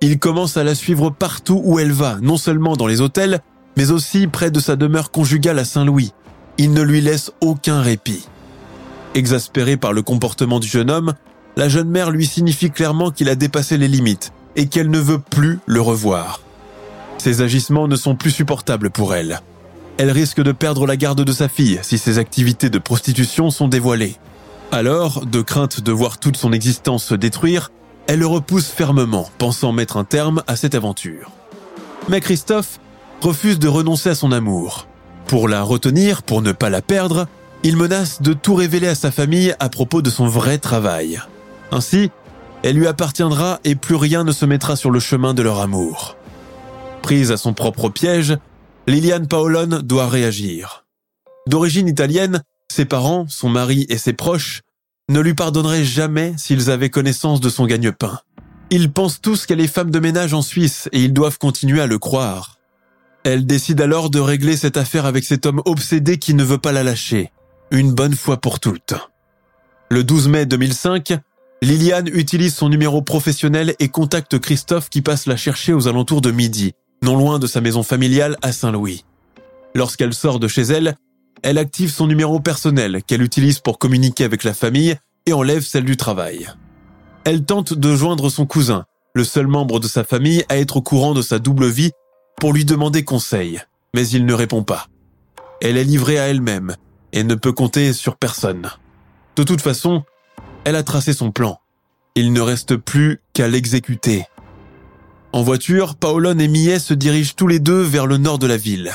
Il 0.00 0.18
commence 0.18 0.56
à 0.56 0.64
la 0.64 0.74
suivre 0.74 1.10
partout 1.10 1.60
où 1.64 1.78
elle 1.78 1.92
va, 1.92 2.18
non 2.20 2.36
seulement 2.36 2.76
dans 2.76 2.86
les 2.86 3.00
hôtels, 3.00 3.40
mais 3.76 3.90
aussi 3.90 4.26
près 4.26 4.50
de 4.50 4.60
sa 4.60 4.76
demeure 4.76 5.10
conjugale 5.10 5.58
à 5.58 5.64
Saint-Louis. 5.64 6.12
Il 6.58 6.72
ne 6.72 6.82
lui 6.82 7.00
laisse 7.00 7.32
aucun 7.40 7.80
répit. 7.80 8.26
Exaspérée 9.14 9.76
par 9.76 9.92
le 9.92 10.02
comportement 10.02 10.60
du 10.60 10.68
jeune 10.68 10.90
homme, 10.90 11.14
la 11.56 11.68
jeune 11.68 11.88
mère 11.88 12.10
lui 12.10 12.26
signifie 12.26 12.70
clairement 12.70 13.10
qu'il 13.10 13.28
a 13.28 13.34
dépassé 13.34 13.78
les 13.78 13.88
limites 13.88 14.32
et 14.56 14.66
qu'elle 14.66 14.90
ne 14.90 14.98
veut 14.98 15.18
plus 15.18 15.58
le 15.66 15.80
revoir. 15.80 16.42
Ses 17.18 17.40
agissements 17.40 17.88
ne 17.88 17.96
sont 17.96 18.14
plus 18.14 18.30
supportables 18.30 18.90
pour 18.90 19.14
elle. 19.14 19.40
Elle 19.98 20.10
risque 20.10 20.42
de 20.42 20.52
perdre 20.52 20.86
la 20.86 20.96
garde 20.96 21.22
de 21.22 21.32
sa 21.32 21.48
fille 21.48 21.78
si 21.82 21.96
ses 21.96 22.18
activités 22.18 22.68
de 22.68 22.78
prostitution 22.78 23.50
sont 23.50 23.68
dévoilées. 23.68 24.16
Alors, 24.72 25.24
de 25.24 25.40
crainte 25.42 25.80
de 25.80 25.92
voir 25.92 26.18
toute 26.18 26.36
son 26.36 26.52
existence 26.52 27.04
se 27.04 27.14
détruire, 27.14 27.70
elle 28.08 28.18
le 28.18 28.26
repousse 28.26 28.68
fermement, 28.68 29.30
pensant 29.38 29.72
mettre 29.72 29.96
un 29.96 30.04
terme 30.04 30.42
à 30.46 30.56
cette 30.56 30.74
aventure. 30.74 31.30
Mais 32.08 32.20
Christophe 32.20 32.80
refuse 33.20 33.58
de 33.58 33.68
renoncer 33.68 34.10
à 34.10 34.14
son 34.14 34.32
amour. 34.32 34.86
Pour 35.26 35.48
la 35.48 35.62
retenir, 35.62 36.22
pour 36.22 36.42
ne 36.42 36.52
pas 36.52 36.70
la 36.70 36.82
perdre, 36.82 37.26
il 37.62 37.76
menace 37.76 38.22
de 38.22 38.32
tout 38.32 38.54
révéler 38.54 38.88
à 38.88 38.94
sa 38.94 39.10
famille 39.10 39.54
à 39.58 39.68
propos 39.68 40.02
de 40.02 40.10
son 40.10 40.26
vrai 40.26 40.58
travail. 40.58 41.20
Ainsi, 41.72 42.10
elle 42.62 42.76
lui 42.76 42.86
appartiendra 42.86 43.60
et 43.64 43.74
plus 43.74 43.96
rien 43.96 44.24
ne 44.24 44.32
se 44.32 44.44
mettra 44.44 44.76
sur 44.76 44.90
le 44.90 45.00
chemin 45.00 45.34
de 45.34 45.42
leur 45.42 45.60
amour. 45.60 46.16
Prise 47.02 47.32
à 47.32 47.36
son 47.36 47.54
propre 47.54 47.88
piège, 47.88 48.36
Liliane 48.86 49.26
Paolone 49.26 49.82
doit 49.82 50.08
réagir. 50.08 50.84
D'origine 51.48 51.88
italienne, 51.88 52.42
ses 52.76 52.84
parents, 52.84 53.24
son 53.26 53.48
mari 53.48 53.86
et 53.88 53.96
ses 53.96 54.12
proches 54.12 54.60
ne 55.08 55.20
lui 55.20 55.32
pardonneraient 55.32 55.84
jamais 55.84 56.34
s'ils 56.36 56.70
avaient 56.70 56.90
connaissance 56.90 57.40
de 57.40 57.48
son 57.48 57.64
gagne-pain. 57.64 58.20
Ils 58.68 58.92
pensent 58.92 59.22
tous 59.22 59.46
qu'elle 59.46 59.62
est 59.62 59.66
femme 59.66 59.90
de 59.90 59.98
ménage 59.98 60.34
en 60.34 60.42
Suisse 60.42 60.86
et 60.92 61.02
ils 61.02 61.12
doivent 61.14 61.38
continuer 61.38 61.80
à 61.80 61.86
le 61.86 61.98
croire. 61.98 62.58
Elle 63.24 63.46
décide 63.46 63.80
alors 63.80 64.10
de 64.10 64.20
régler 64.20 64.58
cette 64.58 64.76
affaire 64.76 65.06
avec 65.06 65.24
cet 65.24 65.46
homme 65.46 65.62
obsédé 65.64 66.18
qui 66.18 66.34
ne 66.34 66.44
veut 66.44 66.58
pas 66.58 66.72
la 66.72 66.82
lâcher, 66.82 67.32
une 67.70 67.92
bonne 67.92 68.14
fois 68.14 68.36
pour 68.42 68.60
toutes. 68.60 68.92
Le 69.90 70.04
12 70.04 70.28
mai 70.28 70.44
2005, 70.44 71.14
Liliane 71.62 72.08
utilise 72.08 72.54
son 72.54 72.68
numéro 72.68 73.00
professionnel 73.00 73.74
et 73.78 73.88
contacte 73.88 74.38
Christophe 74.38 74.90
qui 74.90 75.00
passe 75.00 75.24
la 75.24 75.38
chercher 75.38 75.72
aux 75.72 75.88
alentours 75.88 76.20
de 76.20 76.30
midi, 76.30 76.74
non 77.02 77.16
loin 77.16 77.38
de 77.38 77.46
sa 77.46 77.62
maison 77.62 77.82
familiale 77.82 78.36
à 78.42 78.52
Saint-Louis. 78.52 79.06
Lorsqu'elle 79.74 80.12
sort 80.12 80.40
de 80.40 80.48
chez 80.48 80.62
elle, 80.62 80.96
elle 81.42 81.58
active 81.58 81.90
son 81.90 82.06
numéro 82.06 82.40
personnel 82.40 83.02
qu'elle 83.06 83.22
utilise 83.22 83.60
pour 83.60 83.78
communiquer 83.78 84.24
avec 84.24 84.44
la 84.44 84.54
famille 84.54 84.96
et 85.26 85.32
enlève 85.32 85.62
celle 85.62 85.84
du 85.84 85.96
travail. 85.96 86.48
Elle 87.24 87.44
tente 87.44 87.74
de 87.74 87.96
joindre 87.96 88.30
son 88.30 88.46
cousin, 88.46 88.84
le 89.14 89.24
seul 89.24 89.46
membre 89.46 89.80
de 89.80 89.88
sa 89.88 90.04
famille 90.04 90.44
à 90.48 90.56
être 90.56 90.76
au 90.76 90.82
courant 90.82 91.14
de 91.14 91.22
sa 91.22 91.38
double 91.38 91.66
vie, 91.66 91.92
pour 92.38 92.52
lui 92.52 92.64
demander 92.64 93.04
conseil, 93.04 93.60
mais 93.94 94.06
il 94.08 94.26
ne 94.26 94.34
répond 94.34 94.62
pas. 94.62 94.88
Elle 95.60 95.76
est 95.76 95.84
livrée 95.84 96.18
à 96.18 96.28
elle-même 96.28 96.76
et 97.12 97.24
ne 97.24 97.34
peut 97.34 97.52
compter 97.52 97.92
sur 97.92 98.16
personne. 98.16 98.70
De 99.36 99.42
toute 99.42 99.60
façon, 99.60 100.04
elle 100.64 100.76
a 100.76 100.82
tracé 100.82 101.12
son 101.12 101.30
plan. 101.30 101.60
Il 102.14 102.32
ne 102.32 102.40
reste 102.40 102.76
plus 102.76 103.20
qu'à 103.32 103.48
l'exécuter. 103.48 104.24
En 105.32 105.42
voiture, 105.42 105.96
Paolone 105.96 106.40
et 106.40 106.48
Millet 106.48 106.78
se 106.78 106.94
dirigent 106.94 107.34
tous 107.36 107.46
les 107.46 107.58
deux 107.58 107.82
vers 107.82 108.06
le 108.06 108.16
nord 108.16 108.38
de 108.38 108.46
la 108.46 108.56
ville. 108.56 108.92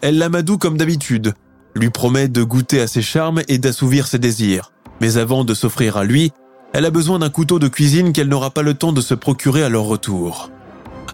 Elle 0.00 0.18
l'amadoue 0.18 0.58
comme 0.58 0.76
d'habitude, 0.76 1.34
lui 1.74 1.90
promet 1.90 2.28
de 2.28 2.42
goûter 2.42 2.80
à 2.80 2.86
ses 2.86 3.02
charmes 3.02 3.42
et 3.48 3.58
d'assouvir 3.58 4.06
ses 4.06 4.18
désirs. 4.18 4.72
Mais 5.00 5.16
avant 5.16 5.44
de 5.44 5.54
s'offrir 5.54 5.96
à 5.96 6.04
lui, 6.04 6.32
elle 6.72 6.86
a 6.86 6.90
besoin 6.90 7.18
d'un 7.18 7.30
couteau 7.30 7.58
de 7.58 7.68
cuisine 7.68 8.12
qu'elle 8.12 8.28
n'aura 8.28 8.50
pas 8.50 8.62
le 8.62 8.74
temps 8.74 8.92
de 8.92 9.00
se 9.00 9.14
procurer 9.14 9.62
à 9.62 9.68
leur 9.68 9.84
retour. 9.84 10.50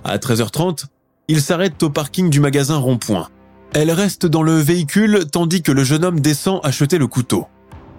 À 0.04 0.16
13h30, 0.16 0.86
ils 1.28 1.42
s'arrêtent 1.42 1.82
au 1.82 1.90
parking 1.90 2.30
du 2.30 2.40
magasin 2.40 2.76
Rond-Point. 2.76 3.28
Elle 3.72 3.90
reste 3.90 4.26
dans 4.26 4.42
le 4.42 4.56
véhicule 4.56 5.26
tandis 5.30 5.62
que 5.62 5.72
le 5.72 5.84
jeune 5.84 6.04
homme 6.04 6.20
descend 6.20 6.60
acheter 6.64 6.98
le 6.98 7.06
couteau. 7.06 7.46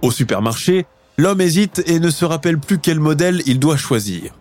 Au 0.01 0.11
supermarché, 0.11 0.85
l'homme 1.17 1.41
hésite 1.41 1.83
et 1.85 1.99
ne 1.99 2.09
se 2.09 2.25
rappelle 2.25 2.57
plus 2.57 2.79
quel 2.79 2.99
modèle 2.99 3.41
il 3.45 3.59
doit 3.59 3.77
choisir. 3.77 4.33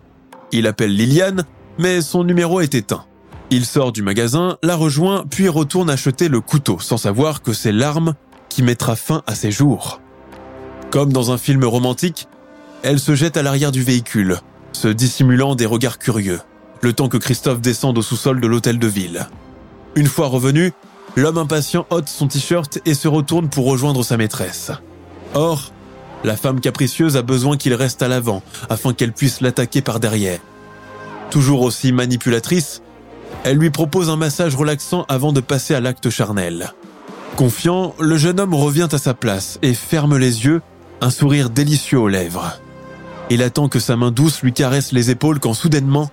Il 0.51 0.67
appelle 0.67 0.95
Liliane, 0.95 1.45
mais 1.77 2.01
son 2.01 2.23
numéro 2.23 2.59
est 2.59 2.75
éteint. 2.75 3.05
Il 3.53 3.65
sort 3.65 3.91
du 3.91 4.01
magasin, 4.01 4.57
la 4.63 4.77
rejoint, 4.77 5.25
puis 5.29 5.49
retourne 5.49 5.89
acheter 5.89 6.29
le 6.29 6.39
couteau, 6.39 6.79
sans 6.79 6.95
savoir 6.95 7.41
que 7.41 7.51
c'est 7.51 7.73
l'arme 7.73 8.13
qui 8.47 8.63
mettra 8.63 8.95
fin 8.95 9.23
à 9.27 9.35
ses 9.35 9.51
jours. 9.51 9.99
Comme 10.89 11.11
dans 11.11 11.31
un 11.31 11.37
film 11.37 11.65
romantique, 11.65 12.29
elle 12.81 12.97
se 12.97 13.13
jette 13.13 13.35
à 13.35 13.43
l'arrière 13.43 13.73
du 13.73 13.83
véhicule, 13.83 14.37
se 14.71 14.87
dissimulant 14.87 15.55
des 15.55 15.65
regards 15.65 15.99
curieux, 15.99 16.39
le 16.79 16.93
temps 16.93 17.09
que 17.09 17.17
Christophe 17.17 17.59
descende 17.59 17.97
au 17.97 18.01
sous-sol 18.01 18.39
de 18.39 18.47
l'hôtel 18.47 18.79
de 18.79 18.87
ville. 18.87 19.27
Une 19.95 20.07
fois 20.07 20.27
revenu, 20.27 20.71
l'homme 21.17 21.37
impatient 21.37 21.85
ôte 21.89 22.07
son 22.07 22.29
t-shirt 22.29 22.79
et 22.85 22.93
se 22.93 23.09
retourne 23.09 23.49
pour 23.49 23.65
rejoindre 23.65 24.01
sa 24.01 24.15
maîtresse. 24.15 24.71
Or, 25.33 25.73
la 26.23 26.37
femme 26.37 26.61
capricieuse 26.61 27.17
a 27.17 27.21
besoin 27.21 27.57
qu'il 27.57 27.73
reste 27.73 28.01
à 28.01 28.07
l'avant 28.07 28.43
afin 28.69 28.93
qu'elle 28.93 29.11
puisse 29.11 29.41
l'attaquer 29.41 29.81
par 29.81 29.99
derrière. 29.99 30.39
Toujours 31.31 31.63
aussi 31.63 31.91
manipulatrice, 31.91 32.81
elle 33.43 33.57
lui 33.57 33.69
propose 33.69 34.09
un 34.09 34.17
massage 34.17 34.55
relaxant 34.55 35.05
avant 35.07 35.33
de 35.33 35.41
passer 35.41 35.73
à 35.73 35.79
l'acte 35.79 36.09
charnel. 36.09 36.73
Confiant, 37.35 37.95
le 37.99 38.17
jeune 38.17 38.39
homme 38.39 38.53
revient 38.53 38.89
à 38.91 38.97
sa 38.97 39.13
place 39.13 39.57
et 39.61 39.73
ferme 39.73 40.17
les 40.17 40.45
yeux, 40.45 40.61
un 40.99 41.09
sourire 41.09 41.49
délicieux 41.49 41.99
aux 41.99 42.07
lèvres. 42.07 42.59
Il 43.29 43.41
attend 43.41 43.69
que 43.69 43.79
sa 43.79 43.95
main 43.95 44.11
douce 44.11 44.41
lui 44.43 44.53
caresse 44.53 44.91
les 44.91 45.09
épaules 45.09 45.39
quand 45.39 45.53
soudainement, 45.53 46.11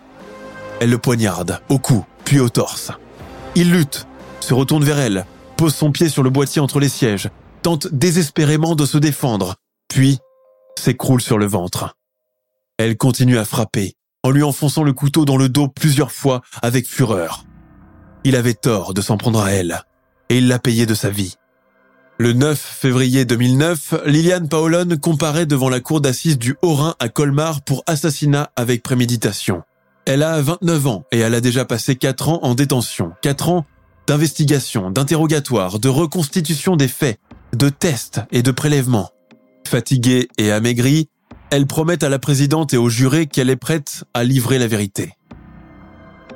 elle 0.81 0.91
le 0.91 0.99
poignarde, 0.99 1.61
au 1.69 1.79
cou, 1.79 2.05
puis 2.25 2.39
au 2.39 2.49
torse. 2.49 2.93
Il 3.57 3.73
lutte, 3.73 4.07
se 4.41 4.55
retourne 4.55 4.85
vers 4.85 4.99
elle, 4.99 5.27
pose 5.57 5.75
son 5.75 5.91
pied 5.91 6.09
sur 6.09 6.23
le 6.23 6.31
boîtier 6.31 6.63
entre 6.63 6.79
les 6.79 6.89
sièges, 6.89 7.29
tente 7.63 7.89
désespérément 7.93 8.77
de 8.77 8.87
se 8.87 8.97
défendre, 8.97 9.57
puis 9.89 10.19
s'écroule 10.79 11.21
sur 11.21 11.39
le 11.39 11.47
ventre. 11.47 11.97
Elle 12.79 12.97
continue 12.97 13.39
à 13.39 13.45
frapper, 13.45 13.95
en 14.23 14.31
lui 14.31 14.43
enfonçant 14.43 14.83
le 14.83 14.93
couteau 14.93 15.25
dans 15.25 15.37
le 15.37 15.49
dos 15.49 15.69
plusieurs 15.69 16.13
fois 16.13 16.43
avec 16.63 16.87
fureur. 16.87 17.45
Il 18.25 18.37
avait 18.37 18.55
tort 18.55 18.95
de 18.95 19.01
s'en 19.01 19.17
prendre 19.17 19.41
à 19.41 19.51
elle, 19.51 19.83
et 20.29 20.39
il 20.39 20.49
l'a 20.49 20.59
payé 20.59 20.87
de 20.87 20.95
sa 20.95 21.11
vie. 21.11 21.37
Le 22.19 22.33
9 22.33 22.59
février 22.59 23.25
2009, 23.25 23.95
Liliane 24.07 24.49
Paolone 24.49 24.99
comparaît 24.99 25.47
devant 25.47 25.69
la 25.69 25.79
cour 25.79 26.01
d'assises 26.01 26.37
du 26.37 26.57
Haut-Rhin 26.63 26.97
à 26.99 27.09
Colmar 27.09 27.63
pour 27.63 27.85
assassinat 27.87 28.51
avec 28.57 28.83
préméditation. 28.83 29.63
Elle 30.05 30.25
a 30.25 30.41
29 30.43 30.87
ans 30.89 31.05
et 31.13 31.21
elle 31.21 31.35
a 31.35 31.41
déjà 31.41 31.65
passé 31.65 31.95
4 31.95 32.29
ans 32.29 32.41
en 32.43 32.57
détention. 32.57 33.13
4 33.23 33.51
ans 33.51 33.67
d'investigation, 34.09 34.91
d'interrogatoire, 34.91 35.79
de 35.79 35.89
reconstitution 35.89 36.75
des 36.75 36.89
faits, 36.89 37.21
de 37.55 37.69
tests 37.69 38.23
et 38.33 38.43
de 38.43 38.51
prélèvements. 38.51 39.11
Fatiguée 39.67 40.29
et 40.39 40.51
amaigrie, 40.51 41.11
elle 41.51 41.67
promet 41.67 42.03
à 42.05 42.09
la 42.09 42.19
présidente 42.19 42.75
et 42.75 42.77
aux 42.77 42.89
jurés 42.89 43.27
qu'elle 43.27 43.51
est 43.51 43.57
prête 43.57 44.05
à 44.15 44.25
livrer 44.25 44.59
la 44.59 44.67
vérité. 44.67 45.15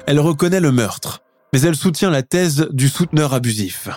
Elle 0.07 0.21
reconnaît 0.21 0.61
le 0.61 0.73
meurtre, 0.73 1.23
mais 1.53 1.61
elle 1.61 1.77
soutient 1.77 2.11
la 2.11 2.23
thèse 2.23 2.69
du 2.73 2.89
souteneur 2.89 3.35
abusif. 3.35 3.89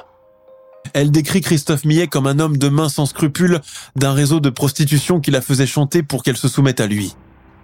Elle 0.94 1.12
décrit 1.12 1.42
Christophe 1.42 1.86
Millet 1.86 2.08
comme 2.08 2.28
un 2.28 2.40
homme 2.40 2.58
de 2.58 2.70
main 2.70 2.90
sans 2.90 3.06
scrupules 3.06 3.62
d'un 3.96 4.14
réseau 4.14 4.40
de 4.40 4.50
prostitution 4.50 5.20
qui 5.20 5.32
la 5.32 5.42
faisait 5.42 5.66
chanter 5.66 6.04
pour 6.04 6.22
qu'elle 6.22 6.38
se 6.38 6.48
soumette 6.48 6.80
à 6.80 6.88
lui. 6.88 7.16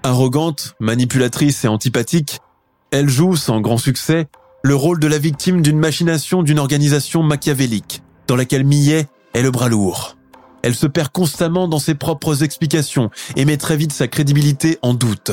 Arrogante, 0.04 0.76
manipulatrice 0.80 1.64
et 1.64 1.68
antipathique, 1.68 2.40
elle 2.90 3.10
joue, 3.10 3.36
sans 3.36 3.62
grand 3.62 3.78
succès, 3.78 4.28
le 4.64 4.76
rôle 4.76 5.00
de 5.00 5.08
la 5.08 5.18
victime 5.18 5.62
d'une 5.62 5.78
machination 5.78 6.42
d'une 6.42 6.60
organisation 6.60 7.22
machiavélique, 7.22 8.02
dans 8.28 8.36
laquelle 8.36 8.66
Millet 8.66 9.08
est 9.34 9.44
le 9.44 9.52
bras 9.52 9.70
lourd. 9.70 10.18
Elle 10.64 10.76
se 10.76 10.88
perd 10.88 11.10
constamment 11.10 11.68
dans 11.68 11.80
ses 11.80 11.96
propres 11.96 12.44
explications 12.44 13.10
et 13.36 13.46
met 13.46 13.58
très 13.58 13.78
vite 13.78 13.94
sa 13.94 14.08
crédibilité 14.08 14.78
en 14.82 14.94
doute. 14.94 15.32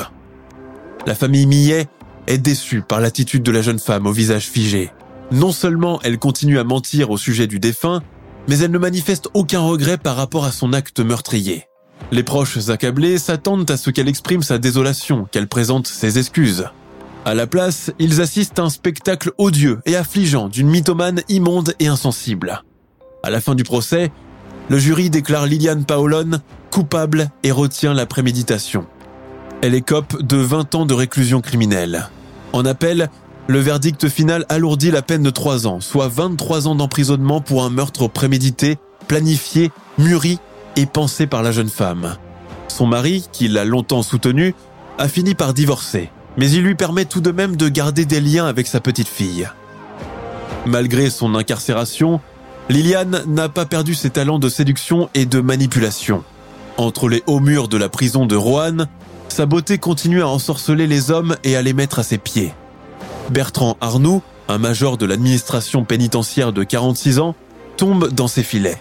La 1.06 1.14
famille 1.14 1.46
Millet 1.46 1.86
est 2.26 2.38
déçue 2.38 2.82
par 2.82 3.00
l'attitude 3.00 3.42
de 3.42 3.50
la 3.50 3.62
jeune 3.62 3.78
femme 3.78 4.06
au 4.06 4.12
visage 4.12 4.46
figé. 4.46 4.90
Non 5.30 5.52
seulement 5.52 6.00
elle 6.02 6.18
continue 6.18 6.58
à 6.58 6.64
mentir 6.64 7.10
au 7.10 7.18
sujet 7.18 7.46
du 7.46 7.60
défunt, 7.60 8.02
mais 8.48 8.58
elle 8.58 8.70
ne 8.70 8.78
manifeste 8.78 9.28
aucun 9.34 9.60
regret 9.60 9.98
par 9.98 10.16
rapport 10.16 10.44
à 10.44 10.52
son 10.52 10.72
acte 10.72 11.00
meurtrier. 11.00 11.64
Les 12.10 12.22
proches 12.22 12.68
accablés 12.70 13.18
s'attendent 13.18 13.70
à 13.70 13.76
ce 13.76 13.90
qu'elle 13.90 14.08
exprime 14.08 14.42
sa 14.42 14.58
désolation, 14.58 15.26
qu'elle 15.30 15.48
présente 15.48 15.86
ses 15.86 16.18
excuses. 16.18 16.66
À 17.24 17.34
la 17.34 17.46
place, 17.46 17.90
ils 17.98 18.22
assistent 18.22 18.58
à 18.58 18.62
un 18.62 18.70
spectacle 18.70 19.32
odieux 19.36 19.80
et 19.84 19.96
affligeant 19.96 20.48
d'une 20.48 20.68
mythomane 20.68 21.22
immonde 21.28 21.74
et 21.78 21.88
insensible. 21.88 22.62
À 23.22 23.28
la 23.28 23.42
fin 23.42 23.54
du 23.54 23.64
procès, 23.64 24.10
le 24.68 24.78
jury 24.78 25.10
déclare 25.10 25.46
Liliane 25.46 25.84
Paolone 25.84 26.40
coupable 26.70 27.30
et 27.42 27.50
retient 27.50 27.94
la 27.94 28.06
préméditation. 28.06 28.86
Elle 29.62 29.74
écope 29.74 30.22
de 30.22 30.36
20 30.36 30.74
ans 30.74 30.86
de 30.86 30.94
réclusion 30.94 31.40
criminelle. 31.40 32.08
En 32.52 32.64
appel, 32.64 33.10
le 33.46 33.58
verdict 33.58 34.08
final 34.08 34.44
alourdit 34.48 34.90
la 34.90 35.02
peine 35.02 35.22
de 35.22 35.30
3 35.30 35.66
ans, 35.66 35.80
soit 35.80 36.08
23 36.08 36.68
ans 36.68 36.74
d'emprisonnement 36.74 37.40
pour 37.40 37.64
un 37.64 37.70
meurtre 37.70 38.08
prémédité, 38.08 38.76
planifié, 39.08 39.70
mûri 39.96 40.38
et 40.76 40.86
pensé 40.86 41.26
par 41.26 41.42
la 41.42 41.50
jeune 41.50 41.70
femme. 41.70 42.16
Son 42.68 42.86
mari, 42.86 43.26
qui 43.32 43.48
l'a 43.48 43.64
longtemps 43.64 44.02
soutenu, 44.02 44.54
a 44.98 45.08
fini 45.08 45.34
par 45.34 45.54
divorcer, 45.54 46.10
mais 46.36 46.50
il 46.50 46.62
lui 46.62 46.74
permet 46.74 47.06
tout 47.06 47.20
de 47.20 47.30
même 47.30 47.56
de 47.56 47.68
garder 47.68 48.04
des 48.04 48.20
liens 48.20 48.46
avec 48.46 48.66
sa 48.66 48.80
petite 48.80 49.08
fille. 49.08 49.48
Malgré 50.66 51.08
son 51.08 51.34
incarcération, 51.34 52.20
Liliane 52.68 53.22
n'a 53.26 53.48
pas 53.48 53.64
perdu 53.64 53.94
ses 53.94 54.10
talents 54.10 54.38
de 54.38 54.50
séduction 54.50 55.08
et 55.14 55.24
de 55.24 55.40
manipulation. 55.40 56.22
Entre 56.76 57.08
les 57.08 57.22
hauts 57.26 57.40
murs 57.40 57.68
de 57.68 57.78
la 57.78 57.88
prison 57.88 58.26
de 58.26 58.36
Roanne, 58.36 58.88
sa 59.28 59.46
beauté 59.46 59.78
continue 59.78 60.20
à 60.20 60.28
ensorceler 60.28 60.86
les 60.86 61.10
hommes 61.10 61.36
et 61.44 61.56
à 61.56 61.62
les 61.62 61.72
mettre 61.72 61.98
à 61.98 62.02
ses 62.02 62.18
pieds. 62.18 62.52
Bertrand 63.30 63.78
Arnoux, 63.80 64.22
un 64.48 64.58
major 64.58 64.98
de 64.98 65.06
l'administration 65.06 65.84
pénitentiaire 65.84 66.52
de 66.52 66.62
46 66.62 67.20
ans, 67.20 67.34
tombe 67.78 68.12
dans 68.12 68.28
ses 68.28 68.42
filets. 68.42 68.80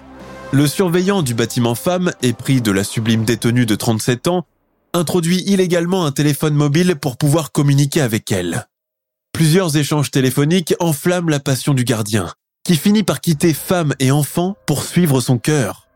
Le 0.51 0.67
surveillant 0.67 1.21
du 1.21 1.33
bâtiment 1.33 1.75
femme, 1.75 2.11
épris 2.21 2.61
de 2.61 2.71
la 2.71 2.83
sublime 2.83 3.23
détenue 3.23 3.65
de 3.65 3.75
37 3.75 4.27
ans, 4.27 4.45
introduit 4.93 5.43
illégalement 5.47 6.05
un 6.05 6.11
téléphone 6.11 6.55
mobile 6.55 6.95
pour 6.95 7.15
pouvoir 7.15 7.53
communiquer 7.53 8.01
avec 8.01 8.31
elle. 8.33 8.67
Plusieurs 9.31 9.77
échanges 9.77 10.11
téléphoniques 10.11 10.73
enflamment 10.79 11.29
la 11.29 11.39
passion 11.39 11.73
du 11.73 11.85
gardien 11.85 12.33
qui 12.67 12.75
finit 12.75 13.03
par 13.03 13.21
quitter 13.21 13.53
femme 13.53 13.93
et 13.97 14.11
enfant 14.11 14.57
pour 14.65 14.83
suivre 14.83 15.21
son 15.21 15.37
cœur. 15.37 15.87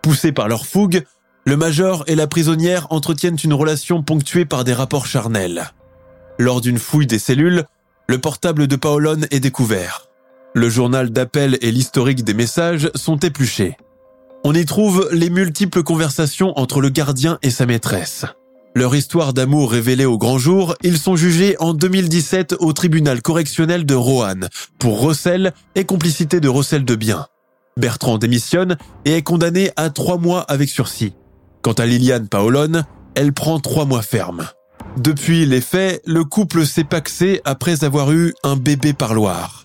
Poussés 0.00 0.32
par 0.32 0.48
leur 0.48 0.64
fougue, 0.64 1.04
le 1.44 1.58
major 1.58 2.04
et 2.06 2.14
la 2.14 2.26
prisonnière 2.26 2.86
entretiennent 2.88 3.36
une 3.44 3.52
relation 3.52 4.02
ponctuée 4.02 4.46
par 4.46 4.64
des 4.64 4.72
rapports 4.72 5.04
charnels. 5.04 5.72
Lors 6.38 6.62
d'une 6.62 6.78
fouille 6.78 7.06
des 7.06 7.18
cellules, 7.18 7.64
le 8.08 8.18
portable 8.18 8.66
de 8.66 8.76
Paolone 8.76 9.26
est 9.30 9.40
découvert. 9.40 10.08
Le 10.54 10.70
journal 10.70 11.10
d'appel 11.10 11.58
et 11.60 11.70
l'historique 11.70 12.24
des 12.24 12.32
messages 12.32 12.90
sont 12.94 13.18
épluchés. 13.18 13.76
On 14.42 14.54
y 14.54 14.64
trouve 14.64 15.10
les 15.12 15.28
multiples 15.28 15.82
conversations 15.82 16.58
entre 16.58 16.80
le 16.80 16.88
gardien 16.88 17.38
et 17.42 17.50
sa 17.50 17.66
maîtresse. 17.66 18.24
Leur 18.76 18.94
histoire 18.94 19.32
d'amour 19.32 19.72
révélée 19.72 20.04
au 20.04 20.18
grand 20.18 20.36
jour, 20.36 20.74
ils 20.82 20.98
sont 20.98 21.16
jugés 21.16 21.56
en 21.60 21.72
2017 21.72 22.56
au 22.60 22.74
tribunal 22.74 23.22
correctionnel 23.22 23.86
de 23.86 23.94
Roanne 23.94 24.50
pour 24.78 25.00
recel 25.00 25.54
et 25.76 25.84
complicité 25.84 26.40
de 26.40 26.48
recel 26.50 26.84
de 26.84 26.94
biens. 26.94 27.24
Bertrand 27.78 28.18
démissionne 28.18 28.76
et 29.06 29.14
est 29.14 29.22
condamné 29.22 29.70
à 29.76 29.88
trois 29.88 30.18
mois 30.18 30.42
avec 30.42 30.68
sursis. 30.68 31.14
Quant 31.62 31.72
à 31.72 31.86
Liliane 31.86 32.28
Paolone, 32.28 32.84
elle 33.14 33.32
prend 33.32 33.60
trois 33.60 33.86
mois 33.86 34.02
ferme. 34.02 34.46
Depuis 34.98 35.46
les 35.46 35.62
faits, 35.62 36.02
le 36.04 36.24
couple 36.24 36.66
s'est 36.66 36.84
paxé 36.84 37.40
après 37.46 37.82
avoir 37.82 38.12
eu 38.12 38.34
un 38.42 38.56
bébé 38.56 38.92
parloir. 38.92 39.64